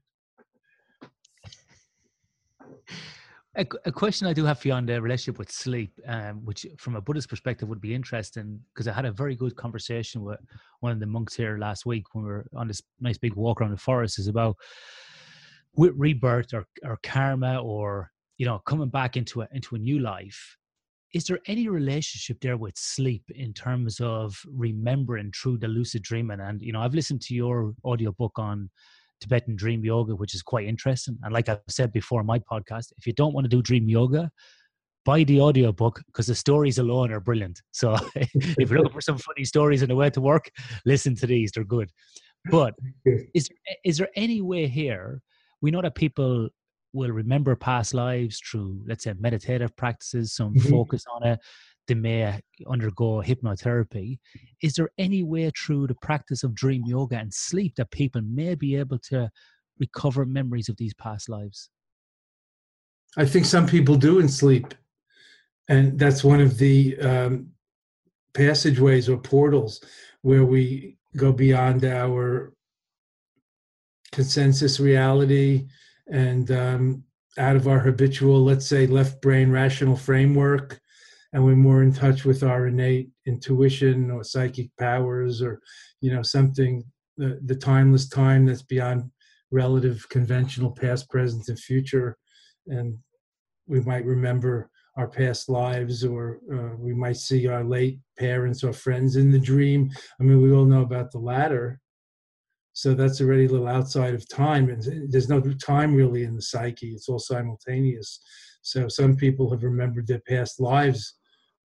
A, 3.60 3.66
a, 3.84 3.92
question 3.92 4.26
I 4.26 4.32
do 4.32 4.46
have 4.46 4.58
for 4.58 4.68
you 4.68 4.74
on 4.74 4.86
the 4.86 5.02
relationship 5.02 5.38
with 5.38 5.52
sleep, 5.52 5.92
um, 6.06 6.46
which 6.46 6.66
from 6.78 6.96
a 6.96 7.00
Buddhist 7.00 7.28
perspective 7.28 7.68
would 7.68 7.80
be 7.80 7.94
interesting, 7.94 8.58
because 8.72 8.88
I 8.88 8.94
had 8.94 9.04
a 9.04 9.12
very 9.12 9.36
good 9.36 9.54
conversation 9.54 10.22
with 10.22 10.38
one 10.80 10.92
of 10.92 10.98
the 10.98 11.06
monks 11.06 11.36
here 11.36 11.58
last 11.58 11.84
week 11.84 12.06
when 12.14 12.24
we 12.24 12.30
were 12.30 12.46
on 12.56 12.68
this 12.68 12.80
nice 13.00 13.18
big 13.18 13.34
walk 13.34 13.60
around 13.60 13.72
the 13.72 13.76
forest, 13.76 14.18
is 14.18 14.28
about 14.28 14.56
with 15.74 15.92
rebirth 15.94 16.54
or, 16.54 16.64
or 16.84 16.98
karma 17.02 17.58
or 17.58 18.10
you 18.38 18.46
know 18.46 18.60
coming 18.60 18.88
back 18.88 19.18
into 19.18 19.42
a 19.42 19.48
into 19.52 19.74
a 19.74 19.78
new 19.78 19.98
life. 19.98 20.56
Is 21.12 21.24
there 21.24 21.40
any 21.46 21.68
relationship 21.68 22.38
there 22.40 22.56
with 22.56 22.78
sleep 22.78 23.24
in 23.34 23.52
terms 23.52 24.00
of 24.00 24.40
remembering 24.46 25.32
through 25.32 25.58
the 25.58 25.68
lucid 25.68 26.02
dreaming? 26.02 26.40
And 26.40 26.62
you 26.62 26.72
know, 26.72 26.80
I've 26.80 26.94
listened 26.94 27.20
to 27.22 27.34
your 27.34 27.74
audiobook 27.84 28.38
on 28.38 28.70
Tibetan 29.20 29.56
dream 29.56 29.84
yoga, 29.84 30.14
which 30.14 30.34
is 30.34 30.42
quite 30.42 30.66
interesting. 30.66 31.18
And 31.22 31.32
like 31.32 31.48
I've 31.48 31.60
said 31.68 31.92
before 31.92 32.20
in 32.20 32.26
my 32.26 32.38
podcast, 32.38 32.92
if 32.98 33.06
you 33.06 33.12
don't 33.12 33.34
want 33.34 33.44
to 33.44 33.48
do 33.48 33.62
dream 33.62 33.88
yoga, 33.88 34.30
buy 35.04 35.24
the 35.24 35.40
audiobook 35.40 36.02
because 36.06 36.26
the 36.26 36.34
stories 36.34 36.78
alone 36.78 37.12
are 37.12 37.20
brilliant. 37.20 37.62
So 37.72 37.96
if 38.14 38.70
you're 38.70 38.78
looking 38.78 38.92
for 38.92 39.00
some 39.00 39.18
funny 39.18 39.44
stories 39.44 39.82
on 39.82 39.88
the 39.88 39.96
way 39.96 40.10
to 40.10 40.20
work, 40.20 40.50
listen 40.84 41.14
to 41.16 41.26
these, 41.26 41.52
they're 41.52 41.64
good. 41.64 41.90
But 42.50 42.74
is 43.34 43.48
there, 43.48 43.76
is 43.84 43.98
there 43.98 44.08
any 44.16 44.40
way 44.40 44.66
here? 44.66 45.20
We 45.60 45.70
know 45.70 45.82
that 45.82 45.94
people 45.94 46.48
will 46.92 47.10
remember 47.10 47.54
past 47.54 47.94
lives 47.94 48.40
through, 48.40 48.82
let's 48.86 49.04
say, 49.04 49.14
meditative 49.18 49.76
practices, 49.76 50.34
some 50.34 50.54
mm-hmm. 50.54 50.70
focus 50.70 51.04
on 51.14 51.26
it 51.26 51.40
they 51.88 51.94
may 51.94 52.40
undergo 52.68 53.22
hypnotherapy. 53.22 54.18
Is 54.62 54.74
there 54.74 54.90
any 54.98 55.22
way 55.22 55.50
through 55.50 55.86
the 55.86 55.96
practice 55.96 56.44
of 56.44 56.54
dream 56.54 56.84
yoga 56.86 57.16
and 57.16 57.32
sleep 57.32 57.74
that 57.76 57.90
people 57.90 58.22
may 58.22 58.54
be 58.54 58.76
able 58.76 58.98
to 59.10 59.30
recover 59.78 60.24
memories 60.24 60.68
of 60.68 60.76
these 60.76 60.94
past 60.94 61.28
lives? 61.28 61.70
I 63.16 63.24
think 63.24 63.44
some 63.44 63.66
people 63.66 63.96
do 63.96 64.20
in 64.20 64.28
sleep. 64.28 64.74
And 65.68 65.98
that's 65.98 66.22
one 66.22 66.40
of 66.40 66.58
the 66.58 66.98
um, 67.00 67.50
passageways 68.34 69.08
or 69.08 69.16
portals 69.16 69.82
where 70.22 70.44
we 70.44 70.96
go 71.16 71.32
beyond 71.32 71.84
our 71.84 72.52
consensus 74.12 74.80
reality 74.80 75.66
and 76.08 76.50
um, 76.50 77.04
out 77.38 77.56
of 77.56 77.68
our 77.68 77.78
habitual, 77.78 78.42
let's 78.44 78.66
say, 78.66 78.86
left 78.86 79.22
brain 79.22 79.50
rational 79.50 79.96
framework 79.96 80.80
and 81.32 81.44
we're 81.44 81.56
more 81.56 81.82
in 81.82 81.92
touch 81.92 82.24
with 82.24 82.42
our 82.42 82.66
innate 82.66 83.10
intuition 83.26 84.10
or 84.10 84.24
psychic 84.24 84.70
powers 84.78 85.42
or 85.42 85.60
you 86.00 86.12
know 86.12 86.22
something 86.22 86.84
the, 87.16 87.38
the 87.44 87.54
timeless 87.54 88.08
time 88.08 88.46
that's 88.46 88.62
beyond 88.62 89.10
relative 89.50 90.08
conventional 90.08 90.70
past 90.70 91.08
present 91.10 91.48
and 91.48 91.58
future. 91.58 92.16
And 92.66 92.96
we 93.66 93.80
might 93.80 94.04
remember 94.04 94.70
our 94.96 95.08
past 95.08 95.48
lives 95.48 96.04
or 96.04 96.40
uh, 96.52 96.76
we 96.78 96.94
might 96.94 97.16
see 97.16 97.46
our 97.46 97.64
late 97.64 97.98
parents 98.18 98.64
or 98.64 98.72
friends 98.72 99.16
in 99.16 99.30
the 99.30 99.38
dream. 99.38 99.90
I 100.18 100.24
mean 100.24 100.40
we 100.40 100.52
all 100.52 100.64
know 100.64 100.82
about 100.82 101.12
the 101.12 101.18
latter. 101.18 101.80
So 102.72 102.94
that's 102.94 103.20
already 103.20 103.46
a 103.46 103.48
little 103.48 103.68
outside 103.68 104.14
of 104.14 104.28
time. 104.28 104.70
And 104.70 105.12
there's 105.12 105.28
no 105.28 105.40
time 105.40 105.94
really 105.94 106.24
in 106.24 106.34
the 106.34 106.42
psyche. 106.42 106.92
It's 106.92 107.08
all 107.08 107.18
simultaneous. 107.18 108.20
So 108.62 108.88
some 108.88 109.16
people 109.16 109.50
have 109.50 109.64
remembered 109.64 110.06
their 110.06 110.22
past 110.26 110.60
lives 110.60 111.19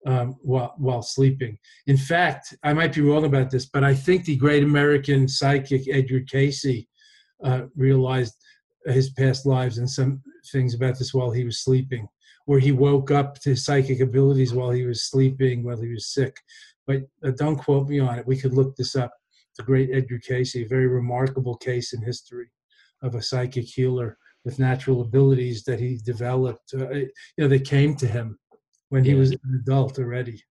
um, 0.05 0.37
while, 0.41 0.73
while 0.77 1.01
sleeping. 1.01 1.57
In 1.87 1.97
fact, 1.97 2.55
I 2.63 2.73
might 2.73 2.93
be 2.93 3.01
wrong 3.01 3.25
about 3.25 3.49
this, 3.49 3.65
but 3.65 3.83
I 3.83 3.93
think 3.93 4.25
the 4.25 4.35
great 4.35 4.63
American 4.63 5.27
psychic 5.27 5.87
Edgar 5.91 6.21
Cayce 6.21 6.85
uh, 7.43 7.63
realized 7.75 8.35
his 8.85 9.09
past 9.11 9.45
lives 9.45 9.77
and 9.79 9.89
some 9.89 10.21
things 10.51 10.75
about 10.75 10.97
this 10.97 11.13
while 11.13 11.31
he 11.31 11.43
was 11.43 11.63
sleeping, 11.63 12.07
where 12.45 12.59
he 12.59 12.71
woke 12.71 13.09
up 13.11 13.39
to 13.39 13.51
his 13.51 13.65
psychic 13.65 13.99
abilities 13.99 14.53
while 14.53 14.71
he 14.71 14.85
was 14.85 15.09
sleeping, 15.09 15.63
while 15.63 15.81
he 15.81 15.91
was 15.91 16.13
sick. 16.13 16.37
But 16.85 17.01
uh, 17.23 17.31
don't 17.31 17.55
quote 17.57 17.89
me 17.89 17.99
on 17.99 18.19
it. 18.19 18.27
We 18.27 18.37
could 18.37 18.53
look 18.53 18.75
this 18.75 18.95
up. 18.95 19.11
The 19.57 19.63
great 19.63 19.89
Edgar 19.91 20.19
Cayce, 20.19 20.55
a 20.55 20.65
very 20.65 20.87
remarkable 20.87 21.55
case 21.55 21.93
in 21.93 22.01
history 22.01 22.47
of 23.01 23.15
a 23.15 23.21
psychic 23.21 23.65
healer 23.65 24.17
with 24.43 24.59
natural 24.59 25.01
abilities 25.01 25.63
that 25.63 25.79
he 25.79 25.97
developed. 26.05 26.73
Uh, 26.73 26.89
you 26.91 27.09
know, 27.39 27.47
they 27.47 27.59
came 27.59 27.95
to 27.95 28.05
him 28.05 28.37
when 28.95 29.03
he 29.03 29.13
was 29.13 29.31
an 29.31 29.61
adult 29.61 29.99
already. 29.99 30.41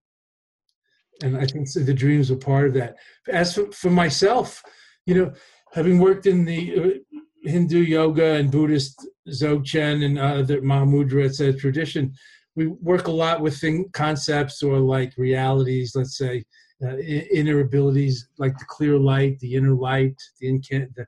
And 1.23 1.35
I 1.35 1.47
think 1.47 1.67
so 1.67 1.79
the 1.79 1.95
dreams 1.95 2.29
were 2.29 2.37
part 2.37 2.67
of 2.67 2.75
that. 2.75 2.95
As 3.27 3.55
for, 3.55 3.71
for 3.71 3.89
myself, 3.89 4.61
you 5.07 5.15
know, 5.15 5.33
having 5.73 5.97
worked 5.97 6.27
in 6.27 6.45
the 6.45 6.61
uh, 6.79 7.19
Hindu 7.49 7.79
yoga 7.79 8.35
and 8.35 8.51
Buddhist 8.51 9.03
Dzogchen 9.27 10.05
and 10.05 10.19
other 10.19 10.61
Mahamudra, 10.61 11.25
etc. 11.25 11.59
tradition, 11.59 12.13
we 12.55 12.67
work 12.67 13.07
a 13.07 13.11
lot 13.11 13.41
with 13.41 13.59
thing, 13.59 13.89
concepts 13.93 14.61
or 14.61 14.77
like 14.77 15.17
realities, 15.17 15.93
let's 15.95 16.15
say, 16.15 16.45
uh, 16.83 16.97
inner 16.99 17.61
abilities 17.61 18.29
like 18.37 18.55
the 18.59 18.65
clear 18.67 18.95
light, 18.99 19.39
the 19.39 19.55
inner 19.55 19.73
light, 19.73 20.15
the, 20.39 20.49
incan- 20.49 20.93
the 20.95 21.07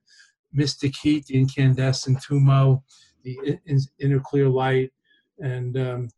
mystic 0.54 0.96
heat, 0.96 1.28
the 1.28 1.36
incandescent 1.36 2.18
tumo, 2.18 2.82
the 3.24 3.60
in- 3.68 3.80
inner 4.00 4.20
clear 4.20 4.50
light, 4.50 4.90
and 5.38 5.78
um, 5.78 6.10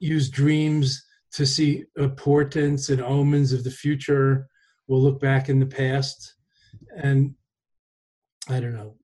use 0.00 0.30
dreams 0.30 1.04
to 1.32 1.46
see 1.46 1.84
portents 2.16 2.88
and 2.88 3.02
omens 3.02 3.52
of 3.52 3.64
the 3.64 3.70
future. 3.70 4.48
We'll 4.86 5.02
look 5.02 5.20
back 5.20 5.48
in 5.48 5.58
the 5.58 5.66
past. 5.66 6.34
And 6.96 7.34
I 8.48 8.60
don't 8.60 8.74
know, 8.74 8.94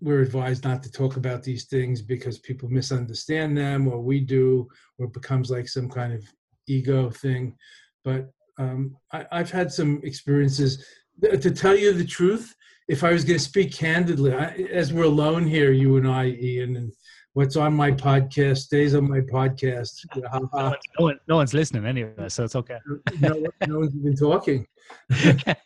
we're 0.00 0.22
advised 0.22 0.64
not 0.64 0.82
to 0.82 0.90
talk 0.90 1.16
about 1.16 1.42
these 1.42 1.64
things 1.64 2.02
because 2.02 2.38
people 2.38 2.68
misunderstand 2.68 3.56
them 3.56 3.88
or 3.88 4.00
we 4.00 4.20
do, 4.20 4.68
or 4.98 5.06
it 5.06 5.12
becomes 5.12 5.50
like 5.50 5.68
some 5.68 5.88
kind 5.88 6.12
of 6.12 6.24
ego 6.66 7.10
thing. 7.10 7.56
But 8.04 8.30
um, 8.58 8.96
I, 9.12 9.26
I've 9.32 9.50
had 9.50 9.72
some 9.72 10.00
experiences. 10.04 10.84
To 11.22 11.50
tell 11.50 11.76
you 11.76 11.92
the 11.92 12.04
truth, 12.04 12.54
if 12.88 13.04
I 13.04 13.12
was 13.12 13.24
going 13.24 13.38
to 13.38 13.44
speak 13.44 13.72
candidly, 13.72 14.34
I, 14.34 14.52
as 14.72 14.92
we're 14.92 15.04
alone 15.04 15.46
here, 15.46 15.72
you 15.72 15.96
and 15.96 16.08
I, 16.08 16.26
Ian, 16.26 16.76
and 16.76 16.92
what's 17.34 17.56
on 17.56 17.74
my 17.74 17.90
podcast 17.90 18.58
stays 18.58 18.94
on 18.94 19.08
my 19.08 19.20
podcast. 19.20 20.04
no, 20.16 20.22
one, 20.30 20.50
no, 20.98 21.04
one, 21.04 21.18
no, 21.28 21.36
one's 21.36 21.54
listening 21.54 21.86
anyway, 21.86 22.28
so 22.28 22.44
it's 22.44 22.56
okay. 22.56 22.78
no, 23.20 23.46
no 23.66 23.78
one's 23.80 23.94
even 23.96 24.16
talking. 24.16 24.66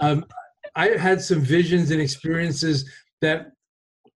um, 0.00 0.24
I 0.74 0.88
had 0.88 1.20
some 1.20 1.40
visions 1.40 1.90
and 1.90 2.00
experiences 2.00 2.90
that 3.20 3.52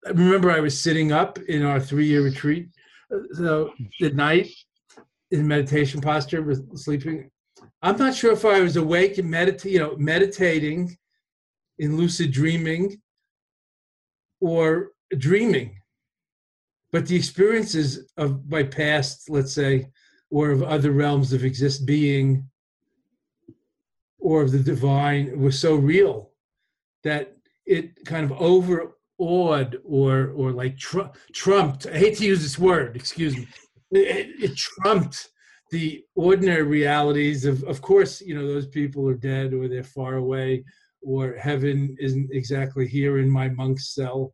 I 0.07 0.11
remember 0.11 0.51
I 0.51 0.61
was 0.61 0.81
sitting 0.81 1.13
up 1.13 1.39
in 1.39 1.65
our 1.65 1.79
three 1.79 2.07
year 2.07 2.23
retreat. 2.23 2.69
So 3.33 3.73
at 4.03 4.15
night 4.15 4.49
in 5.31 5.47
meditation 5.47 6.01
posture, 6.01 6.43
with 6.43 6.77
sleeping. 6.77 7.31
I'm 7.83 7.97
not 7.97 8.15
sure 8.15 8.33
if 8.33 8.45
I 8.45 8.61
was 8.61 8.77
awake 8.77 9.19
and 9.19 9.31
meditating, 9.31 9.73
you 9.73 9.79
know, 9.79 9.97
meditating 9.97 10.97
in 11.79 11.97
lucid 11.97 12.33
dreaming 12.33 13.01
or 14.41 14.91
dreaming. 15.19 15.77
But 16.93 17.07
the 17.07 17.17
experiences 17.17 18.11
of 18.17 18.49
my 18.51 18.65
past, 18.65 19.31
let's 19.31 19.53
say, 19.53 19.87
or 20.31 20.51
of 20.51 20.63
other 20.63 20.93
realms 20.93 21.33
of 21.33 21.45
exist 21.45 21.87
being 21.87 22.49
or 24.19 24.43
of 24.43 24.53
the 24.53 24.59
divine 24.59 25.41
was 25.41 25.59
so 25.59 25.75
real 25.75 26.31
that 27.03 27.37
it 27.67 28.05
kind 28.05 28.25
of 28.25 28.33
overawed 28.41 29.81
or 29.85 30.33
or 30.37 30.53
like 30.53 30.77
tr- 30.79 31.13
trumped 31.33 31.87
i 31.87 31.99
hate 31.99 32.17
to 32.17 32.27
use 32.27 32.43
this 32.43 32.59
word 32.59 32.95
excuse 32.97 33.37
me 33.37 33.47
it, 33.93 34.29
it, 34.41 34.57
trumped 34.57 35.31
the 35.71 36.03
ordinary 36.15 36.63
realities 36.63 37.45
of 37.45 37.63
of 37.65 37.81
course 37.81 38.21
you 38.21 38.35
know 38.35 38.47
those 38.47 38.67
people 38.67 39.09
are 39.09 39.15
dead 39.15 39.53
or 39.53 39.69
they're 39.69 39.83
far 39.83 40.17
away 40.17 40.65
or 41.03 41.35
heaven 41.37 41.97
isn't 41.99 42.29
exactly 42.33 42.87
here 42.87 43.19
in 43.19 43.29
my 43.29 43.49
monk's 43.49 43.95
cell 43.95 44.33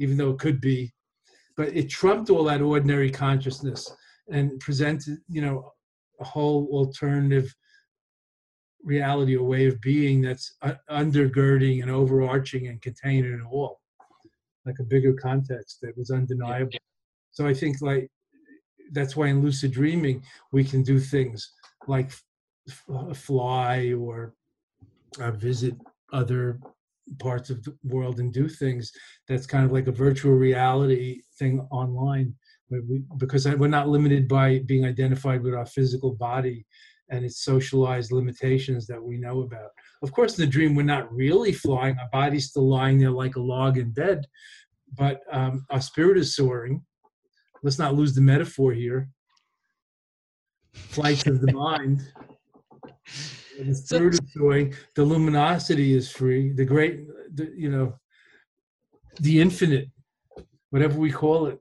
even 0.00 0.16
though 0.16 0.30
it 0.30 0.38
could 0.38 0.60
be. 0.60 0.92
But 1.56 1.68
it 1.76 1.88
trumped 1.88 2.30
all 2.30 2.44
that 2.44 2.62
ordinary 2.62 3.10
consciousness 3.10 3.92
and 4.32 4.58
presented, 4.58 5.18
you 5.28 5.42
know, 5.42 5.72
a 6.20 6.24
whole 6.24 6.66
alternative 6.72 7.54
reality, 8.82 9.34
a 9.34 9.42
way 9.42 9.66
of 9.66 9.80
being 9.80 10.22
that's 10.22 10.56
undergirding 10.90 11.82
and 11.82 11.90
overarching 11.90 12.68
and 12.68 12.80
containing 12.80 13.34
it 13.34 13.40
all, 13.50 13.80
like 14.64 14.76
a 14.80 14.84
bigger 14.84 15.12
context 15.12 15.78
that 15.82 15.96
was 15.96 16.10
undeniable. 16.10 16.72
So 17.30 17.46
I 17.46 17.54
think 17.54 17.82
like 17.82 18.08
that's 18.92 19.14
why 19.14 19.28
in 19.28 19.42
lucid 19.42 19.72
dreaming 19.72 20.22
we 20.52 20.64
can 20.64 20.82
do 20.82 20.98
things 20.98 21.52
like 21.86 22.10
fly 23.14 23.92
or 23.92 24.34
uh, 25.20 25.30
visit 25.32 25.74
other 26.12 26.58
parts 27.18 27.50
of 27.50 27.62
the 27.64 27.76
world 27.84 28.20
and 28.20 28.32
do 28.32 28.48
things 28.48 28.92
that's 29.26 29.46
kind 29.46 29.64
of 29.64 29.72
like 29.72 29.86
a 29.86 29.92
virtual 29.92 30.32
reality 30.32 31.20
thing 31.38 31.60
online 31.70 32.34
we, 32.70 33.02
because 33.16 33.46
we're 33.46 33.68
not 33.68 33.88
limited 33.88 34.28
by 34.28 34.60
being 34.60 34.84
identified 34.84 35.42
with 35.42 35.54
our 35.54 35.66
physical 35.66 36.14
body 36.14 36.66
and 37.10 37.24
its 37.24 37.42
socialized 37.42 38.12
limitations 38.12 38.86
that 38.86 39.02
we 39.02 39.16
know 39.16 39.42
about. 39.42 39.70
Of 40.02 40.12
course, 40.12 40.38
in 40.38 40.44
the 40.44 40.50
dream, 40.50 40.74
we're 40.74 40.82
not 40.82 41.12
really 41.12 41.52
flying. 41.52 41.98
Our 41.98 42.08
body's 42.12 42.50
still 42.50 42.68
lying 42.68 42.98
there 42.98 43.10
like 43.10 43.36
a 43.36 43.40
log 43.40 43.78
in 43.78 43.90
bed, 43.90 44.26
but 44.96 45.20
um, 45.32 45.66
our 45.70 45.80
spirit 45.80 46.18
is 46.18 46.36
soaring. 46.36 46.82
Let's 47.62 47.78
not 47.78 47.94
lose 47.94 48.14
the 48.14 48.20
metaphor 48.20 48.72
here. 48.72 49.08
Flights 50.72 51.26
of 51.26 51.40
the 51.40 51.52
mind. 51.52 52.00
The 53.58 53.74
spirit 53.74 54.14
is 54.14 54.20
soaring. 54.32 54.74
The 54.94 55.04
luminosity 55.04 55.94
is 55.94 56.10
free. 56.10 56.52
The 56.52 56.64
great, 56.64 57.06
the, 57.34 57.52
you 57.54 57.70
know, 57.70 57.94
the 59.20 59.40
infinite, 59.40 59.90
whatever 60.70 60.98
we 60.98 61.10
call 61.10 61.46
it, 61.46 61.60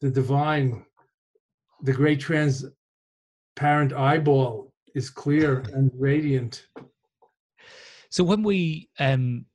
the 0.00 0.10
divine, 0.10 0.84
the 1.82 1.92
great 1.92 2.20
transparent 2.20 3.92
eyeball 3.92 4.72
is 4.94 5.10
clear 5.10 5.60
and 5.74 5.90
radiant. 5.94 6.66
So 8.08 8.24
when 8.24 8.42
we 8.42 8.88
um 8.98 9.46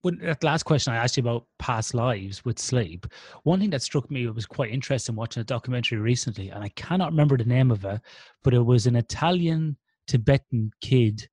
when 0.00 0.18
that 0.18 0.42
last 0.42 0.64
question 0.64 0.92
I 0.92 0.96
asked 0.96 1.16
you 1.16 1.22
about 1.22 1.46
past 1.58 1.94
lives 1.94 2.44
with 2.44 2.58
sleep, 2.58 3.06
one 3.44 3.60
thing 3.60 3.70
that 3.70 3.82
struck 3.82 4.10
me 4.10 4.26
was 4.28 4.46
quite 4.46 4.72
interesting 4.72 5.14
watching 5.14 5.42
a 5.42 5.44
documentary 5.44 5.98
recently, 5.98 6.50
and 6.50 6.64
I 6.64 6.70
cannot 6.70 7.10
remember 7.10 7.36
the 7.36 7.44
name 7.44 7.70
of 7.70 7.84
it, 7.84 8.00
but 8.42 8.54
it 8.54 8.64
was 8.64 8.86
an 8.86 8.96
Italian 8.96 9.76
Tibetan 10.06 10.70
kid 10.80 11.28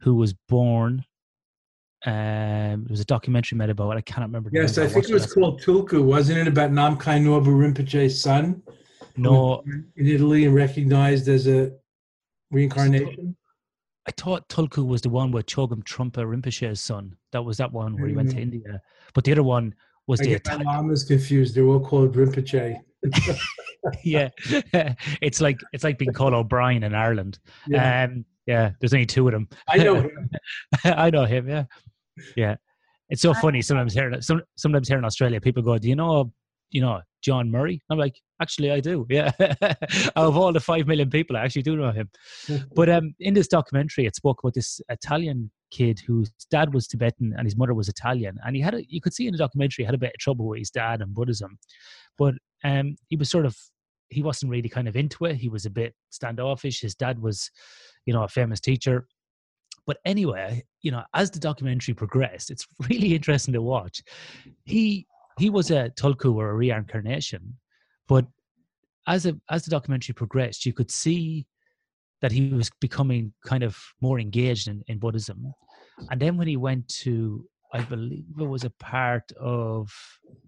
who 0.00 0.14
was 0.14 0.34
born. 0.48 1.04
Um, 2.06 2.84
there 2.84 2.90
was 2.90 3.00
a 3.00 3.04
documentary 3.04 3.56
made 3.56 3.70
about 3.70 3.92
it. 3.92 3.98
I 3.98 4.00
cannot 4.02 4.26
remember. 4.26 4.50
yes, 4.52 4.76
I 4.76 4.86
think 4.86 5.08
it 5.08 5.14
was 5.14 5.32
called 5.32 5.62
Tulku. 5.62 6.04
Wasn't 6.04 6.38
it 6.38 6.46
about 6.46 6.70
Namkhai 6.70 7.20
Norbu 7.20 7.46
Rinpoche's 7.46 8.20
son? 8.20 8.62
No, 9.16 9.62
in 9.66 10.06
Italy 10.06 10.44
and 10.44 10.54
recognized 10.54 11.28
as 11.28 11.46
a 11.46 11.72
Reincarnation? 12.50 13.36
I 14.06 14.10
thought 14.10 14.48
Tulku 14.48 14.86
was 14.86 15.00
the 15.00 15.08
one 15.08 15.30
with 15.30 15.46
Chogyam 15.46 15.82
Trungpa 15.82 16.24
Rinpoche's 16.24 16.80
son. 16.80 17.16
That 17.32 17.42
was 17.42 17.56
that 17.56 17.72
one 17.72 17.96
where 17.96 18.08
he 18.08 18.14
went 18.14 18.30
to 18.30 18.36
hmm. 18.36 18.42
India. 18.42 18.82
But 19.14 19.24
the 19.24 19.32
other 19.32 19.42
one 19.42 19.74
was 20.06 20.20
I 20.20 20.24
the 20.24 20.32
Italian. 20.34 20.66
Lama's 20.66 21.04
confused. 21.04 21.54
They're 21.54 21.64
all 21.64 21.80
called 21.80 22.14
Rinpoche. 22.14 22.78
yeah, 24.04 24.28
it's 25.20 25.40
like 25.40 25.60
it's 25.72 25.84
like 25.84 25.98
being 25.98 26.12
called 26.12 26.34
O'Brien 26.34 26.82
in 26.82 26.94
Ireland. 26.94 27.38
Yeah. 27.66 28.04
Um, 28.04 28.24
yeah, 28.46 28.72
there's 28.80 28.92
only 28.92 29.06
two 29.06 29.26
of 29.26 29.32
them. 29.32 29.48
I 29.68 29.78
know 29.78 30.00
him. 30.02 30.30
I 30.84 31.10
know 31.10 31.24
him. 31.24 31.48
Yeah, 31.48 31.64
yeah. 32.36 32.56
It's 33.10 33.22
so 33.22 33.34
funny 33.34 33.62
sometimes 33.62 33.94
here. 33.94 34.20
Some, 34.20 34.42
sometimes 34.56 34.88
here 34.88 34.98
in 34.98 35.04
Australia, 35.04 35.40
people 35.40 35.62
go, 35.62 35.78
"Do 35.78 35.88
you 35.88 35.96
know 35.96 36.32
you 36.74 36.80
know, 36.80 37.00
John 37.22 37.50
Murray? 37.50 37.80
I'm 37.88 37.98
like, 37.98 38.16
actually, 38.42 38.72
I 38.72 38.80
do. 38.80 39.06
Yeah. 39.08 39.30
of 40.16 40.36
all 40.36 40.52
the 40.52 40.60
5 40.60 40.86
million 40.86 41.08
people, 41.08 41.36
I 41.36 41.44
actually 41.44 41.62
do 41.62 41.76
know 41.76 41.92
him. 41.92 42.10
but 42.74 42.90
um, 42.90 43.14
in 43.20 43.32
this 43.32 43.48
documentary, 43.48 44.06
it 44.06 44.16
spoke 44.16 44.40
about 44.42 44.54
this 44.54 44.80
Italian 44.88 45.50
kid 45.74 46.00
whose 46.06 46.30
dad 46.50 46.72
was 46.72 46.86
Tibetan 46.86 47.34
and 47.36 47.46
his 47.46 47.56
mother 47.56 47.74
was 47.74 47.88
Italian. 47.88 48.38
And 48.46 48.54
he 48.54 48.62
had, 48.62 48.74
a, 48.74 48.84
you 48.88 49.00
could 49.00 49.12
see 49.12 49.26
in 49.26 49.32
the 49.32 49.38
documentary, 49.38 49.84
had 49.84 49.94
a 49.94 49.98
bit 49.98 50.14
of 50.14 50.18
trouble 50.18 50.46
with 50.46 50.60
his 50.60 50.70
dad 50.70 51.00
and 51.00 51.14
Buddhism. 51.14 51.58
But 52.16 52.34
um, 52.62 52.96
he 53.08 53.16
was 53.16 53.30
sort 53.30 53.46
of, 53.46 53.56
he 54.08 54.22
wasn't 54.22 54.52
really 54.52 54.68
kind 54.68 54.86
of 54.86 54.96
into 54.96 55.24
it. 55.24 55.36
He 55.36 55.48
was 55.48 55.66
a 55.66 55.70
bit 55.70 55.94
standoffish. 56.10 56.80
His 56.80 56.94
dad 56.94 57.20
was, 57.20 57.50
you 58.06 58.14
know, 58.14 58.22
a 58.22 58.28
famous 58.28 58.60
teacher. 58.60 59.06
But 59.86 59.98
anyway, 60.04 60.64
you 60.82 60.90
know, 60.90 61.02
as 61.14 61.30
the 61.30 61.40
documentary 61.40 61.94
progressed, 61.94 62.50
it's 62.50 62.66
really 62.88 63.14
interesting 63.14 63.54
to 63.54 63.62
watch. 63.62 64.02
He 64.64 65.06
he 65.36 65.50
was 65.50 65.72
a 65.72 65.90
tulku 65.90 66.32
or 66.34 66.50
a 66.50 66.54
reincarnation, 66.54 67.58
but 68.08 68.24
as 69.06 69.26
a 69.26 69.36
as 69.50 69.64
the 69.64 69.70
documentary 69.70 70.14
progressed, 70.14 70.64
you 70.64 70.72
could 70.72 70.90
see 70.90 71.46
that 72.22 72.32
he 72.32 72.48
was 72.48 72.70
becoming 72.80 73.34
kind 73.44 73.62
of 73.62 73.76
more 74.00 74.18
engaged 74.18 74.68
in, 74.68 74.82
in 74.86 74.98
Buddhism. 74.98 75.52
And 76.10 76.20
then 76.20 76.36
when 76.36 76.48
he 76.48 76.56
went 76.56 76.88
to, 77.02 77.46
I 77.72 77.82
believe 77.82 78.24
it 78.38 78.44
was 78.44 78.64
a 78.64 78.70
part 78.70 79.30
of 79.40 79.92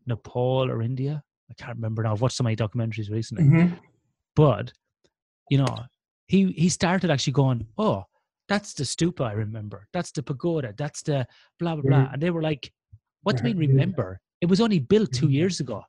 Nepal 0.06 0.70
or 0.70 0.82
India. 0.82 1.22
I 1.50 1.54
can't 1.54 1.76
remember 1.76 2.02
now. 2.02 2.12
I've 2.12 2.20
watched 2.20 2.36
so 2.36 2.44
many 2.44 2.56
documentaries 2.56 3.10
recently. 3.10 3.44
Mm-hmm. 3.44 3.74
But, 4.34 4.72
you 5.50 5.58
know, 5.58 5.78
he 6.26 6.52
he 6.52 6.68
started 6.68 7.10
actually 7.10 7.32
going, 7.34 7.66
Oh, 7.78 8.04
that's 8.48 8.74
the 8.74 8.84
stupa 8.84 9.22
I 9.22 9.32
remember. 9.32 9.86
That's 9.92 10.12
the 10.12 10.22
pagoda. 10.22 10.74
That's 10.76 11.02
the 11.02 11.26
blah 11.58 11.76
blah 11.76 11.82
blah. 11.82 12.10
And 12.12 12.22
they 12.22 12.30
were 12.30 12.42
like, 12.42 12.72
What 13.22 13.36
do 13.36 13.48
you 13.48 13.54
mean 13.54 13.70
remember? 13.70 14.20
It 14.40 14.46
was 14.46 14.60
only 14.60 14.80
built 14.80 15.12
two 15.12 15.26
mm-hmm. 15.26 15.34
years 15.34 15.60
ago. 15.60 15.82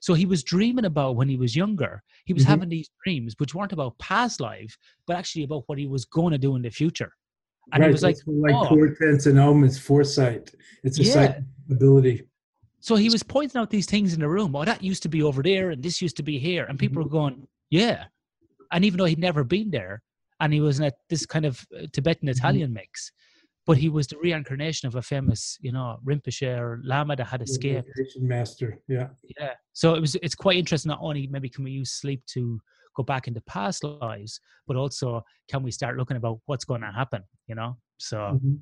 So 0.00 0.14
he 0.14 0.26
was 0.26 0.42
dreaming 0.42 0.84
about 0.84 1.14
when 1.14 1.28
he 1.28 1.36
was 1.36 1.54
younger. 1.54 2.02
He 2.24 2.32
was 2.32 2.42
mm-hmm. 2.42 2.50
having 2.50 2.68
these 2.68 2.90
dreams, 3.04 3.34
which 3.38 3.54
weren't 3.54 3.72
about 3.72 3.96
past 3.98 4.40
life, 4.40 4.76
but 5.06 5.16
actually 5.16 5.44
about 5.44 5.62
what 5.66 5.78
he 5.78 5.86
was 5.86 6.04
going 6.04 6.32
to 6.32 6.38
do 6.38 6.56
in 6.56 6.62
the 6.62 6.70
future. 6.70 7.12
And 7.72 7.80
right. 7.80 7.88
he 7.88 7.92
was 7.92 8.02
like, 8.02 8.16
like 8.26 8.54
oh. 8.54 8.68
portents 8.68 9.26
and 9.26 9.38
omens, 9.38 9.78
foresight. 9.78 10.52
It's 10.82 10.98
a 10.98 11.04
yeah. 11.04 11.38
ability. 11.70 12.24
So 12.80 12.96
he 12.96 13.08
was 13.08 13.22
pointing 13.22 13.60
out 13.60 13.70
these 13.70 13.86
things 13.86 14.12
in 14.12 14.20
the 14.20 14.28
room. 14.28 14.56
Oh, 14.56 14.64
that 14.64 14.82
used 14.82 15.04
to 15.04 15.08
be 15.08 15.22
over 15.22 15.42
there, 15.42 15.70
and 15.70 15.82
this 15.82 16.02
used 16.02 16.16
to 16.16 16.24
be 16.24 16.38
here, 16.38 16.64
and 16.64 16.78
people 16.78 17.00
mm-hmm. 17.00 17.14
were 17.14 17.20
going, 17.20 17.46
"Yeah." 17.70 18.06
And 18.72 18.84
even 18.84 18.98
though 18.98 19.04
he'd 19.04 19.20
never 19.20 19.44
been 19.44 19.70
there, 19.70 20.02
and 20.40 20.52
he 20.52 20.60
was 20.60 20.80
in 20.80 20.86
a, 20.86 20.92
this 21.08 21.24
kind 21.24 21.46
of 21.46 21.64
uh, 21.76 21.86
Tibetan 21.92 22.28
mm-hmm. 22.28 22.36
Italian 22.36 22.68
mm-hmm. 22.68 22.74
mix, 22.74 23.12
but 23.66 23.76
he 23.76 23.88
was 23.88 24.08
the 24.08 24.18
reincarnation 24.18 24.88
of 24.88 24.96
a 24.96 25.02
famous, 25.02 25.56
you 25.60 25.70
know, 25.70 25.98
Rinpoche 26.04 26.58
or 26.58 26.80
Lama 26.82 27.14
that 27.14 27.26
had 27.26 27.42
escaped. 27.42 27.88
Master, 28.18 28.80
yeah, 28.88 29.10
yeah. 29.38 29.52
So 29.72 29.94
it 29.94 30.00
was. 30.00 30.16
It's 30.16 30.34
quite 30.34 30.58
interesting. 30.58 30.90
Not 30.90 30.98
only 31.00 31.28
maybe 31.28 31.48
can 31.48 31.62
we 31.62 31.70
use 31.70 31.92
sleep 31.92 32.26
to 32.34 32.60
go 32.96 33.02
back 33.02 33.28
into 33.28 33.40
past 33.42 33.84
lives, 33.84 34.40
but 34.66 34.76
also 34.76 35.22
can 35.48 35.62
we 35.62 35.70
start 35.70 35.96
looking 35.96 36.16
about 36.16 36.38
what's 36.46 36.64
going 36.64 36.82
to 36.82 36.92
happen? 36.92 37.22
You 37.46 37.54
know, 37.54 37.76
so. 37.98 38.18
Mm-hmm. 38.18 38.54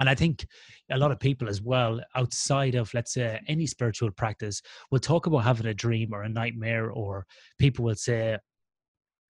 And 0.00 0.08
I 0.08 0.16
think 0.16 0.46
a 0.90 0.98
lot 0.98 1.12
of 1.12 1.20
people 1.20 1.48
as 1.48 1.62
well, 1.62 2.00
outside 2.16 2.74
of, 2.74 2.92
let's 2.92 3.12
say, 3.12 3.38
any 3.46 3.66
spiritual 3.66 4.10
practice, 4.10 4.60
will 4.90 4.98
talk 4.98 5.26
about 5.26 5.44
having 5.44 5.66
a 5.66 5.74
dream 5.74 6.08
or 6.12 6.22
a 6.22 6.28
nightmare, 6.28 6.90
or 6.90 7.24
people 7.58 7.84
will 7.84 7.94
say, 7.94 8.38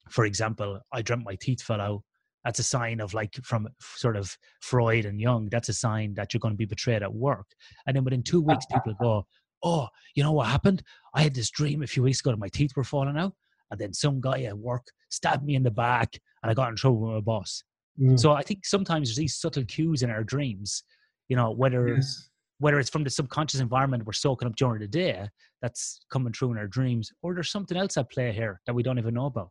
for 0.09 0.25
example, 0.25 0.81
I 0.91 1.03
dreamt 1.03 1.25
my 1.27 1.37
teeth 1.39 1.61
fell 1.61 1.81
out 1.81 2.03
that's 2.45 2.59
a 2.59 2.65
sign 2.65 3.01
of 3.01 3.15
like 3.15 3.39
from 3.45 3.69
sort 3.97 4.17
of 4.17 4.37
Freud 4.61 5.05
and 5.05 5.21
Jung, 5.21 5.49
that's 5.51 5.69
a 5.69 5.73
sign 5.73 6.15
that 6.15 6.33
you're 6.33 6.41
going 6.41 6.55
to 6.55 6.59
be 6.59 6.65
betrayed 6.65 7.03
at 7.03 7.15
work. 7.15 7.47
And 7.87 7.97
then 7.97 8.05
within 8.05 8.23
two 8.23 8.41
weeks, 8.41 8.67
people 8.67 8.95
go, 9.01 9.27
Oh, 9.65 9.87
you 10.17 10.25
know 10.25 10.33
what 10.33 10.49
happened? 10.49 10.83
I 11.15 11.23
had 11.23 11.35
this 11.35 11.51
dream 11.51 11.83
a 11.83 11.87
few 11.87 12.03
weeks 12.03 12.21
ago 12.21 12.33
that 12.33 12.39
my 12.39 12.49
teeth 12.49 12.73
were 12.75 12.83
falling 12.83 13.17
out. 13.17 13.35
And 13.73 13.81
then 13.81 13.93
some 13.93 14.21
guy 14.21 14.43
at 14.43 14.57
work 14.57 14.87
stabbed 15.09 15.45
me 15.45 15.57
in 15.57 15.65
the 15.65 15.71
back 15.73 16.17
and 16.43 16.51
I 16.51 16.55
got 16.55 16.69
in 16.69 16.77
trouble 16.77 17.01
with 17.01 17.15
my 17.15 17.21
boss. 17.21 17.65
Mm. 18.01 18.19
So 18.19 18.33
I 18.33 18.43
think 18.43 18.65
sometimes 18.65 19.09
there's 19.09 19.17
these 19.17 19.37
subtle 19.37 19.65
cues 19.65 20.03
in 20.03 20.11
our 20.11 20.23
dreams, 20.23 20.85
you 21.29 21.37
know, 21.37 21.51
whether 21.51 21.89
yes 21.89 22.29
whether 22.63 22.79
it's 22.79 22.91
from 22.91 23.03
the 23.03 23.11
subconscious 23.11 23.59
environment 23.59 24.07
we're 24.07 24.13
soaking 24.13 24.47
up 24.47 24.55
during 24.55 24.81
the 24.81 24.87
day 24.87 25.29
that's 25.61 26.01
coming 26.13 26.33
through 26.33 26.53
in 26.53 26.59
our 26.59 26.69
dreams, 26.69 27.11
or 27.21 27.35
there's 27.35 27.51
something 27.51 27.77
else 27.77 27.97
at 27.97 28.09
play 28.09 28.31
here 28.31 28.61
that 28.67 28.73
we 28.73 28.85
don't 28.85 28.99
even 28.99 29.15
know 29.15 29.27
about. 29.27 29.51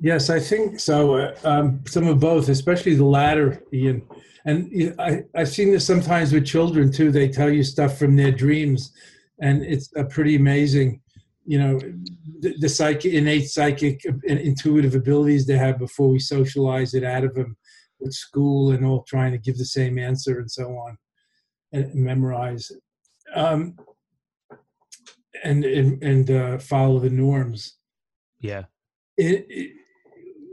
Yes, 0.00 0.28
I 0.28 0.40
think 0.40 0.80
so. 0.80 1.16
Uh, 1.16 1.34
um, 1.44 1.80
some 1.86 2.06
of 2.08 2.18
both, 2.18 2.48
especially 2.48 2.96
the 2.96 3.04
latter, 3.04 3.62
Ian. 3.72 4.02
And 4.44 4.94
I, 4.98 5.22
I've 5.36 5.48
seen 5.48 5.70
this 5.70 5.86
sometimes 5.86 6.32
with 6.32 6.44
children 6.44 6.90
too. 6.90 7.12
They 7.12 7.28
tell 7.28 7.48
you 7.50 7.62
stuff 7.62 7.96
from 7.96 8.16
their 8.16 8.32
dreams, 8.32 8.92
and 9.40 9.64
it's 9.64 9.88
a 9.96 10.04
pretty 10.04 10.34
amazing. 10.34 11.00
You 11.46 11.58
know, 11.58 11.78
the, 12.40 12.56
the 12.58 12.68
psychic, 12.68 13.12
innate 13.12 13.48
psychic, 13.48 14.04
and 14.04 14.38
intuitive 14.38 14.94
abilities 14.94 15.46
they 15.46 15.56
have 15.56 15.78
before 15.78 16.08
we 16.08 16.18
socialize 16.18 16.94
it 16.94 17.04
out 17.04 17.24
of 17.24 17.34
them 17.34 17.56
with 18.00 18.12
school 18.12 18.72
and 18.72 18.84
all 18.84 19.04
trying 19.04 19.32
to 19.32 19.38
give 19.38 19.56
the 19.56 19.64
same 19.64 19.98
answer 19.98 20.38
and 20.40 20.50
so 20.50 20.76
on 20.76 20.98
and 21.72 21.94
memorize 21.94 22.70
um, 23.34 23.76
and 25.44 25.64
and, 25.64 26.02
and 26.02 26.30
uh, 26.30 26.58
follow 26.58 26.98
the 26.98 27.10
norms. 27.10 27.76
Yeah. 28.40 28.64
It, 29.16 29.46
it, 29.48 29.72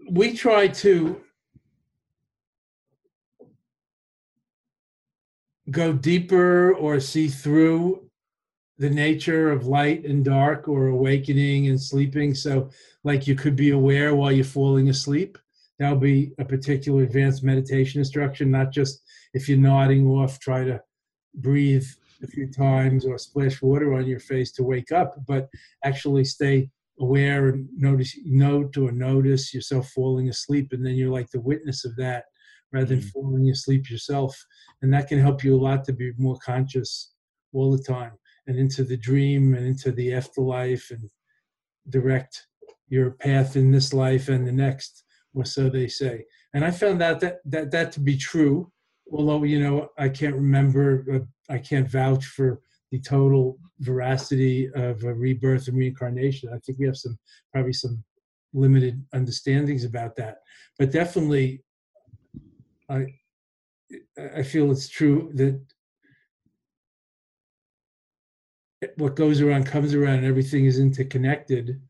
we 0.09 0.35
try 0.35 0.67
to 0.67 1.21
go 5.71 5.93
deeper 5.93 6.73
or 6.73 6.99
see 6.99 7.27
through 7.27 8.09
the 8.77 8.89
nature 8.89 9.51
of 9.51 9.67
light 9.67 10.05
and 10.05 10.25
dark 10.25 10.67
or 10.67 10.87
awakening 10.87 11.67
and 11.67 11.79
sleeping. 11.81 12.33
So, 12.33 12.69
like 13.03 13.27
you 13.27 13.35
could 13.35 13.55
be 13.55 13.71
aware 13.71 14.15
while 14.15 14.31
you're 14.31 14.45
falling 14.45 14.89
asleep. 14.89 15.37
That'll 15.79 15.97
be 15.99 16.33
a 16.39 16.45
particular 16.45 17.03
advanced 17.03 17.43
meditation 17.43 17.99
instruction, 17.99 18.51
not 18.51 18.71
just 18.71 19.03
if 19.33 19.49
you're 19.49 19.57
nodding 19.57 20.07
off, 20.07 20.39
try 20.39 20.63
to 20.63 20.81
breathe 21.35 21.85
a 22.21 22.27
few 22.27 22.47
times 22.49 23.05
or 23.05 23.17
splash 23.17 23.61
water 23.61 23.93
on 23.93 24.05
your 24.07 24.19
face 24.19 24.51
to 24.53 24.63
wake 24.63 24.91
up, 24.91 25.15
but 25.27 25.49
actually 25.83 26.23
stay 26.23 26.69
aware 26.99 27.49
and 27.49 27.67
notice 27.75 28.15
note 28.23 28.77
or 28.77 28.91
notice 28.91 29.53
yourself 29.53 29.89
falling 29.89 30.29
asleep 30.29 30.71
and 30.73 30.85
then 30.85 30.93
you're 30.93 31.11
like 31.11 31.29
the 31.31 31.41
witness 31.41 31.85
of 31.85 31.95
that 31.95 32.25
rather 32.71 32.85
than 32.85 32.99
Mhm. 32.99 33.11
falling 33.11 33.49
asleep 33.49 33.89
yourself. 33.89 34.45
And 34.81 34.93
that 34.93 35.07
can 35.07 35.19
help 35.19 35.43
you 35.43 35.55
a 35.55 35.61
lot 35.61 35.83
to 35.85 35.93
be 35.93 36.13
more 36.17 36.37
conscious 36.37 37.13
all 37.51 37.75
the 37.75 37.83
time 37.83 38.13
and 38.47 38.57
into 38.57 38.83
the 38.83 38.97
dream 38.97 39.55
and 39.55 39.65
into 39.65 39.91
the 39.91 40.13
afterlife 40.13 40.91
and 40.91 41.09
direct 41.89 42.47
your 42.87 43.11
path 43.11 43.55
in 43.55 43.71
this 43.71 43.93
life 43.93 44.29
and 44.29 44.47
the 44.47 44.51
next, 44.51 45.03
or 45.33 45.45
so 45.45 45.69
they 45.69 45.87
say. 45.87 46.25
And 46.53 46.63
I 46.63 46.71
found 46.71 47.01
out 47.01 47.19
that 47.21 47.37
that, 47.45 47.71
that 47.71 47.91
to 47.93 47.99
be 47.99 48.17
true, 48.17 48.71
although, 49.11 49.43
you 49.43 49.59
know, 49.59 49.89
I 49.97 50.09
can't 50.09 50.35
remember, 50.35 51.05
uh, 51.13 51.53
I 51.53 51.57
can't 51.57 51.89
vouch 51.89 52.25
for 52.25 52.61
the 52.91 52.99
total 52.99 53.57
veracity 53.79 54.69
of 54.75 55.03
a 55.03 55.13
rebirth 55.13 55.67
and 55.67 55.77
reincarnation. 55.77 56.49
I 56.53 56.59
think 56.59 56.77
we 56.79 56.85
have 56.85 56.97
some, 56.97 57.17
probably 57.51 57.73
some 57.73 58.03
limited 58.53 59.03
understandings 59.13 59.83
about 59.83 60.15
that. 60.17 60.37
But 60.77 60.91
definitely, 60.91 61.63
I, 62.89 63.05
I 64.35 64.43
feel 64.43 64.71
it's 64.71 64.89
true 64.89 65.31
that 65.35 65.59
what 68.97 69.15
goes 69.15 69.41
around 69.41 69.65
comes 69.65 69.93
around 69.93 70.19
and 70.19 70.25
everything 70.25 70.65
is 70.65 70.79
interconnected. 70.79 71.81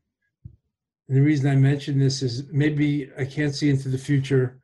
And 1.08 1.16
the 1.16 1.20
reason 1.20 1.50
I 1.50 1.56
mention 1.56 1.98
this 1.98 2.22
is 2.22 2.50
maybe 2.52 3.10
I 3.18 3.24
can't 3.24 3.54
see 3.54 3.70
into 3.70 3.88
the 3.88 3.98
future, 3.98 4.60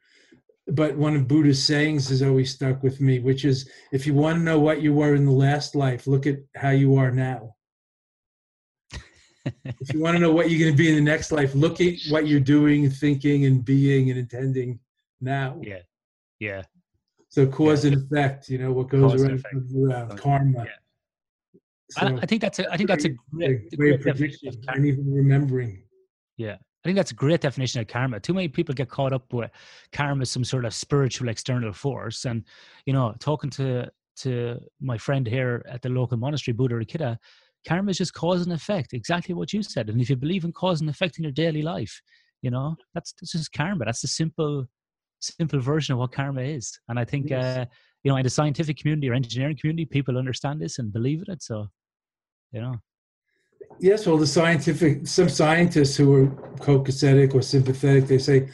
but 0.68 0.96
one 0.96 1.16
of 1.16 1.28
Buddha's 1.28 1.62
sayings 1.62 2.08
has 2.08 2.22
always 2.22 2.52
stuck 2.54 2.82
with 2.82 3.00
me, 3.00 3.18
which 3.18 3.44
is 3.44 3.68
if 3.92 4.06
you 4.06 4.14
want 4.14 4.38
to 4.38 4.42
know 4.42 4.58
what 4.58 4.80
you 4.80 4.94
were 4.94 5.14
in 5.14 5.24
the 5.24 5.32
last 5.32 5.74
life, 5.74 6.06
look 6.06 6.26
at 6.26 6.38
how 6.56 6.70
you 6.70 6.96
are 6.96 7.10
now. 7.10 7.54
if 9.64 9.92
you 9.92 10.00
want 10.00 10.16
to 10.16 10.20
know 10.20 10.32
what 10.32 10.50
you're 10.50 10.60
going 10.60 10.72
to 10.72 10.76
be 10.82 10.88
in 10.88 10.96
the 10.96 11.10
next 11.10 11.32
life, 11.32 11.54
look 11.54 11.80
at 11.80 11.94
what 12.10 12.26
you're 12.26 12.40
doing, 12.40 12.90
thinking, 12.90 13.44
and 13.46 13.64
being 13.64 14.10
and 14.10 14.18
intending 14.18 14.78
now. 15.20 15.58
Yeah. 15.62 15.80
Yeah. 16.38 16.62
So 17.28 17.46
cause 17.46 17.84
and 17.84 17.96
effect, 17.96 18.48
you 18.48 18.58
know, 18.58 18.72
what 18.72 18.88
goes 18.88 19.12
Cause 19.12 19.22
around 19.22 19.44
comes 19.44 19.74
around, 19.76 20.10
Yeah. 20.10 20.16
karma. 20.16 20.60
And 20.60 20.68
So 21.90 22.18
I 22.22 22.26
think 22.26 22.40
that's 22.40 22.58
a, 22.58 22.72
I 22.72 22.76
think 22.76 22.88
that's 22.88 23.04
a 23.04 23.10
great, 23.32 23.72
a 23.72 23.76
great 23.76 24.02
definition 24.02 24.48
of 24.48 24.56
karma. 24.64 24.76
and 24.78 24.86
even 24.86 25.12
remembering. 25.12 25.82
Yeah. 26.36 26.56
I 26.84 26.88
think 26.88 26.96
that's 26.96 27.10
a 27.10 27.14
great 27.14 27.42
definition 27.42 27.80
of 27.80 27.88
karma. 27.88 28.20
Too 28.20 28.32
many 28.32 28.48
people 28.48 28.74
get 28.74 28.88
caught 28.88 29.12
up 29.12 29.32
with 29.32 29.50
karma 29.92 30.22
as 30.22 30.30
some 30.30 30.44
sort 30.44 30.64
of 30.64 30.72
spiritual 30.72 31.28
external 31.28 31.72
force. 31.72 32.24
And, 32.24 32.44
you 32.86 32.92
know, 32.92 33.14
talking 33.18 33.50
to 33.50 33.90
to 34.16 34.58
my 34.80 34.98
friend 34.98 35.26
here 35.26 35.64
at 35.68 35.82
the 35.82 35.88
local 35.88 36.16
monastery, 36.16 36.54
Buddha 36.54 36.74
Rikita, 36.74 37.16
karma 37.66 37.90
is 37.90 37.98
just 37.98 38.14
cause 38.14 38.42
and 38.42 38.52
effect, 38.52 38.92
exactly 38.92 39.34
what 39.34 39.52
you 39.52 39.62
said. 39.62 39.88
And 39.88 40.00
if 40.00 40.08
you 40.10 40.16
believe 40.16 40.44
in 40.44 40.52
cause 40.52 40.80
and 40.80 40.90
effect 40.90 41.18
in 41.18 41.24
your 41.24 41.32
daily 41.32 41.62
life, 41.62 42.00
you 42.42 42.50
know, 42.50 42.76
that's, 42.94 43.12
that's 43.20 43.32
just 43.32 43.52
karma. 43.52 43.84
That's 43.84 44.00
the 44.00 44.08
simple, 44.08 44.66
simple 45.20 45.60
version 45.60 45.92
of 45.94 45.98
what 45.98 46.12
karma 46.12 46.42
is. 46.42 46.78
And 46.88 46.98
I 46.98 47.04
think, 47.04 47.30
Yes. 47.30 47.58
uh, 47.58 47.64
you 48.02 48.10
know, 48.10 48.16
in 48.16 48.22
the 48.24 48.30
scientific 48.30 48.78
community 48.78 49.10
or 49.10 49.14
engineering 49.14 49.58
community, 49.60 49.84
people 49.84 50.16
understand 50.16 50.60
this 50.60 50.78
and 50.78 50.92
believe 50.92 51.22
in 51.26 51.32
it. 51.34 51.42
So, 51.42 51.68
you 52.52 52.60
know, 52.60 52.80
Yes, 53.78 54.06
well, 54.06 54.18
the 54.18 54.26
scientific, 54.26 55.06
some 55.06 55.30
scientists 55.30 55.96
who 55.96 56.14
are 56.14 56.26
copacetic 56.56 57.34
or 57.34 57.40
sympathetic, 57.40 58.06
they 58.06 58.18
say, 58.18 58.50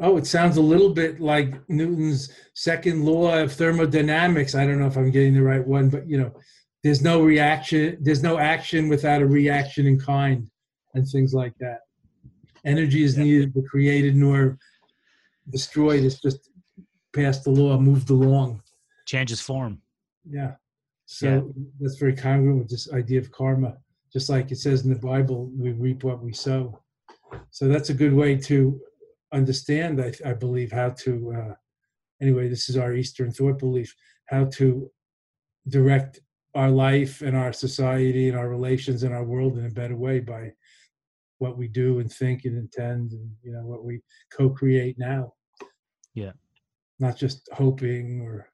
oh, 0.00 0.16
it 0.16 0.26
sounds 0.26 0.56
a 0.56 0.62
little 0.62 0.90
bit 0.90 1.20
like 1.20 1.54
Newton's 1.68 2.30
second 2.54 3.04
law 3.04 3.36
of 3.36 3.52
thermodynamics. 3.52 4.54
I 4.54 4.64
don't 4.64 4.78
know 4.78 4.86
if 4.86 4.96
I'm 4.96 5.10
getting 5.10 5.34
the 5.34 5.42
right 5.42 5.66
one, 5.66 5.88
but 5.88 6.08
you 6.08 6.18
know, 6.18 6.32
there's 6.84 7.02
no 7.02 7.22
reaction, 7.22 7.98
there's 8.00 8.22
no 8.22 8.38
action 8.38 8.88
without 8.88 9.20
a 9.20 9.26
reaction 9.26 9.86
in 9.86 9.98
kind 9.98 10.48
and 10.94 11.06
things 11.08 11.34
like 11.34 11.54
that. 11.58 11.80
Energy 12.64 13.02
is 13.02 13.16
neither 13.16 13.50
created 13.62 14.14
nor 14.14 14.58
destroyed. 15.50 16.04
It's 16.04 16.20
just 16.20 16.50
passed 17.12 17.44
the 17.44 17.50
law, 17.50 17.78
moved 17.78 18.10
along. 18.10 18.62
changes 19.06 19.40
form. 19.40 19.82
Yeah. 20.28 20.52
So 21.10 21.54
that's 21.80 21.96
very 21.96 22.14
congruent 22.14 22.58
with 22.58 22.68
this 22.68 22.92
idea 22.92 23.18
of 23.18 23.32
karma. 23.32 23.78
Just 24.12 24.28
like 24.28 24.52
it 24.52 24.58
says 24.58 24.84
in 24.84 24.92
the 24.92 24.98
Bible, 24.98 25.50
we 25.56 25.72
reap 25.72 26.04
what 26.04 26.22
we 26.22 26.34
sow. 26.34 26.78
So 27.50 27.66
that's 27.66 27.88
a 27.88 27.94
good 27.94 28.12
way 28.12 28.36
to 28.36 28.78
understand, 29.32 30.02
I, 30.02 30.12
I 30.24 30.34
believe, 30.34 30.70
how 30.70 30.90
to, 30.90 31.34
uh, 31.34 31.54
anyway, 32.20 32.48
this 32.48 32.68
is 32.68 32.76
our 32.76 32.92
Eastern 32.92 33.32
thought 33.32 33.58
belief, 33.58 33.94
how 34.26 34.44
to 34.56 34.90
direct 35.68 36.20
our 36.54 36.70
life 36.70 37.22
and 37.22 37.34
our 37.34 37.54
society 37.54 38.28
and 38.28 38.36
our 38.36 38.50
relations 38.50 39.02
and 39.02 39.14
our 39.14 39.24
world 39.24 39.56
in 39.56 39.64
a 39.64 39.70
better 39.70 39.96
way 39.96 40.20
by 40.20 40.52
what 41.38 41.56
we 41.56 41.68
do 41.68 42.00
and 42.00 42.12
think 42.12 42.44
and 42.44 42.58
intend 42.58 43.12
and, 43.12 43.30
you 43.42 43.52
know, 43.52 43.62
what 43.62 43.82
we 43.82 44.02
co 44.30 44.50
create 44.50 44.98
now. 44.98 45.32
Yeah. 46.12 46.32
Not 46.98 47.16
just 47.16 47.48
hoping 47.54 48.20
or 48.20 48.50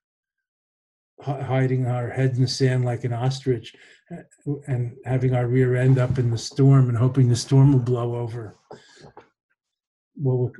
hiding 1.22 1.86
our 1.86 2.10
head 2.10 2.34
in 2.34 2.42
the 2.42 2.48
sand 2.48 2.84
like 2.84 3.04
an 3.04 3.12
ostrich 3.12 3.74
uh, 4.10 4.52
and 4.66 4.96
having 5.04 5.34
our 5.34 5.46
rear 5.46 5.76
end 5.76 5.98
up 5.98 6.18
in 6.18 6.30
the 6.30 6.38
storm 6.38 6.88
and 6.88 6.98
hoping 6.98 7.28
the 7.28 7.36
storm 7.36 7.72
will 7.72 7.80
blow 7.80 8.16
over. 8.16 8.56
Well, 10.16 10.36
we're 10.38 10.52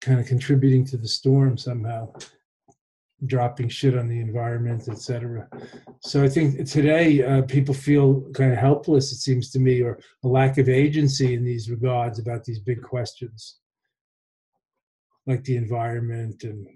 kind 0.00 0.20
of 0.20 0.26
contributing 0.26 0.84
to 0.86 0.96
the 0.96 1.08
storm 1.08 1.56
somehow, 1.56 2.12
dropping 3.26 3.68
shit 3.68 3.96
on 3.96 4.08
the 4.08 4.20
environment, 4.20 4.88
etc. 4.88 5.48
So 6.00 6.22
I 6.22 6.28
think 6.28 6.68
today 6.68 7.24
uh, 7.24 7.42
people 7.42 7.74
feel 7.74 8.20
kind 8.32 8.52
of 8.52 8.58
helpless, 8.58 9.12
it 9.12 9.16
seems 9.16 9.50
to 9.50 9.58
me, 9.58 9.80
or 9.80 9.98
a 10.24 10.28
lack 10.28 10.58
of 10.58 10.68
agency 10.68 11.34
in 11.34 11.44
these 11.44 11.70
regards 11.70 12.18
about 12.18 12.44
these 12.44 12.58
big 12.58 12.82
questions, 12.82 13.58
like 15.26 15.42
the 15.44 15.56
environment 15.56 16.44
and 16.44 16.66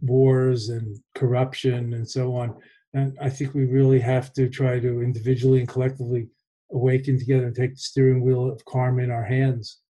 wars 0.00 0.68
and 0.68 0.96
corruption 1.14 1.94
and 1.94 2.08
so 2.08 2.34
on. 2.34 2.54
And 2.94 3.16
I 3.20 3.28
think 3.28 3.54
we 3.54 3.64
really 3.64 4.00
have 4.00 4.32
to 4.34 4.48
try 4.48 4.80
to 4.80 5.02
individually 5.02 5.60
and 5.60 5.68
collectively 5.68 6.28
awaken 6.72 7.18
together 7.18 7.46
and 7.46 7.54
take 7.54 7.74
the 7.74 7.80
steering 7.80 8.22
wheel 8.22 8.50
of 8.50 8.64
karma 8.64 9.02
in 9.02 9.10
our 9.10 9.24
hands 9.24 9.80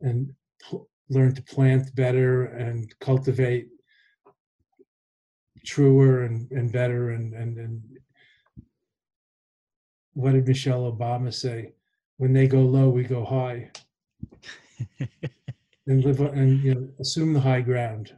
and 0.00 0.30
pl- 0.62 0.88
learn 1.10 1.34
to 1.34 1.42
plant 1.42 1.94
better 1.94 2.44
and 2.44 2.94
cultivate 3.00 3.68
truer 5.64 6.22
and, 6.22 6.50
and 6.50 6.72
better 6.72 7.10
and, 7.10 7.34
and, 7.34 7.58
and 7.58 7.82
what 10.14 10.32
did 10.32 10.48
Michelle 10.48 10.90
Obama 10.90 11.32
say? 11.32 11.72
When 12.16 12.32
they 12.32 12.48
go 12.48 12.62
low, 12.62 12.88
we 12.88 13.04
go 13.04 13.24
high 13.24 13.70
and 15.86 16.04
live 16.04 16.20
on- 16.20 16.36
and 16.36 16.60
you 16.60 16.74
know 16.74 16.88
assume 16.98 17.32
the 17.32 17.40
high 17.40 17.60
ground 17.60 18.12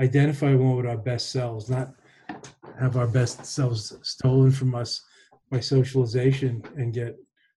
identify 0.00 0.54
one 0.54 0.76
with 0.76 0.86
our 0.86 0.96
best 0.96 1.30
selves 1.30 1.68
not 1.70 1.94
have 2.78 2.96
our 2.96 3.06
best 3.06 3.44
selves 3.44 3.96
stolen 4.02 4.50
from 4.50 4.74
us 4.74 5.04
by 5.50 5.60
socialization 5.60 6.62
and 6.76 6.94
get 6.94 7.16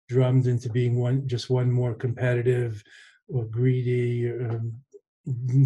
drummed 0.09 0.47
into 0.47 0.69
being 0.69 0.99
one 0.99 1.27
just 1.27 1.49
one 1.49 1.71
more 1.71 1.93
competitive 1.93 2.83
or 3.29 3.45
greedy 3.45 4.31
um, 4.31 4.73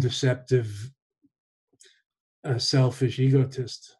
deceptive 0.00 0.90
uh, 2.44 2.58
selfish 2.58 3.18
egotist 3.18 3.96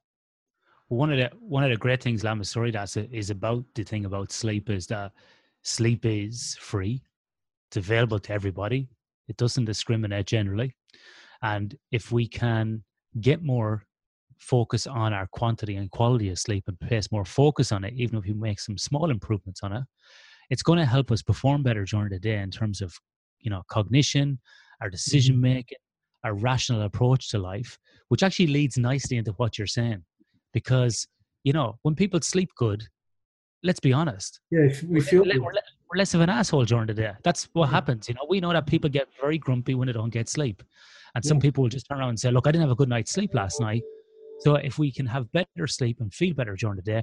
one 0.88 1.12
of 1.12 1.18
the 1.18 1.30
one 1.40 1.64
of 1.64 1.70
the 1.70 1.76
great 1.76 2.02
things 2.02 2.24
Lama 2.24 2.44
Surya 2.44 2.72
Das 2.72 2.96
is 2.96 3.30
about 3.30 3.64
the 3.74 3.84
thing 3.84 4.06
about 4.06 4.32
sleep 4.32 4.70
is 4.70 4.86
that 4.86 5.12
sleep 5.62 6.06
is 6.06 6.56
free. 6.60 7.02
It's 7.68 7.76
available 7.76 8.18
to 8.20 8.32
everybody. 8.32 8.88
It 9.28 9.36
doesn't 9.36 9.66
discriminate 9.66 10.26
generally. 10.26 10.74
And 11.42 11.74
if 11.92 12.12
we 12.12 12.26
can 12.26 12.82
get 13.20 13.42
more 13.42 13.84
focus 14.38 14.86
on 14.86 15.12
our 15.12 15.26
quantity 15.26 15.76
and 15.76 15.90
quality 15.90 16.30
of 16.30 16.38
sleep 16.38 16.64
and 16.68 16.78
place 16.80 17.10
more 17.10 17.24
focus 17.24 17.72
on 17.72 17.84
it, 17.84 17.94
even 17.96 18.18
if 18.18 18.24
we 18.24 18.32
make 18.32 18.60
some 18.60 18.78
small 18.78 19.10
improvements 19.10 19.62
on 19.62 19.72
it, 19.72 19.84
it's 20.50 20.62
going 20.62 20.78
to 20.78 20.86
help 20.86 21.10
us 21.10 21.22
perform 21.22 21.62
better 21.62 21.84
during 21.84 22.10
the 22.10 22.18
day 22.18 22.38
in 22.38 22.50
terms 22.50 22.80
of, 22.80 22.94
you 23.40 23.50
know, 23.50 23.62
cognition, 23.68 24.38
our 24.80 24.88
decision 24.90 25.34
mm-hmm. 25.34 25.42
making, 25.42 25.78
our 26.24 26.34
rational 26.34 26.82
approach 26.82 27.30
to 27.30 27.38
life, 27.38 27.78
which 28.08 28.22
actually 28.22 28.46
leads 28.48 28.78
nicely 28.78 29.16
into 29.16 29.32
what 29.32 29.58
you're 29.58 29.66
saying. 29.66 30.04
Because 30.52 31.06
you 31.44 31.52
know 31.52 31.78
when 31.82 31.94
people 31.94 32.20
sleep 32.20 32.50
good 32.56 32.82
let's 33.62 33.80
be 33.80 33.92
honest 33.92 34.40
yeah 34.50 34.60
if 34.60 34.82
we 34.82 34.96
we're, 34.96 35.00
feel 35.00 35.22
we're, 35.24 35.40
we're 35.42 35.96
less 35.96 36.14
of 36.14 36.20
an 36.20 36.28
asshole 36.28 36.64
during 36.64 36.86
the 36.86 36.94
day. 36.94 37.12
That's 37.24 37.48
what 37.54 37.66
Yeah. 37.66 37.72
happens 37.72 38.08
you 38.08 38.14
know? 38.14 38.26
We 38.28 38.40
know 38.40 38.52
that 38.52 38.66
people 38.66 38.90
get 38.90 39.08
very 39.20 39.38
grumpy 39.38 39.74
when 39.74 39.86
they 39.86 39.92
don't 39.92 40.10
get 40.10 40.28
sleep 40.28 40.62
and 41.18 41.24
some 41.24 41.38
Yeah. 41.38 41.42
people 41.46 41.62
will 41.62 41.68
just 41.70 41.86
turn 41.88 41.98
around 41.98 42.10
and 42.10 42.20
say 42.20 42.30
look 42.30 42.46
i 42.46 42.50
didn't 42.52 42.62
have 42.62 42.70
a 42.70 42.80
good 42.80 42.88
night's 42.88 43.10
sleep 43.12 43.34
last 43.34 43.60
night 43.60 43.82
so 44.40 44.54
if 44.54 44.78
we 44.78 44.88
can 44.92 45.06
have 45.06 45.30
better 45.32 45.66
sleep 45.66 45.96
and 46.00 46.14
feel 46.14 46.32
better 46.40 46.54
during 46.54 46.76
the 46.76 46.82
day 46.94 47.02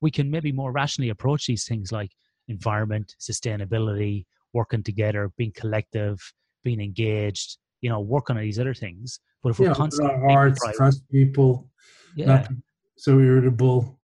we 0.00 0.10
can 0.10 0.28
maybe 0.30 0.50
more 0.52 0.72
rationally 0.72 1.10
approach 1.10 1.46
these 1.46 1.64
things 1.64 1.92
like 1.92 2.10
environment 2.48 3.14
sustainability 3.20 4.24
working 4.52 4.82
together 4.82 5.30
being 5.36 5.52
collective 5.62 6.18
being 6.64 6.80
engaged 6.80 7.58
you 7.82 7.88
know 7.90 8.00
working 8.00 8.36
on 8.36 8.42
these 8.42 8.58
other 8.58 8.74
things 8.74 9.20
but 9.42 9.50
if 9.50 9.58
we're 9.60 9.74
constantly 9.74 10.12
our 10.14 10.30
hearts 10.30 10.60
deprived- 10.60 10.76
trust 10.76 11.08
people 11.10 11.70
yeah 12.16 12.26
not 12.26 12.48
so 12.96 13.18
irritable 13.18 13.98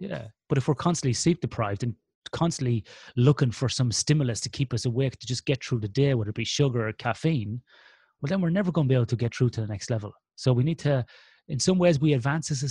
Yeah. 0.00 0.26
But 0.48 0.58
if 0.58 0.66
we're 0.68 0.74
constantly 0.88 1.14
sleep 1.14 1.40
deprived 1.40 1.82
and 1.84 1.94
constantly 2.32 2.84
looking 3.16 3.50
for 3.60 3.68
some 3.68 3.90
stimulus 3.92 4.40
to 4.42 4.48
keep 4.58 4.74
us 4.74 4.84
awake 4.86 5.18
to 5.18 5.26
just 5.26 5.44
get 5.46 5.64
through 5.64 5.80
the 5.80 5.88
day, 6.02 6.12
whether 6.14 6.30
it 6.30 6.34
be 6.44 6.44
sugar 6.44 6.80
or 6.88 6.92
caffeine, 6.92 7.62
well, 8.24 8.30
then 8.30 8.40
we're 8.40 8.48
never 8.48 8.72
going 8.72 8.86
to 8.86 8.88
be 8.88 8.94
able 8.94 9.04
to 9.04 9.16
get 9.16 9.34
through 9.34 9.50
to 9.50 9.60
the 9.60 9.66
next 9.66 9.90
level. 9.90 10.10
So 10.36 10.50
we 10.54 10.64
need 10.64 10.78
to, 10.78 11.04
in 11.48 11.60
some 11.60 11.76
ways, 11.76 12.00
we 12.00 12.14
advance 12.14 12.50
as 12.50 12.62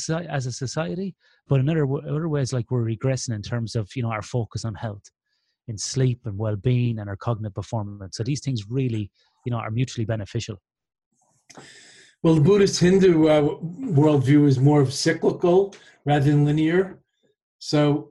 a 0.48 0.52
society, 0.52 1.14
but 1.48 1.60
in 1.60 1.70
other, 1.70 1.86
other 1.86 2.28
ways, 2.28 2.52
like 2.52 2.72
we're 2.72 2.84
regressing 2.84 3.36
in 3.36 3.44
terms 3.44 3.76
of, 3.76 3.88
you 3.96 4.02
know, 4.02 4.10
our 4.10 4.24
focus 4.24 4.66
on 4.66 4.74
health 4.74 5.04
in 5.68 5.78
sleep 5.78 6.22
and 6.26 6.40
well-being 6.40 6.98
and 6.98 7.08
our 7.08 7.16
cognitive 7.16 7.54
performance. 7.54 8.18
So 8.18 8.24
these 8.24 8.42
things 8.42 8.64
really, 8.68 9.12
you 9.46 9.52
know, 9.52 9.58
are 9.58 9.70
mutually 9.70 10.06
beneficial. 10.06 10.60
Well, 12.24 12.34
the 12.34 12.42
Buddhist 12.42 12.80
Hindu 12.80 13.28
uh, 13.28 13.42
worldview 13.44 14.48
is 14.48 14.60
more 14.60 14.82
of 14.82 14.92
cyclical 14.92 15.76
rather 16.04 16.32
than 16.32 16.46
linear. 16.46 17.00
So, 17.60 18.10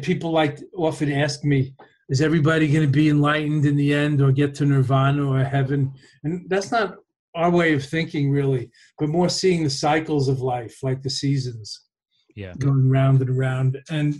people 0.00 0.30
like 0.30 0.60
often 0.76 1.10
ask 1.10 1.42
me, 1.42 1.74
"Is 2.10 2.20
everybody 2.20 2.66
going 2.70 2.86
to 2.86 2.92
be 2.92 3.08
enlightened 3.08 3.64
in 3.64 3.76
the 3.76 3.94
end, 3.94 4.20
or 4.20 4.32
get 4.32 4.54
to 4.56 4.66
nirvana 4.66 5.24
or 5.24 5.42
heaven?" 5.42 5.92
And 6.24 6.48
that's 6.50 6.70
not 6.70 6.96
our 7.34 7.50
way 7.50 7.72
of 7.72 7.84
thinking, 7.84 8.30
really, 8.30 8.70
but 8.98 9.08
more 9.08 9.28
seeing 9.28 9.62
the 9.62 9.70
cycles 9.70 10.28
of 10.28 10.40
life, 10.40 10.82
like 10.82 11.00
the 11.02 11.10
seasons, 11.10 11.86
yeah, 12.34 12.52
going 12.58 12.90
round 12.90 13.20
and 13.22 13.30
around, 13.30 13.78
and 13.90 14.16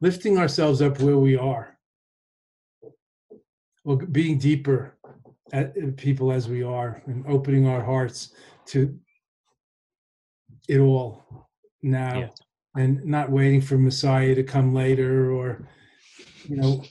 lifting 0.00 0.38
ourselves 0.38 0.80
up 0.80 0.98
where 1.00 1.18
we 1.18 1.36
are, 1.36 1.78
or 3.84 3.96
being 3.98 4.38
deeper 4.38 4.96
at 5.52 5.96
people 5.96 6.32
as 6.32 6.48
we 6.48 6.62
are, 6.62 7.02
and 7.06 7.26
opening 7.26 7.66
our 7.66 7.84
hearts 7.84 8.32
to 8.66 8.98
it 10.68 10.78
all 10.78 11.48
now, 11.82 12.20
Yeah. 12.20 12.28
And 12.76 13.04
not 13.04 13.30
waiting 13.30 13.60
for 13.60 13.78
Messiah 13.78 14.34
to 14.34 14.42
come 14.42 14.74
later, 14.74 15.32
or 15.32 15.66
you 16.44 16.56
know, 16.56 16.82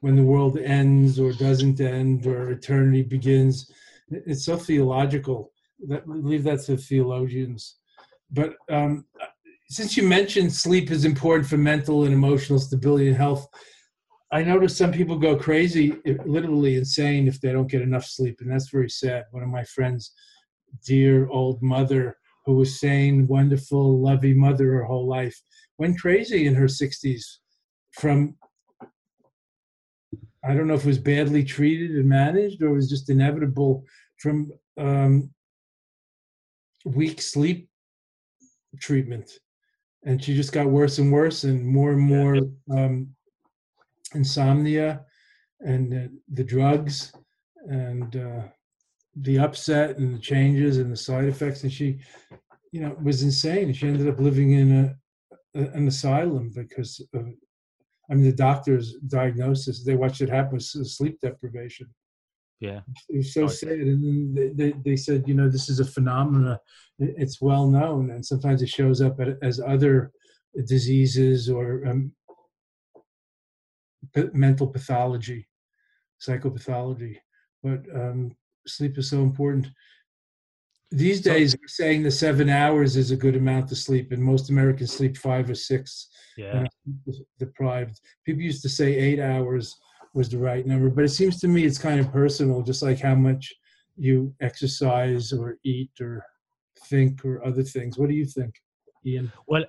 when 0.00 0.16
the 0.16 0.22
world 0.22 0.58
ends 0.58 1.18
or 1.20 1.32
doesn't 1.32 1.80
end 1.80 2.26
or 2.26 2.50
eternity 2.50 3.02
begins. 3.02 3.70
It's 4.10 4.44
so 4.44 4.56
theological. 4.56 5.52
That 5.88 6.08
leave 6.08 6.44
that 6.44 6.60
to 6.64 6.76
theologians. 6.76 7.76
But 8.30 8.54
um, 8.70 9.06
since 9.68 9.96
you 9.96 10.02
mentioned 10.02 10.52
sleep 10.52 10.90
is 10.90 11.04
important 11.04 11.48
for 11.48 11.56
mental 11.56 12.04
and 12.04 12.12
emotional 12.12 12.58
stability 12.58 13.08
and 13.08 13.16
health, 13.16 13.46
I 14.32 14.42
notice 14.42 14.76
some 14.76 14.92
people 14.92 15.18
go 15.18 15.36
crazy, 15.36 15.96
literally 16.24 16.76
insane, 16.76 17.26
if 17.26 17.40
they 17.40 17.52
don't 17.52 17.70
get 17.70 17.82
enough 17.82 18.04
sleep, 18.04 18.40
and 18.40 18.50
that's 18.50 18.68
very 18.68 18.88
sad. 18.88 19.24
One 19.32 19.42
of 19.42 19.48
my 19.48 19.64
friends, 19.64 20.12
dear 20.86 21.28
old 21.28 21.60
mother, 21.62 22.16
who 22.46 22.56
was 22.56 22.80
sane, 22.80 23.26
wonderful, 23.26 24.00
loving 24.00 24.38
mother 24.38 24.72
her 24.72 24.84
whole 24.84 25.06
life, 25.06 25.38
went 25.78 26.00
crazy 26.00 26.46
in 26.46 26.54
her 26.54 26.66
60s 26.66 27.22
from 27.92 28.36
I 30.42 30.54
don't 30.54 30.66
know 30.66 30.74
if 30.74 30.84
it 30.84 30.86
was 30.86 30.98
badly 30.98 31.44
treated 31.44 31.90
and 31.90 32.08
managed 32.08 32.62
or 32.62 32.68
it 32.68 32.74
was 32.74 32.88
just 32.88 33.10
inevitable 33.10 33.84
from 34.18 34.50
um, 34.78 35.30
weak 36.84 37.20
sleep 37.20 37.68
treatment. 38.80 39.30
And 40.04 40.22
she 40.22 40.34
just 40.34 40.52
got 40.52 40.66
worse 40.66 40.98
and 40.98 41.12
worse 41.12 41.44
and 41.44 41.66
more 41.66 41.92
and 41.92 42.00
more 42.00 42.38
um, 42.70 43.08
insomnia 44.14 45.04
and 45.60 45.92
uh, 45.92 46.08
the 46.32 46.44
drugs 46.44 47.12
and 47.66 48.16
uh, 48.16 48.42
the 49.16 49.38
upset 49.38 49.98
and 49.98 50.14
the 50.14 50.18
changes 50.18 50.78
and 50.78 50.92
the 50.92 50.96
side 50.96 51.24
effects. 51.24 51.62
And 51.62 51.72
she, 51.72 51.98
you 52.72 52.80
know, 52.80 52.96
was 53.02 53.22
insane. 53.22 53.72
She 53.72 53.88
ended 53.88 54.08
up 54.08 54.20
living 54.20 54.52
in 54.52 54.96
a, 55.54 55.60
an 55.60 55.88
asylum 55.88 56.52
because 56.54 57.00
of 57.14 57.26
I 58.10 58.14
mean, 58.14 58.24
the 58.24 58.32
doctor's 58.32 58.94
diagnosis, 59.06 59.84
they 59.84 59.94
watched 59.94 60.20
it 60.20 60.28
happen 60.28 60.54
was 60.54 60.96
sleep 60.96 61.20
deprivation. 61.20 61.88
Yeah. 62.58 62.80
It 63.08 63.18
was 63.18 63.32
so 63.32 63.46
sad. 63.46 63.70
And 63.70 64.04
then 64.04 64.34
they, 64.34 64.70
they, 64.70 64.78
they 64.84 64.96
said, 64.96 65.24
you 65.28 65.34
know, 65.34 65.48
this 65.48 65.68
is 65.68 65.78
a 65.78 65.84
phenomena. 65.84 66.60
It's 66.98 67.40
well 67.40 67.68
known. 67.68 68.10
And 68.10 68.26
sometimes 68.26 68.62
it 68.62 68.68
shows 68.68 69.00
up 69.00 69.18
as 69.42 69.60
other 69.60 70.10
diseases 70.66 71.48
or 71.48 71.86
um, 71.86 72.12
mental 74.34 74.66
pathology, 74.66 75.46
psychopathology. 76.20 77.16
But 77.62 77.84
um, 77.94 78.32
sleep 78.66 78.98
is 78.98 79.10
so 79.10 79.22
important. 79.22 79.68
These 80.92 81.20
days, 81.20 81.54
we're 81.60 81.68
saying 81.68 82.02
the 82.02 82.10
seven 82.10 82.48
hours 82.48 82.96
is 82.96 83.12
a 83.12 83.16
good 83.16 83.36
amount 83.36 83.68
to 83.68 83.76
sleep, 83.76 84.10
and 84.10 84.22
most 84.22 84.50
Americans 84.50 84.92
sleep 84.92 85.16
five 85.16 85.48
or 85.48 85.54
six 85.54 86.08
Yeah. 86.36 86.66
deprived. 87.38 88.00
People 88.24 88.42
used 88.42 88.62
to 88.62 88.68
say 88.68 88.94
eight 88.94 89.20
hours 89.20 89.76
was 90.14 90.28
the 90.28 90.38
right 90.38 90.66
number, 90.66 90.90
but 90.90 91.04
it 91.04 91.10
seems 91.10 91.38
to 91.40 91.48
me 91.48 91.64
it's 91.64 91.78
kind 91.78 92.00
of 92.00 92.10
personal, 92.12 92.62
just 92.62 92.82
like 92.82 92.98
how 92.98 93.14
much 93.14 93.54
you 93.96 94.34
exercise 94.40 95.32
or 95.32 95.58
eat 95.62 95.92
or 96.00 96.24
think 96.88 97.24
or 97.24 97.44
other 97.44 97.62
things. 97.62 97.96
What 97.98 98.08
do 98.08 98.14
you 98.16 98.24
think, 98.24 98.60
Ian? 99.06 99.30
Well, 99.46 99.64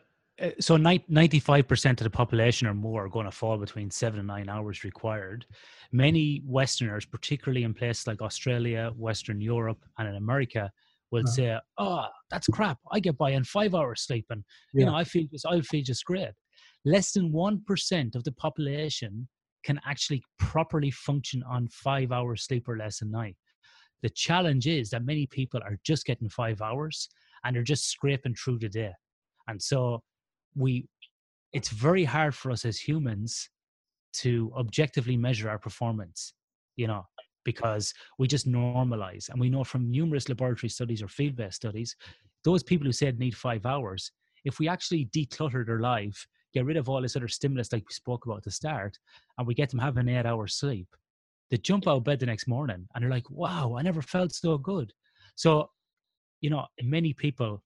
so 0.60 0.78
ninety-five 0.78 1.68
percent 1.68 2.02
of 2.02 2.06
the 2.06 2.10
population 2.10 2.68
or 2.68 2.74
more 2.74 3.06
are 3.06 3.10
going 3.10 3.26
to 3.26 3.32
fall 3.32 3.58
between 3.58 3.92
seven 3.92 4.20
and 4.20 4.28
nine 4.28 4.50
hours 4.50 4.84
required. 4.84 5.46
Many 5.92 6.42
Westerners, 6.46 7.06
particularly 7.06 7.64
in 7.64 7.74
places 7.74 8.08
like 8.08 8.22
Australia, 8.22 8.92
Western 8.96 9.42
Europe, 9.42 9.84
and 9.98 10.08
in 10.08 10.16
America, 10.16 10.72
will 11.12 11.22
Uh-huh. 11.22 11.32
say, 11.36 11.60
"Oh, 11.78 12.08
that's 12.30 12.48
crap. 12.48 12.80
I 12.92 13.00
get 13.00 13.18
by 13.18 13.36
on 13.36 13.44
five 13.44 13.76
hours 13.76 14.02
sleep, 14.02 14.26
and 14.30 14.44
you 14.74 14.86
know, 14.86 14.96
I 14.96 15.04
feel 15.04 15.28
just, 15.32 15.46
I 15.46 15.62
feel 15.62 15.84
just 15.84 16.06
great." 16.06 16.34
Less 16.86 17.12
than 17.12 17.32
one 17.32 17.64
percent 17.64 18.16
of 18.16 18.24
the 18.24 18.32
population 18.32 19.28
can 19.64 19.80
actually 19.86 20.24
properly 20.40 20.92
function 20.92 21.44
on 21.44 21.68
five 21.68 22.12
hours 22.12 22.44
sleep 22.46 22.68
or 22.68 22.78
less 22.78 23.02
a 23.02 23.06
night. 23.06 23.38
The 24.02 24.10
challenge 24.10 24.66
is 24.66 24.90
that 24.90 25.06
many 25.06 25.28
people 25.28 25.62
are 25.64 25.78
just 25.84 26.06
getting 26.06 26.30
five 26.30 26.62
hours 26.62 27.08
and 27.44 27.56
they're 27.56 27.62
just 27.62 27.88
scraping 27.88 28.34
through 28.34 28.58
the 28.58 28.70
day. 28.70 28.94
And 29.48 29.62
so 29.62 30.02
we 30.56 30.88
it's 31.54 31.70
very 31.70 32.04
hard 32.04 32.34
for 32.34 32.52
us 32.52 32.66
as 32.66 32.80
humans 32.80 33.50
to 34.14 34.52
objectively 34.58 35.18
measure 35.18 35.50
our 35.50 35.60
performance, 35.60 36.34
you 36.76 36.88
know, 36.88 37.06
because 37.44 37.94
we 38.18 38.28
just 38.28 38.48
normalize. 38.48 39.30
And 39.30 39.40
we 39.40 39.50
know 39.50 39.64
from 39.64 39.90
numerous 39.92 40.30
laboratory 40.30 40.70
studies 40.70 41.02
or 41.02 41.08
field 41.08 41.36
based 41.36 41.56
studies, 41.56 41.96
those 42.44 42.64
people 42.64 42.86
who 42.86 42.92
said 42.92 43.20
need 43.20 43.36
five 43.36 43.66
hours, 43.66 44.12
if 44.46 44.60
we 44.60 44.68
actually 44.68 45.10
declutter 45.16 45.66
their 45.66 45.80
life, 45.80 46.26
get 46.54 46.66
rid 46.66 46.78
of 46.78 46.90
all 46.90 47.02
this 47.02 47.16
other 47.16 47.28
stimulus 47.28 47.72
like 47.72 47.88
we 47.88 47.94
spoke 47.94 48.26
about 48.26 48.38
at 48.38 48.44
the 48.44 48.52
start, 48.52 48.98
and 49.38 49.48
we 49.48 49.54
get 49.54 49.70
them 49.70 49.80
having 49.80 50.08
eight 50.08 50.26
hours 50.26 50.56
sleep, 50.56 50.88
they 51.50 51.58
jump 51.58 51.88
out 51.88 51.98
of 51.98 52.04
bed 52.04 52.20
the 52.20 52.26
next 52.26 52.48
morning 52.48 52.88
and 52.94 53.04
they're 53.04 53.12
like, 53.12 53.30
wow, 53.30 53.76
I 53.78 53.82
never 53.82 54.02
felt 54.02 54.34
so 54.34 54.58
good. 54.58 54.94
So, 55.36 55.70
you 56.40 56.50
know, 56.50 56.66
many 56.82 57.14
people 57.14 57.62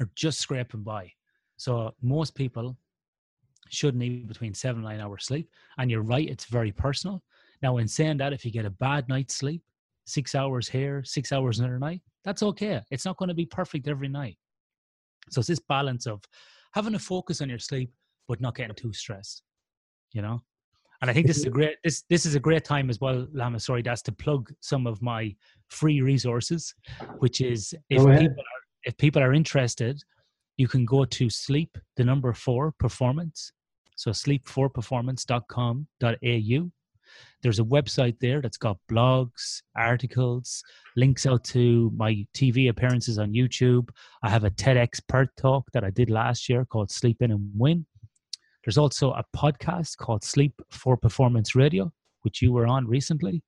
are 0.00 0.10
just 0.14 0.40
scraping 0.40 0.82
by. 0.82 1.12
So 1.56 1.94
most 2.02 2.34
people 2.34 2.76
should 3.70 3.96
need 3.96 4.28
between 4.28 4.54
seven 4.54 4.84
and 4.84 4.88
nine 4.90 5.00
hours 5.00 5.24
sleep. 5.24 5.50
And 5.78 5.90
you're 5.90 6.02
right, 6.02 6.28
it's 6.28 6.44
very 6.44 6.72
personal. 6.72 7.22
Now, 7.62 7.78
in 7.78 7.88
saying 7.88 8.18
that, 8.18 8.32
if 8.32 8.44
you 8.44 8.50
get 8.50 8.64
a 8.64 8.70
bad 8.70 9.08
night's 9.08 9.34
sleep, 9.34 9.62
six 10.04 10.34
hours 10.34 10.68
here, 10.68 11.02
six 11.04 11.32
hours 11.32 11.58
another 11.58 11.78
night, 11.78 12.02
that's 12.24 12.42
okay. 12.42 12.80
It's 12.90 13.04
not 13.04 13.16
going 13.16 13.28
to 13.28 13.34
be 13.34 13.46
perfect 13.46 13.88
every 13.88 14.08
night. 14.08 14.36
So 15.30 15.40
it's 15.40 15.48
this 15.48 15.60
balance 15.60 16.06
of 16.06 16.22
having 16.74 16.94
a 16.94 16.98
focus 16.98 17.40
on 17.40 17.48
your 17.48 17.58
sleep, 17.58 17.90
but 18.28 18.40
not 18.40 18.54
getting 18.54 18.74
too 18.74 18.92
stressed, 18.92 19.42
you 20.12 20.22
know? 20.22 20.42
And 21.00 21.10
I 21.10 21.14
think 21.14 21.26
this 21.26 21.38
is 21.38 21.44
a 21.44 21.50
great 21.58 21.76
this 21.84 22.04
this 22.08 22.24
is 22.24 22.34
a 22.34 22.40
great 22.40 22.64
time 22.64 22.88
as 22.88 23.00
well, 23.00 23.26
Lama. 23.32 23.60
Surya 23.60 23.82
Das 23.82 24.02
to 24.02 24.12
plug 24.12 24.50
some 24.60 24.86
of 24.86 25.02
my 25.02 25.34
free 25.68 26.00
resources, 26.00 26.74
which 27.18 27.40
is 27.40 27.74
if 27.90 28.02
people 28.02 28.40
are 28.40 28.62
if 28.84 28.96
people 28.96 29.22
are 29.22 29.34
interested, 29.34 30.02
you 30.56 30.68
can 30.68 30.84
go 30.84 31.04
to 31.04 31.30
sleep 31.30 31.78
the 31.96 32.04
number 32.04 32.32
four 32.32 32.72
performance. 32.72 33.52
So 33.96 34.10
sleep4performance.com.au. 34.10 36.70
There's 37.42 37.58
a 37.60 37.64
website 37.64 38.18
there 38.20 38.42
that's 38.42 38.56
got 38.56 38.78
blogs, 38.90 39.62
articles, 39.76 40.64
links 40.96 41.26
out 41.26 41.44
to 41.44 41.92
my 41.94 42.26
TV 42.34 42.68
appearances 42.68 43.18
on 43.18 43.32
YouTube. 43.32 43.90
I 44.22 44.30
have 44.30 44.44
a 44.44 44.50
TEDx 44.50 45.00
Perth 45.06 45.28
talk 45.36 45.70
that 45.72 45.84
I 45.84 45.90
did 45.90 46.10
last 46.10 46.48
year 46.48 46.64
called 46.64 46.90
Sleep 46.90 47.22
In 47.22 47.30
and 47.30 47.50
Win. 47.54 47.86
There's 48.64 48.78
also 48.78 49.12
a 49.12 49.24
podcast 49.34 49.98
called 49.98 50.24
Sleep 50.24 50.60
for 50.70 50.96
Performance 50.96 51.54
Radio, 51.54 51.92
which 52.22 52.42
you 52.42 52.52
were 52.52 52.66
on 52.66 52.86
recently. 52.86 53.42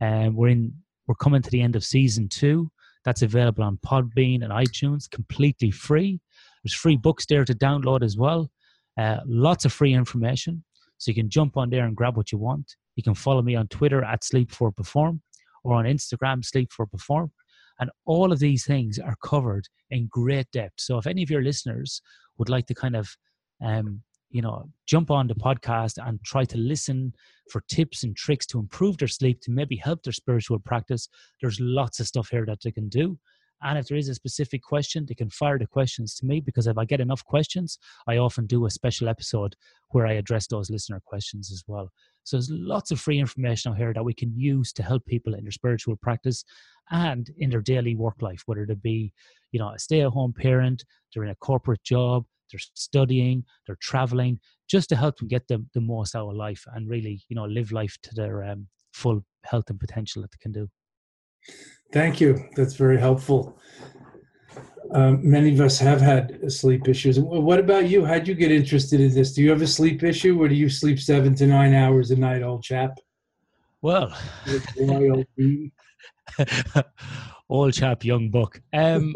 And 0.00 0.34
we're 0.34 0.48
in 0.48 0.74
we're 1.06 1.14
coming 1.14 1.40
to 1.40 1.50
the 1.50 1.62
end 1.62 1.76
of 1.76 1.84
season 1.84 2.28
two. 2.28 2.68
That's 3.04 3.22
available 3.22 3.62
on 3.62 3.78
Podbean 3.86 4.42
and 4.42 4.52
iTunes, 4.52 5.08
completely 5.08 5.70
free. 5.70 6.20
There's 6.66 6.74
free 6.74 6.96
books 6.96 7.26
there 7.26 7.44
to 7.44 7.54
download 7.54 8.02
as 8.02 8.16
well. 8.16 8.50
Uh, 8.98 9.18
lots 9.24 9.64
of 9.64 9.72
free 9.72 9.94
information. 9.94 10.64
So 10.98 11.12
you 11.12 11.14
can 11.14 11.30
jump 11.30 11.56
on 11.56 11.70
there 11.70 11.84
and 11.84 11.94
grab 11.94 12.16
what 12.16 12.32
you 12.32 12.38
want. 12.38 12.74
You 12.96 13.04
can 13.04 13.14
follow 13.14 13.40
me 13.40 13.54
on 13.54 13.68
Twitter 13.68 14.02
at 14.02 14.22
Sleep4Perform 14.22 15.20
or 15.62 15.74
on 15.74 15.84
Instagram, 15.84 16.42
Sleep4Perform. 16.44 17.30
And 17.78 17.88
all 18.04 18.32
of 18.32 18.40
these 18.40 18.66
things 18.66 18.98
are 18.98 19.14
covered 19.22 19.68
in 19.90 20.08
great 20.10 20.50
depth. 20.50 20.80
So 20.80 20.98
if 20.98 21.06
any 21.06 21.22
of 21.22 21.30
your 21.30 21.42
listeners 21.42 22.02
would 22.36 22.48
like 22.48 22.66
to 22.66 22.74
kind 22.74 22.96
of 22.96 23.16
um, 23.64 24.02
you 24.30 24.42
know, 24.42 24.68
jump 24.86 25.12
on 25.12 25.28
the 25.28 25.36
podcast 25.36 26.04
and 26.04 26.18
try 26.24 26.44
to 26.46 26.58
listen 26.58 27.12
for 27.48 27.62
tips 27.70 28.02
and 28.02 28.16
tricks 28.16 28.44
to 28.46 28.58
improve 28.58 28.98
their 28.98 29.06
sleep, 29.06 29.40
to 29.42 29.52
maybe 29.52 29.76
help 29.76 30.02
their 30.02 30.12
spiritual 30.12 30.58
practice, 30.58 31.08
there's 31.40 31.60
lots 31.60 32.00
of 32.00 32.08
stuff 32.08 32.28
here 32.30 32.44
that 32.44 32.58
they 32.64 32.72
can 32.72 32.88
do. 32.88 33.16
And 33.62 33.78
if 33.78 33.88
there 33.88 33.96
is 33.96 34.08
a 34.08 34.14
specific 34.14 34.62
question, 34.62 35.06
they 35.06 35.14
can 35.14 35.30
fire 35.30 35.58
the 35.58 35.66
questions 35.66 36.14
to 36.16 36.26
me 36.26 36.40
because 36.40 36.66
if 36.66 36.76
I 36.76 36.84
get 36.84 37.00
enough 37.00 37.24
questions, 37.24 37.78
I 38.06 38.18
often 38.18 38.46
do 38.46 38.66
a 38.66 38.70
special 38.70 39.08
episode 39.08 39.56
where 39.88 40.06
I 40.06 40.14
address 40.14 40.46
those 40.46 40.70
listener 40.70 41.00
questions 41.04 41.50
as 41.50 41.64
well. 41.66 41.90
So 42.24 42.36
there's 42.36 42.50
lots 42.50 42.90
of 42.90 43.00
free 43.00 43.18
information 43.18 43.70
out 43.70 43.78
here 43.78 43.94
that 43.94 44.04
we 44.04 44.12
can 44.12 44.32
use 44.36 44.72
to 44.74 44.82
help 44.82 45.06
people 45.06 45.34
in 45.34 45.44
their 45.44 45.52
spiritual 45.52 45.96
practice 45.96 46.44
and 46.90 47.30
in 47.38 47.50
their 47.50 47.62
daily 47.62 47.94
work 47.94 48.20
life, 48.20 48.42
whether 48.46 48.66
they 48.66 48.74
be, 48.74 49.12
you 49.52 49.60
know, 49.60 49.70
a 49.70 49.78
stay-at-home 49.78 50.34
parent, 50.34 50.84
they're 51.14 51.24
in 51.24 51.30
a 51.30 51.36
corporate 51.36 51.82
job, 51.82 52.24
they're 52.52 52.60
studying, 52.74 53.44
they're 53.66 53.78
traveling, 53.80 54.38
just 54.68 54.88
to 54.88 54.96
help 54.96 55.18
them 55.18 55.28
get 55.28 55.48
the, 55.48 55.64
the 55.74 55.80
most 55.80 56.14
out 56.14 56.28
of 56.28 56.36
life 56.36 56.64
and 56.74 56.88
really, 56.88 57.22
you 57.28 57.36
know, 57.36 57.44
live 57.44 57.72
life 57.72 57.96
to 58.02 58.14
their 58.14 58.44
um, 58.44 58.66
full 58.92 59.24
health 59.44 59.70
and 59.70 59.80
potential 59.80 60.22
that 60.22 60.30
they 60.30 60.38
can 60.40 60.52
do. 60.52 60.68
Thank 61.92 62.20
you. 62.20 62.48
That's 62.56 62.74
very 62.74 62.98
helpful. 62.98 63.58
Um, 64.92 65.28
many 65.28 65.52
of 65.52 65.60
us 65.60 65.78
have 65.78 66.00
had 66.00 66.50
sleep 66.52 66.88
issues. 66.88 67.18
What 67.18 67.58
about 67.58 67.88
you? 67.88 68.04
How'd 68.04 68.28
you 68.28 68.34
get 68.34 68.52
interested 68.52 69.00
in 69.00 69.12
this? 69.12 69.32
Do 69.32 69.42
you 69.42 69.50
have 69.50 69.62
a 69.62 69.66
sleep 69.66 70.02
issue, 70.02 70.40
or 70.40 70.48
do 70.48 70.54
you 70.54 70.68
sleep 70.68 71.00
seven 71.00 71.34
to 71.36 71.46
nine 71.46 71.74
hours 71.74 72.10
a 72.10 72.16
night, 72.16 72.42
old 72.42 72.62
chap? 72.62 72.98
Well, 73.82 74.16
old 77.48 77.72
chap, 77.72 78.04
young 78.04 78.30
buck. 78.30 78.60
Um, 78.72 79.12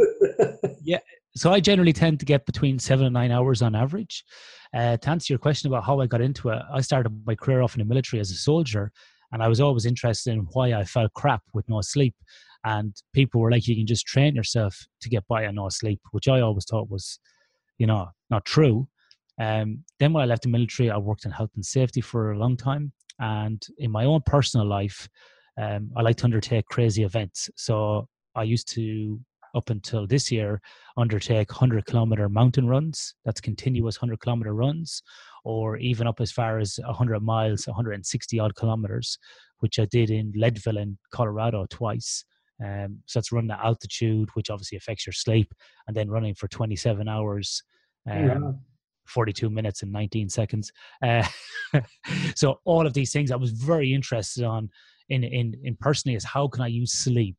yeah, 0.83 0.99
so 1.37 1.53
I 1.53 1.61
generally 1.61 1.93
tend 1.93 2.21
to 2.21 2.27
get 2.27 2.47
between 2.47 2.79
seven 2.79 3.07
and 3.07 3.15
nine 3.15 3.31
hours 3.31 3.63
on 3.63 3.75
average. 3.75 4.25
Uh, 4.75 4.97
to 4.97 5.11
answer 5.11 5.33
your 5.33 5.39
question 5.39 5.69
about 5.69 5.85
how 5.85 6.01
I 6.01 6.07
got 6.07 6.21
into 6.21 6.51
it, 6.51 6.63
I 6.73 6.81
started 6.81 7.27
my 7.27 7.35
career 7.35 7.63
off 7.63 7.75
in 7.75 7.81
the 7.81 7.85
military 7.85 8.21
as 8.21 8.31
a 8.31 8.35
soldier, 8.35 8.93
and 9.33 9.43
I 9.43 9.49
was 9.49 9.61
always 9.61 9.87
interested 9.87 10.33
in 10.33 10.41
why 10.53 10.73
I 10.73 10.85
felt 10.85 11.13
crap 11.15 11.43
with 11.55 11.69
no 11.69 11.81
sleep. 11.81 12.15
And 12.65 12.95
people 13.15 13.41
were 13.41 13.51
like, 13.51 13.67
you 13.67 13.77
can 13.77 13.87
just 13.87 14.07
train 14.07 14.35
yourself 14.35 14.87
to 15.01 15.09
get 15.09 15.27
by 15.29 15.47
on 15.47 15.55
no 15.55 15.69
sleep, 15.69 16.01
which 16.11 16.29
I 16.29 16.41
always 16.41 16.65
thought 16.65 16.91
was, 16.91 17.19
you 17.79 17.87
know, 17.87 18.09
not 18.29 18.45
true. 18.45 18.89
Um, 19.41 19.85
then 19.99 20.13
when 20.13 20.23
I 20.23 20.27
left 20.27 20.43
the 20.43 20.49
military, 20.49 20.91
I 20.91 20.99
worked 20.99 21.25
in 21.25 21.31
health 21.31 21.51
and 21.55 21.65
safety 21.65 22.01
for 22.01 22.33
a 22.33 22.39
long 22.39 22.57
time. 22.57 22.93
And 23.19 23.65
in 23.79 23.91
my 23.91 24.05
own 24.05 24.21
personal 24.27 24.67
life, 24.67 25.09
um, 25.59 25.91
I 25.97 26.03
like 26.03 26.17
to 26.17 26.25
undertake 26.25 26.67
crazy 26.67 27.03
events. 27.05 27.51
So 27.57 28.09
I 28.35 28.43
used 28.43 28.69
to, 28.75 29.21
up 29.55 29.71
until 29.71 30.07
this 30.07 30.31
year, 30.31 30.61
undertake 30.97 31.51
100 31.51 31.87
kilometer 31.87 32.29
mountain 32.29 32.69
runs. 32.69 33.15
That's 33.25 33.41
continuous 33.41 34.01
100 34.01 34.21
kilometer 34.21 34.55
runs, 34.55 35.03
or 35.45 35.77
even 35.79 36.07
up 36.07 36.21
as 36.21 36.33
far 36.33 36.59
as 36.59 36.79
100 36.85 37.21
miles, 37.21 37.67
160 37.67 38.39
odd 38.39 38.55
kilometers, 38.55 39.19
which 39.61 39.79
I 39.79 39.87
did 39.87 40.11
in 40.11 40.33
Leadville 40.37 40.79
in 40.79 40.99
Colorado 41.13 41.67
twice. 41.71 42.25
Um, 42.65 42.99
so 43.07 43.19
it's 43.19 43.33
running 43.33 43.51
at 43.51 43.65
altitude, 43.65 44.29
which 44.35 44.51
obviously 44.51 44.77
affects 44.77 45.07
your 45.07 45.15
sleep, 45.15 45.53
and 45.87 45.97
then 45.97 46.11
running 46.11 46.35
for 46.35 46.49
27 46.49 47.09
hours, 47.09 47.63
um, 48.11 48.27
yeah. 48.27 48.53
42 49.07 49.51
minutes 49.51 49.83
and 49.83 49.93
19 49.93 50.29
seconds. 50.29 50.71
Uh, 51.03 51.27
so 52.35 52.61
all 52.65 52.87
of 52.87 52.93
these 52.93 53.13
things 53.13 53.31
I 53.31 53.37
was 53.37 53.53
very 53.53 53.95
interested 53.95 54.45
on 54.45 54.69
in, 55.09 55.25
in, 55.25 55.55
in 55.65 55.77
personally 55.77 56.17
is 56.17 56.25
how 56.25 56.49
can 56.49 56.63
I 56.63 56.69
use 56.69 56.93
sleep 56.93 57.37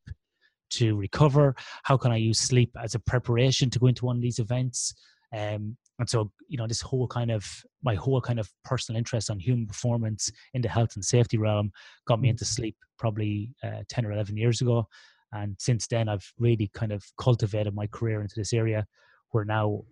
to 0.70 0.96
recover? 0.96 1.54
How 1.84 1.96
can 1.96 2.12
I 2.12 2.16
use 2.16 2.38
sleep 2.38 2.70
as 2.82 2.94
a 2.94 2.98
preparation 2.98 3.70
to 3.70 3.78
go 3.78 3.86
into 3.86 4.04
one 4.04 4.16
of 4.16 4.22
these 4.22 4.38
events? 4.38 4.94
Um, 5.36 5.76
and 5.98 6.08
so, 6.08 6.32
you 6.48 6.56
know, 6.56 6.66
this 6.66 6.80
whole 6.80 7.06
kind 7.06 7.30
of 7.30 7.44
my 7.82 7.94
whole 7.94 8.20
kind 8.20 8.40
of 8.40 8.48
personal 8.64 8.98
interest 8.98 9.30
on 9.30 9.38
human 9.38 9.66
performance 9.66 10.30
in 10.54 10.62
the 10.62 10.68
health 10.68 10.92
and 10.94 11.04
safety 11.04 11.38
realm 11.38 11.70
got 12.06 12.20
me 12.20 12.28
into 12.28 12.44
mm-hmm. 12.44 12.54
sleep 12.54 12.76
probably 12.98 13.54
uh, 13.62 13.82
10 13.88 14.06
or 14.06 14.12
11 14.12 14.36
years 14.36 14.60
ago. 14.60 14.86
And 15.32 15.56
since 15.58 15.86
then, 15.86 16.08
I've 16.08 16.30
really 16.38 16.70
kind 16.74 16.92
of 16.92 17.04
cultivated 17.18 17.74
my 17.74 17.86
career 17.86 18.20
into 18.20 18.34
this 18.36 18.52
area 18.52 18.86
where 19.30 19.44
now 19.44 19.82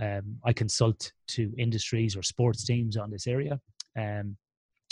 um, 0.00 0.38
I 0.44 0.52
consult 0.52 1.12
to 1.28 1.52
industries 1.58 2.16
or 2.16 2.22
sports 2.22 2.64
teams 2.64 2.96
on 2.96 3.10
this 3.10 3.26
area. 3.26 3.60
Um, 3.98 4.36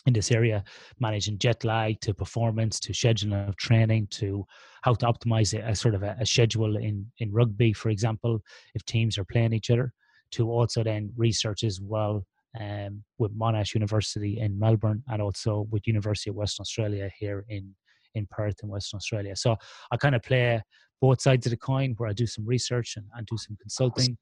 in 0.07 0.13
this 0.13 0.31
area, 0.31 0.63
managing 1.01 1.37
jet 1.39 1.65
lag 1.65 2.01
to 2.01 2.15
performance 2.15 2.79
to 2.79 2.93
scheduling 2.93 3.49
of 3.49 3.57
training 3.57 4.07
to 4.09 4.47
how 4.83 4.95
to 4.95 5.07
optimize 5.07 5.53
a, 5.53 5.71
a 5.71 5.75
sort 5.75 5.97
of 5.97 6.05
a, 6.05 6.17
a, 6.21 6.25
schedule 6.27 6.77
in, 6.77 7.05
in 7.19 7.33
rugby, 7.33 7.73
for 7.73 7.91
example, 7.91 8.41
if 8.75 8.85
teams 8.85 9.19
are 9.19 9.25
playing 9.25 9.53
each 9.53 9.69
other, 9.69 9.93
to 10.33 10.51
also 10.51 10.83
then 10.83 11.13
research 11.17 11.65
as 11.65 11.81
well 11.81 12.25
um, 12.61 13.03
with 13.19 13.37
Monash 13.39 13.75
University 13.75 14.41
in 14.41 14.59
Melbourne 14.59 15.03
and 15.09 15.21
also 15.21 15.67
with 15.71 15.87
University 15.87 16.31
of 16.31 16.37
Western 16.37 16.63
Australia 16.63 17.11
here 17.19 17.45
in 17.49 17.75
in 18.15 18.27
Perth 18.31 18.57
in 18.63 18.69
Western 18.71 18.97
Australia. 18.97 19.37
So 19.37 19.57
I 19.93 19.97
kind 19.99 20.15
of 20.15 20.23
play 20.23 20.63
both 21.01 21.21
sides 21.21 21.47
of 21.47 21.51
the 21.51 21.57
coin 21.57 21.95
where 21.99 22.09
I 22.09 22.15
do 22.15 22.27
some 22.27 22.47
research 22.47 22.97
and, 22.97 23.05
and 23.15 23.27
do 23.27 23.37
some 23.37 23.57
consulting. 23.61 24.17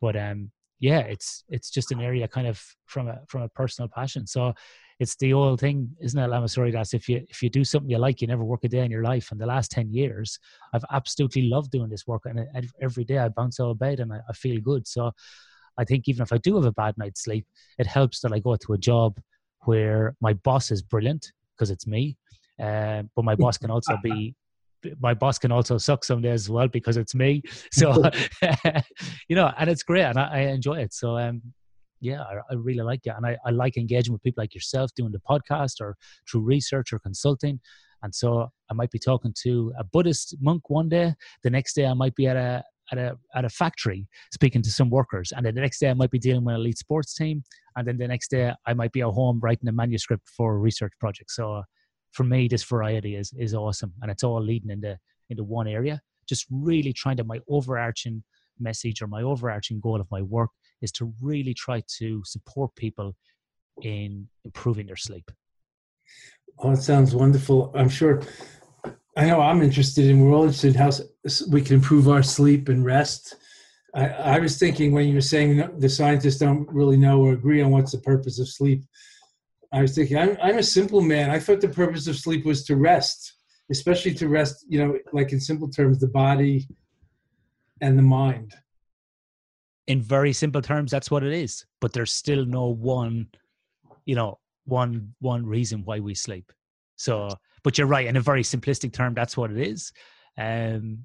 But 0.00 0.16
um, 0.16 0.50
yeah, 0.78 1.00
it's 1.00 1.44
it's 1.48 1.70
just 1.70 1.92
an 1.92 2.00
area 2.00 2.26
kind 2.28 2.46
of 2.46 2.62
from 2.86 3.08
a 3.08 3.18
from 3.28 3.42
a 3.42 3.48
personal 3.48 3.88
passion. 3.88 4.26
So 4.26 4.54
it's 5.02 5.16
the 5.16 5.32
old 5.32 5.60
thing, 5.60 5.90
isn't 6.00 6.18
it, 6.18 6.28
Lama? 6.28 6.48
Surya 6.48 6.72
Das 6.72 6.94
if 6.94 7.08
you 7.08 7.24
if 7.28 7.42
you 7.42 7.50
do 7.50 7.64
something 7.64 7.90
you 7.90 7.98
like, 7.98 8.20
you 8.20 8.26
never 8.26 8.44
work 8.44 8.64
a 8.64 8.68
day 8.68 8.84
in 8.84 8.90
your 8.90 9.02
life. 9.02 9.30
And 9.30 9.40
the 9.40 9.46
last 9.46 9.70
ten 9.70 9.92
years, 9.92 10.38
I've 10.72 10.84
absolutely 10.90 11.42
loved 11.42 11.70
doing 11.70 11.90
this 11.90 12.06
work, 12.06 12.22
and 12.24 12.46
every 12.80 13.04
day 13.04 13.18
I 13.18 13.28
bounce 13.28 13.60
out 13.60 13.70
of 13.70 13.78
bed 13.78 14.00
and 14.00 14.12
I, 14.12 14.20
I 14.28 14.32
feel 14.32 14.60
good. 14.60 14.86
So 14.86 15.12
I 15.76 15.84
think 15.84 16.08
even 16.08 16.22
if 16.22 16.32
I 16.32 16.38
do 16.38 16.54
have 16.56 16.64
a 16.64 16.72
bad 16.72 16.96
night's 16.96 17.22
sleep, 17.24 17.46
it 17.78 17.86
helps 17.86 18.20
that 18.20 18.32
I 18.32 18.38
go 18.38 18.56
to 18.56 18.72
a 18.72 18.78
job 18.78 19.20
where 19.64 20.14
my 20.20 20.32
boss 20.32 20.70
is 20.70 20.82
brilliant 20.82 21.32
because 21.54 21.70
it's 21.70 21.86
me 21.86 22.16
uh, 22.60 23.02
but 23.16 23.24
my 23.24 23.34
boss 23.34 23.58
can 23.58 23.70
also 23.70 23.96
be 24.02 24.34
my 25.00 25.14
boss 25.14 25.38
can 25.38 25.52
also 25.52 25.78
suck 25.78 26.02
some 26.02 26.20
days 26.20 26.42
as 26.42 26.50
well 26.50 26.66
because 26.66 26.96
it's 26.96 27.14
me. 27.14 27.42
So 27.70 28.02
you 29.28 29.36
know, 29.36 29.52
and 29.58 29.70
it's 29.70 29.82
great 29.82 30.02
and 30.04 30.18
I, 30.18 30.28
I 30.32 30.38
enjoy 30.40 30.78
it. 30.80 30.92
So 30.92 31.18
um 31.18 31.42
yeah, 32.02 32.20
I, 32.22 32.34
I, 32.50 32.54
really 32.54 32.82
like 32.82 33.06
it. 33.06 33.14
And 33.16 33.24
I, 33.24 33.38
I 33.46 33.50
like 33.50 33.76
engaging 33.76 34.12
with 34.12 34.22
people 34.22 34.42
like 34.42 34.54
yourself 34.54 34.90
doing 34.96 35.12
the 35.12 35.20
podcast 35.20 35.80
or 35.80 35.96
through 36.28 36.40
research 36.40 36.92
or 36.92 36.98
consulting. 36.98 37.60
And 38.02 38.12
so 38.12 38.50
I 38.68 38.74
might 38.74 38.90
be 38.90 38.98
talking 38.98 39.32
to 39.44 39.72
a 39.78 39.84
Buddhist 39.84 40.34
monk 40.40 40.68
one 40.68 40.88
day. 40.88 41.14
The 41.44 41.50
next 41.50 41.74
day 41.74 41.86
I 41.86 41.94
might 41.94 42.16
be 42.16 42.26
at 42.26 42.36
a 42.36 42.64
at 42.90 42.98
a 42.98 43.16
at 43.36 43.44
a 43.44 43.48
factory 43.48 44.08
speaking 44.32 44.60
to 44.62 44.70
some 44.70 44.90
workers, 44.90 45.32
and 45.34 45.46
then 45.46 45.54
the 45.54 45.60
next 45.60 45.78
day 45.78 45.88
I 45.88 45.94
might 45.94 46.10
be 46.10 46.18
dealing 46.18 46.44
with 46.44 46.56
an 46.56 46.60
elite 46.60 46.78
sports 46.78 47.14
team, 47.14 47.44
and 47.76 47.86
then 47.86 47.96
the 47.96 48.08
next 48.08 48.28
day 48.32 48.52
I 48.66 48.74
might 48.74 48.90
be 48.90 49.02
at 49.02 49.06
home 49.10 49.38
writing 49.40 49.68
a 49.68 49.72
manuscript 49.72 50.28
for 50.36 50.56
a 50.56 50.58
research 50.58 50.92
project. 50.98 51.30
So 51.30 51.62
for 52.10 52.24
me, 52.24 52.48
this 52.48 52.64
variety 52.64 53.14
is 53.14 53.32
is 53.38 53.54
awesome, 53.54 53.92
and 54.02 54.10
it's 54.10 54.24
all 54.24 54.42
leading 54.42 54.70
into 54.70 54.98
into 55.30 55.44
one 55.44 55.68
area. 55.68 56.00
Just 56.28 56.46
really 56.50 56.92
trying 56.92 57.18
to 57.18 57.24
my 57.24 57.38
overarching 57.48 58.24
message 58.58 59.00
or 59.00 59.06
my 59.06 59.22
overarching 59.22 59.78
goal 59.80 60.00
of 60.00 60.10
my 60.10 60.22
work 60.22 60.50
is 60.82 60.92
to 60.92 61.12
really 61.20 61.54
try 61.54 61.82
to 61.98 62.22
support 62.24 62.74
people 62.76 63.14
in 63.82 64.28
improving 64.44 64.86
their 64.86 64.96
sleep. 64.96 65.30
Oh, 66.58 66.72
it 66.72 66.82
sounds 66.82 67.14
wonderful. 67.14 67.72
I'm 67.74 67.88
sure. 67.88 68.22
I 69.16 69.26
know 69.26 69.40
I'm 69.40 69.62
interested 69.62 70.06
in. 70.06 70.20
We're 70.20 70.34
all 70.34 70.44
interested 70.44 70.74
in 70.74 70.80
how 70.80 70.90
we 71.50 71.62
can 71.62 71.76
improve 71.76 72.08
our 72.08 72.22
sleep 72.22 72.68
and 72.68 72.84
rest. 72.84 73.36
I, 73.94 74.08
I 74.08 74.38
was 74.38 74.58
thinking 74.58 74.92
when 74.92 75.06
you 75.06 75.14
were 75.14 75.20
saying 75.20 75.78
the 75.78 75.88
scientists 75.88 76.38
don't 76.38 76.68
really 76.68 76.96
know 76.96 77.20
or 77.20 77.32
agree 77.32 77.62
on 77.62 77.70
what's 77.70 77.92
the 77.92 77.98
purpose 77.98 78.38
of 78.38 78.48
sleep. 78.48 78.84
I 79.72 79.82
was 79.82 79.94
thinking, 79.94 80.18
I'm, 80.18 80.36
I'm 80.42 80.58
a 80.58 80.62
simple 80.62 81.00
man. 81.00 81.30
I 81.30 81.38
thought 81.38 81.60
the 81.60 81.68
purpose 81.68 82.06
of 82.06 82.16
sleep 82.16 82.44
was 82.44 82.64
to 82.64 82.76
rest, 82.76 83.34
especially 83.70 84.14
to 84.14 84.28
rest, 84.28 84.64
you 84.68 84.78
know, 84.78 84.98
like 85.12 85.32
in 85.32 85.40
simple 85.40 85.68
terms, 85.68 85.98
the 85.98 86.08
body 86.08 86.68
and 87.80 87.98
the 87.98 88.02
mind. 88.02 88.54
In 89.86 90.00
very 90.00 90.32
simple 90.32 90.62
terms, 90.62 90.90
that's 90.90 91.10
what 91.10 91.24
it 91.24 91.32
is. 91.32 91.64
But 91.80 91.92
there's 91.92 92.12
still 92.12 92.44
no 92.44 92.66
one, 92.66 93.28
you 94.04 94.14
know, 94.14 94.38
one 94.64 95.14
one 95.20 95.44
reason 95.44 95.82
why 95.84 96.00
we 96.00 96.14
sleep. 96.14 96.52
So, 96.96 97.28
but 97.64 97.78
you're 97.78 97.86
right. 97.86 98.06
In 98.06 98.16
a 98.16 98.20
very 98.20 98.42
simplistic 98.42 98.92
term, 98.92 99.14
that's 99.14 99.36
what 99.36 99.50
it 99.50 99.58
is. 99.58 99.92
Um, 100.38 101.04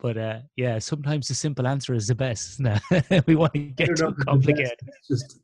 but 0.00 0.16
uh, 0.16 0.38
yeah, 0.54 0.78
sometimes 0.78 1.26
the 1.26 1.34
simple 1.34 1.66
answer 1.66 1.92
is 1.92 2.06
the 2.06 2.14
best. 2.14 2.60
we 3.26 3.34
want 3.34 3.52
to 3.54 3.58
get 3.58 3.96
too 3.96 4.14
complicated. 4.24 4.78
Just 5.08 5.40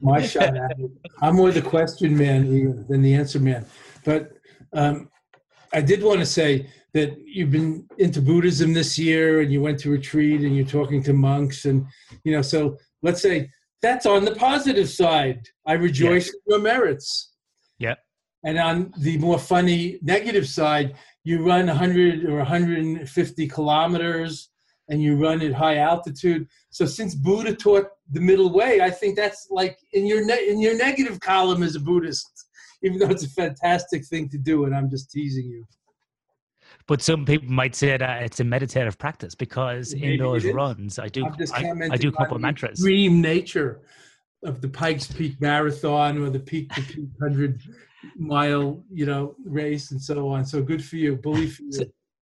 my 0.00 0.22
shot 0.22 0.56
at 0.56 0.78
it. 0.78 0.90
I'm 1.20 1.36
more 1.36 1.50
the 1.50 1.60
question 1.60 2.16
man 2.16 2.86
than 2.88 3.02
the 3.02 3.14
answer 3.14 3.38
man. 3.38 3.66
But 4.04 4.32
um, 4.72 5.10
I 5.74 5.82
did 5.82 6.02
want 6.02 6.20
to 6.20 6.26
say 6.26 6.70
that 6.92 7.16
you've 7.24 7.50
been 7.50 7.86
into 7.98 8.20
Buddhism 8.20 8.72
this 8.72 8.98
year, 8.98 9.40
and 9.40 9.52
you 9.52 9.60
went 9.60 9.78
to 9.80 9.90
retreat, 9.90 10.40
and 10.42 10.56
you're 10.56 10.66
talking 10.66 11.02
to 11.04 11.12
monks, 11.12 11.64
and 11.64 11.86
you 12.24 12.32
know. 12.32 12.42
So 12.42 12.76
let's 13.02 13.22
say 13.22 13.50
that's 13.82 14.06
on 14.06 14.24
the 14.24 14.34
positive 14.34 14.88
side. 14.88 15.48
I 15.66 15.74
rejoice 15.74 16.28
in 16.28 16.40
your 16.46 16.60
merits. 16.60 17.32
Yeah. 17.78 17.94
And 18.44 18.58
on 18.58 18.92
the 18.98 19.18
more 19.18 19.38
funny 19.38 19.98
negative 20.02 20.48
side, 20.48 20.94
you 21.24 21.44
run 21.44 21.66
100 21.66 22.24
or 22.24 22.38
150 22.38 23.48
kilometers 23.48 24.50
and 24.88 25.00
you 25.02 25.16
run 25.16 25.40
at 25.40 25.52
high 25.52 25.76
altitude. 25.76 26.48
So 26.70 26.84
since 26.84 27.14
Buddha 27.14 27.54
taught 27.54 27.86
the 28.10 28.20
middle 28.20 28.52
way, 28.52 28.80
I 28.80 28.90
think 28.90 29.16
that's 29.16 29.46
like 29.50 29.78
in 29.92 30.06
your 30.06 30.24
ne- 30.24 30.48
in 30.48 30.60
your 30.60 30.76
negative 30.76 31.20
column 31.20 31.62
as 31.62 31.76
a 31.76 31.80
Buddhist, 31.80 32.46
even 32.82 32.98
though 32.98 33.10
it's 33.10 33.24
a 33.24 33.30
fantastic 33.30 34.04
thing 34.06 34.28
to 34.30 34.38
do, 34.38 34.64
and 34.64 34.74
I'm 34.74 34.90
just 34.90 35.10
teasing 35.10 35.46
you. 35.46 35.64
But 36.90 37.02
some 37.02 37.24
people 37.24 37.48
might 37.48 37.76
say 37.76 37.96
that 37.96 38.22
it's 38.24 38.40
a 38.40 38.44
meditative 38.44 38.98
practice 38.98 39.36
because 39.36 39.94
Maybe 39.94 40.14
in 40.14 40.18
those 40.18 40.44
runs, 40.44 40.98
I 40.98 41.06
do 41.06 41.24
I, 41.54 41.72
I 41.92 41.96
do 41.96 42.08
a 42.08 42.12
couple 42.12 42.34
of 42.34 42.42
the 42.42 42.46
mantras. 42.46 42.80
Extreme 42.80 43.20
nature 43.20 43.82
of 44.42 44.60
the 44.60 44.68
Pikes 44.68 45.06
Peak 45.06 45.40
Marathon 45.40 46.18
or 46.20 46.30
the 46.30 46.40
Peak 46.40 46.68
to 46.74 46.82
Peak 46.82 47.08
hundred 47.22 47.62
mile, 48.16 48.82
you 48.92 49.06
know, 49.06 49.36
race 49.44 49.92
and 49.92 50.02
so 50.02 50.28
on. 50.30 50.44
So 50.44 50.62
good 50.62 50.84
for 50.84 50.96
you, 50.96 51.14
bully 51.14 51.46
for 51.46 51.62
you. 51.62 51.72
So- 51.72 51.84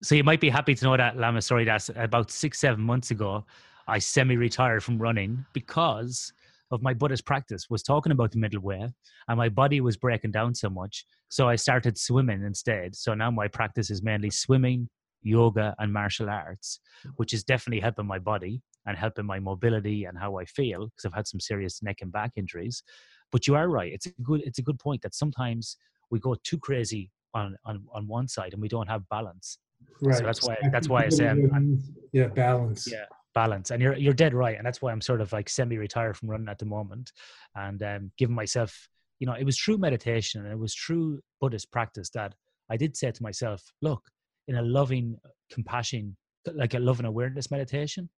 So 0.03 0.15
you 0.15 0.25
might 0.25 0.41
be 0.41 0.49
happy 0.49 0.75
to 0.75 0.83
know 0.83 0.97
that 0.97 1.15
Lama 1.15 1.41
Surya 1.41 1.67
Das 1.67 1.89
about 1.95 2.29
six, 2.29 2.59
seven 2.59 2.81
months 2.83 3.11
ago. 3.11 3.45
I 3.87 3.99
semi-retired 3.99 4.83
from 4.83 4.97
running 5.01 5.45
because 5.53 6.33
of 6.71 6.81
my 6.81 6.93
Buddhist 6.93 7.23
practice. 7.25 7.69
Was 7.69 7.83
talking 7.83 8.11
about 8.11 8.31
the 8.33 8.39
middle 8.39 8.59
way, 8.61 8.81
and 9.29 9.37
my 9.37 9.47
body 9.47 9.79
was 9.79 9.95
breaking 9.95 10.31
down 10.31 10.55
so 10.55 10.69
much. 10.69 11.05
So 11.31 11.47
I 11.47 11.55
started 11.55 11.97
swimming 11.97 12.43
instead. 12.43 12.93
So 12.95 13.13
now 13.13 13.31
my 13.31 13.47
practice 13.47 13.89
is 13.89 14.03
mainly 14.03 14.29
swimming, 14.29 14.89
yoga, 15.23 15.73
and 15.79 15.91
martial 15.93 16.29
arts, 16.29 16.79
which 17.15 17.33
is 17.33 17.41
definitely 17.45 17.79
helping 17.79 18.05
my 18.05 18.19
body 18.19 18.61
and 18.85 18.97
helping 18.97 19.25
my 19.25 19.39
mobility 19.39 20.03
and 20.03 20.17
how 20.17 20.37
I 20.37 20.45
feel 20.45 20.79
because 20.87 21.05
I've 21.05 21.13
had 21.19 21.27
some 21.27 21.39
serious 21.39 21.81
neck 21.81 21.97
and 22.01 22.11
back 22.11 22.31
injuries. 22.35 22.83
But 23.31 23.47
you 23.47 23.55
are 23.55 23.69
right. 23.69 23.93
It's 23.93 24.07
a 24.07 24.11
good. 24.21 24.41
It's 24.43 24.59
a 24.59 24.61
good 24.69 24.77
point 24.77 25.01
that 25.03 25.15
sometimes 25.15 25.77
we 26.11 26.19
go 26.19 26.35
too 26.43 26.57
crazy 26.59 27.11
on 27.33 27.55
on 27.65 27.85
on 27.93 28.07
one 28.07 28.27
side 28.27 28.51
and 28.53 28.61
we 28.61 28.67
don't 28.67 28.89
have 28.89 29.07
balance. 29.07 29.57
Right. 30.01 30.17
So 30.17 30.23
that's 30.25 30.45
why- 30.45 30.57
that's 30.73 30.89
why 30.89 31.05
I 31.05 31.09
say 31.09 31.27
I'm- 31.29 31.81
yeah, 32.11 32.27
balance. 32.27 32.91
Yeah. 32.91 33.05
balance 33.33 33.71
and 33.71 33.81
you're 33.81 33.95
you're 33.95 34.19
dead 34.25 34.33
right 34.33 34.57
and 34.57 34.65
that's 34.67 34.81
why 34.81 34.91
i'm 34.91 34.99
sort 34.99 35.21
of 35.21 35.31
like 35.31 35.47
semi-retired 35.47 36.17
from 36.17 36.29
running 36.29 36.49
at 36.49 36.59
the 36.59 36.65
moment 36.65 37.13
and 37.55 37.81
um 37.81 38.11
giving 38.17 38.35
myself 38.35 38.89
you 39.21 39.27
know 39.27 39.33
it 39.33 39.45
was 39.45 39.55
true 39.55 39.77
meditation 39.77 40.41
and 40.41 40.51
it 40.51 40.59
was 40.59 40.73
true 40.73 41.19
buddhist 41.39 41.71
practice 41.71 42.09
that 42.09 42.33
i 42.69 42.75
did 42.75 42.97
say 42.97 43.11
to 43.11 43.23
myself 43.23 43.61
look 43.81 44.03
in 44.49 44.55
a 44.57 44.61
loving 44.61 45.15
compassion 45.49 46.17
like 46.55 46.73
a 46.73 46.79
loving 46.79 47.05
awareness 47.05 47.51
meditation 47.51 48.09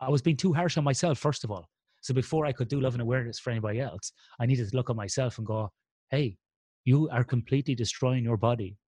i 0.00 0.08
was 0.08 0.22
being 0.22 0.36
too 0.36 0.52
harsh 0.54 0.78
on 0.78 0.84
myself 0.84 1.18
first 1.18 1.44
of 1.44 1.50
all. 1.50 1.68
So 2.00 2.14
before 2.14 2.46
i 2.46 2.52
could 2.52 2.68
do 2.68 2.80
love 2.80 2.94
and 2.94 3.02
awareness 3.02 3.38
for 3.40 3.50
anybody 3.50 3.80
else 3.80 4.12
i 4.40 4.46
needed 4.46 4.70
to 4.70 4.76
look 4.76 4.88
at 4.88 4.96
myself 4.96 5.36
and 5.38 5.46
go 5.46 5.70
hey 6.10 6.38
you 6.86 7.10
are 7.10 7.24
completely 7.24 7.74
destroying 7.74 8.24
your 8.24 8.38
body. 8.38 8.78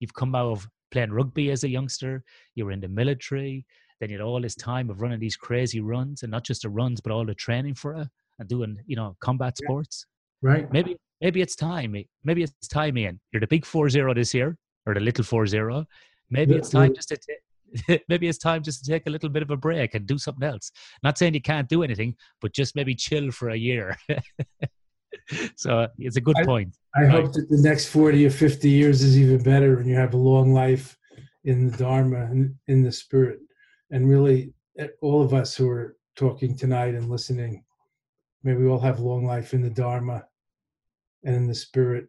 You've 0.00 0.14
come 0.14 0.34
out 0.34 0.50
of 0.50 0.68
playing 0.90 1.12
rugby 1.12 1.52
as 1.52 1.62
a 1.62 1.68
youngster 1.68 2.24
you 2.56 2.64
were 2.64 2.72
in 2.72 2.80
the 2.80 2.88
military 2.88 3.66
then 4.00 4.08
you 4.10 4.16
had 4.16 4.24
all 4.24 4.40
this 4.40 4.56
time 4.56 4.88
of 4.90 5.00
running 5.02 5.20
these 5.20 5.36
crazy 5.36 5.80
runs 5.80 6.22
and 6.22 6.30
not 6.32 6.44
just 6.44 6.62
the 6.62 6.70
runs 6.70 7.00
but 7.00 7.12
all 7.12 7.26
the 7.26 7.34
training 7.34 7.74
for 7.74 7.94
it 7.94 8.08
and 8.38 8.48
doing 8.48 8.76
you 8.86 8.96
know 8.96 9.14
combat 9.20 9.54
Yeah. 9.60 9.66
sports 9.66 10.06
Right. 10.42 10.70
maybe 10.72 10.96
maybe 11.20 11.42
it's 11.42 11.54
time 11.56 11.94
maybe 12.24 12.42
it's 12.42 12.68
time 12.68 12.96
ian. 12.98 13.20
You're 13.32 13.40
the 13.40 13.46
big 13.46 13.66
four 13.66 13.88
zero 13.90 14.14
this 14.14 14.32
year 14.32 14.56
or 14.86 14.94
the 14.94 15.00
little 15.00 15.24
four 15.24 15.46
zero. 15.46 15.84
Maybe 16.30 16.52
Yeah, 16.52 16.58
it's 16.58 16.70
time 16.70 16.88
well- 16.88 16.94
just 16.96 17.08
to 17.10 17.16
ta- 17.18 17.98
maybe 18.08 18.26
it's 18.26 18.38
time 18.38 18.62
just 18.62 18.84
to 18.84 18.90
take 18.90 19.06
a 19.06 19.10
little 19.10 19.28
bit 19.28 19.42
of 19.42 19.50
a 19.50 19.56
break 19.56 19.94
and 19.94 20.06
do 20.06 20.18
something 20.18 20.48
else. 20.48 20.72
Not 21.02 21.18
saying 21.18 21.34
you 21.34 21.42
can't 21.42 21.68
do 21.68 21.82
anything 21.82 22.16
but 22.40 22.52
just 22.52 22.74
maybe 22.74 22.94
chill 22.94 23.30
for 23.30 23.50
a 23.50 23.56
year. 23.56 23.96
So 25.56 25.86
it's 25.98 26.16
a 26.16 26.20
good 26.20 26.36
I- 26.38 26.44
point. 26.44 26.76
I 26.96 27.02
Right. 27.02 27.10
hope 27.10 27.32
that 27.34 27.48
the 27.48 27.60
next 27.62 27.86
40 27.88 28.26
or 28.26 28.30
50 28.30 28.68
years 28.68 29.02
is 29.02 29.16
even 29.18 29.42
better 29.42 29.78
and 29.78 29.88
you 29.88 29.94
have 29.94 30.14
a 30.14 30.16
long 30.16 30.52
life 30.52 30.96
in 31.44 31.68
the 31.70 31.76
Dharma 31.76 32.22
and 32.24 32.54
in 32.66 32.82
the 32.82 32.90
spirit. 32.92 33.38
And 33.90 34.08
really, 34.08 34.52
eh, 34.78 34.88
all 35.00 35.22
of 35.22 35.32
us 35.32 35.56
who 35.56 35.68
are 35.68 35.96
talking 36.16 36.56
tonight 36.56 36.94
and 36.94 37.08
listening, 37.08 37.64
may 38.42 38.54
we 38.54 38.66
all 38.66 38.80
have 38.80 38.98
long 39.00 39.24
life 39.24 39.54
in 39.54 39.62
the 39.62 39.70
Dharma 39.70 40.24
and 41.24 41.34
in 41.34 41.46
the 41.46 41.54
spirit. 41.54 42.08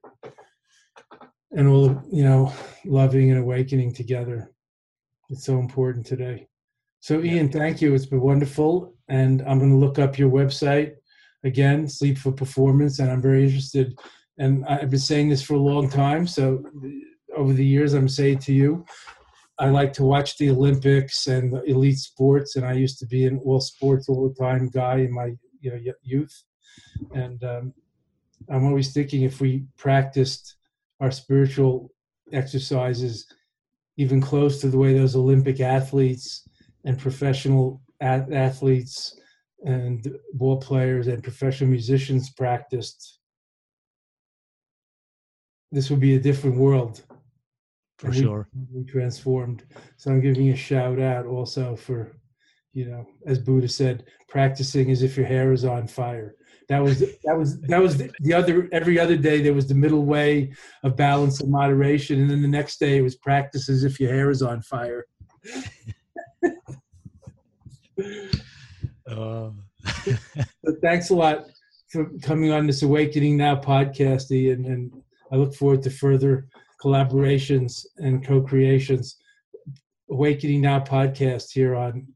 And 1.52 1.68
all, 1.68 2.02
you 2.10 2.24
know, 2.24 2.54
loving 2.86 3.32
and 3.32 3.40
awakening 3.40 3.94
together. 3.94 4.52
It's 5.30 5.46
so 5.46 5.60
important 5.60 6.06
today. 6.06 6.48
So, 7.02 7.22
Ian, 7.22 7.50
thank 7.50 7.82
you. 7.82 7.94
It's 7.94 8.06
been 8.06 8.22
wonderful. 8.22 8.94
And 9.10 9.42
I'm 9.42 9.60
going 9.60 9.72
to 9.72 9.78
look 9.78 10.00
up 10.00 10.18
your 10.18 10.30
website 10.30 10.94
again, 11.44 11.90
Sleep 11.90 12.18
for 12.18 12.32
Performance. 12.32 13.00
And 13.00 13.12
I'm 13.12 13.22
very 13.22 13.44
interested 13.44 13.98
and 14.42 14.66
I've 14.66 14.90
been 14.90 15.00
saying 15.00 15.30
this 15.30 15.44
for 15.44 15.54
a 15.54 15.60
long 15.60 15.88
time. 15.90 16.26
So 16.26 16.64
over 17.36 17.54
the 17.54 17.66
years, 17.66 17.94
I'm 17.94 18.10
saying 18.10 18.40
to 18.40 18.54
you, 18.54 18.86
I 19.60 19.70
like 19.70 19.94
to 19.94 20.04
watch 20.04 20.38
the 20.38 20.50
Olympics 20.50 21.28
and 21.28 21.54
the 21.54 21.62
elite 21.64 22.00
sports, 22.00 22.56
and 22.56 22.66
I 22.66 22.74
used 22.74 22.98
to 23.00 23.06
be 23.06 23.26
an 23.26 23.40
all 23.46 23.62
sports 23.62 24.10
all 24.10 24.28
the 24.28 24.34
time 24.34 24.70
guy 24.70 24.98
in 24.98 25.14
my 25.14 25.34
you 25.60 25.72
know 25.72 25.94
youth. 26.02 26.44
And 27.14 27.44
um, 27.44 27.74
I'm 28.52 28.66
always 28.66 28.94
thinking 28.94 29.24
if 29.24 29.40
we 29.40 29.64
practiced 29.78 30.56
our 31.00 31.12
spiritual 31.12 31.92
exercises 32.32 33.26
even 33.98 34.22
close 34.22 34.62
to 34.62 34.70
the 34.70 34.78
way 34.78 34.94
those 34.94 35.16
Olympic 35.16 35.60
athletes 35.60 36.48
and 36.86 36.98
professional 36.98 37.82
a- 38.02 38.28
athletes 38.32 39.20
and 39.66 40.08
ball 40.34 40.58
players 40.58 41.08
and 41.08 41.24
professional 41.24 41.70
musicians 41.70 42.32
practiced 42.32 43.20
this 45.72 45.90
would 45.90 46.00
be 46.00 46.16
a 46.16 46.20
different 46.20 46.58
world. 46.58 47.04
for 47.98 48.08
and 48.08 48.16
sure 48.16 48.50
We 48.74 48.84
transformed. 48.84 49.64
So 49.98 50.12
I'm 50.12 50.22
giving 50.22 50.50
a 50.50 50.56
shout 50.56 51.00
out 51.00 51.26
also 51.26 51.76
for, 51.76 52.12
you 52.74 52.86
know, 52.86 53.06
as 53.26 53.40
Buddha 53.40 53.68
said, 53.68 54.06
practicing 54.30 54.90
as 54.92 55.04
if 55.04 55.18
your 55.18 55.26
hair 55.26 55.52
is 55.52 55.66
on 55.66 55.88
fire. 55.88 56.36
That 56.70 56.82
was 56.82 57.00
that 57.00 57.38
was 57.38 57.60
that 57.62 57.82
was 57.82 57.98
the 57.98 58.34
other 58.34 58.70
every 58.72 58.98
other 58.98 59.18
day 59.18 59.42
there 59.42 59.54
was 59.54 59.68
the 59.68 59.76
middle 59.76 60.06
way 60.06 60.54
of 60.84 60.96
balance 60.96 61.42
and 61.42 61.52
moderation, 61.52 62.22
and 62.22 62.30
then 62.30 62.42
the 62.42 62.48
next 62.48 62.80
day 62.80 62.98
it 62.98 63.02
was 63.02 63.16
practice 63.16 63.68
as 63.68 63.84
if 63.84 64.00
your 64.00 64.14
hair 64.14 64.30
is 64.30 64.42
on 64.42 64.62
fire. 64.62 65.06
oh. 69.10 69.54
But 70.64 70.76
thanks 70.82 71.10
a 71.10 71.16
lot 71.16 71.48
for 71.90 72.10
coming 72.22 72.52
on 72.52 72.68
this 72.68 72.84
Awakening 72.84 73.36
Now 73.36 73.56
podcast, 73.56 74.32
Ian, 74.32 74.66
and 74.66 74.94
I 75.32 75.36
look 75.36 75.54
forward 75.54 75.82
to 75.84 75.90
further 75.90 76.48
collaborations 76.82 77.86
and 77.98 78.26
co-creations. 78.26 79.18
Awakening 80.10 80.62
Now 80.62 80.80
podcast 80.80 81.52
here 81.52 81.76
on 81.76 82.08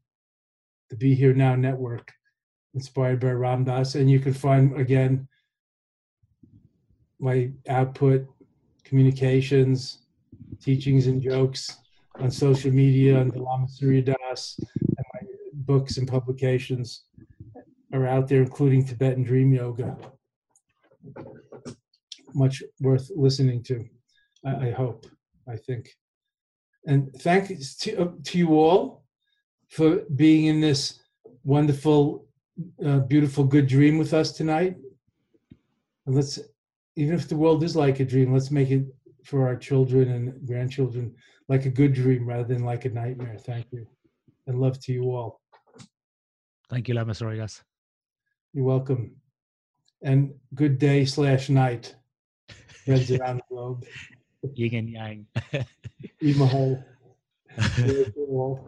the 0.90 0.96
Be 0.96 1.16
Here 1.16 1.34
Now 1.34 1.56
network, 1.56 2.12
inspired 2.74 3.20
by 3.20 3.32
Ram 3.32 3.64
Dass, 3.64 3.96
and 3.96 4.10
you 4.10 4.20
can 4.20 4.34
find 4.34 4.80
again 4.80 5.28
my 7.20 7.52
output, 7.70 8.28
communications, 8.84 10.00
teachings, 10.62 11.08
and 11.08 11.22
jokes 11.22 11.78
on 12.20 12.30
social 12.30 12.72
media 12.72 13.20
under 13.20 13.40
Lama 13.40 13.68
Surya 13.68 14.02
Das, 14.02 14.60
and 14.60 15.06
my 15.14 15.22
books 15.54 15.98
and 15.98 16.08
publications 16.08 17.06
are 17.94 18.06
out 18.06 18.28
there, 18.28 18.42
including 18.42 18.86
Tibetan 18.86 19.24
Dream 19.24 19.54
Yoga. 19.54 19.98
Much 22.34 22.62
worth 22.82 23.10
listening 23.16 23.64
to, 23.64 23.86
I, 24.46 24.68
I 24.68 24.72
hope, 24.72 25.06
I 25.48 25.56
think. 25.56 25.90
And 26.86 27.12
thanks 27.22 27.76
to, 27.78 27.98
uh, 27.98 28.12
to 28.26 28.38
you 28.38 28.50
all 28.60 29.05
for 29.70 30.02
being 30.16 30.46
in 30.46 30.62
this 30.62 31.00
wonderful, 31.44 32.26
uh, 32.86 33.00
beautiful, 33.00 33.44
good 33.44 33.68
dream 33.68 33.98
with 33.98 34.14
us 34.14 34.32
tonight. 34.32 34.76
And 36.06 36.16
let's, 36.16 36.40
even 36.96 37.16
if 37.16 37.28
the 37.28 37.36
world 37.36 37.64
is 37.64 37.76
like 37.76 38.00
a 38.00 38.06
dream, 38.06 38.34
let's 38.34 38.52
make 38.52 38.70
it 38.72 38.86
for 39.24 39.48
our 39.48 39.56
children 39.56 40.10
and 40.12 40.48
grandchildren 40.48 41.14
like 41.48 41.66
a 41.66 41.70
good 41.70 41.94
dream 41.94 42.28
rather 42.28 42.44
than 42.44 42.64
like 42.64 42.86
a 42.86 42.90
nightmare. 42.90 43.38
Thank 43.38 43.68
you. 43.72 43.88
And 44.48 44.60
love 44.60 44.80
to 44.82 44.94
you 44.94 45.04
all. 45.06 45.42
thank 46.70 46.88
you 46.88 46.94
lama 46.94 47.14
Sorry, 47.14 47.38
You're 48.54 48.64
welcome. 48.64 49.16
And 50.02 50.34
good 50.54 50.78
day 50.78 51.06
slash 51.06 51.50
night, 51.50 51.96
friends 52.86 53.10
around 53.18 53.38
the 53.38 53.44
globe. 53.50 53.86
yin 54.54 54.76
and 54.76 54.90
yang 54.90 55.26
Emaho. 56.22 56.84
Love 57.58 58.14
you 58.16 58.28
all. 58.30 58.68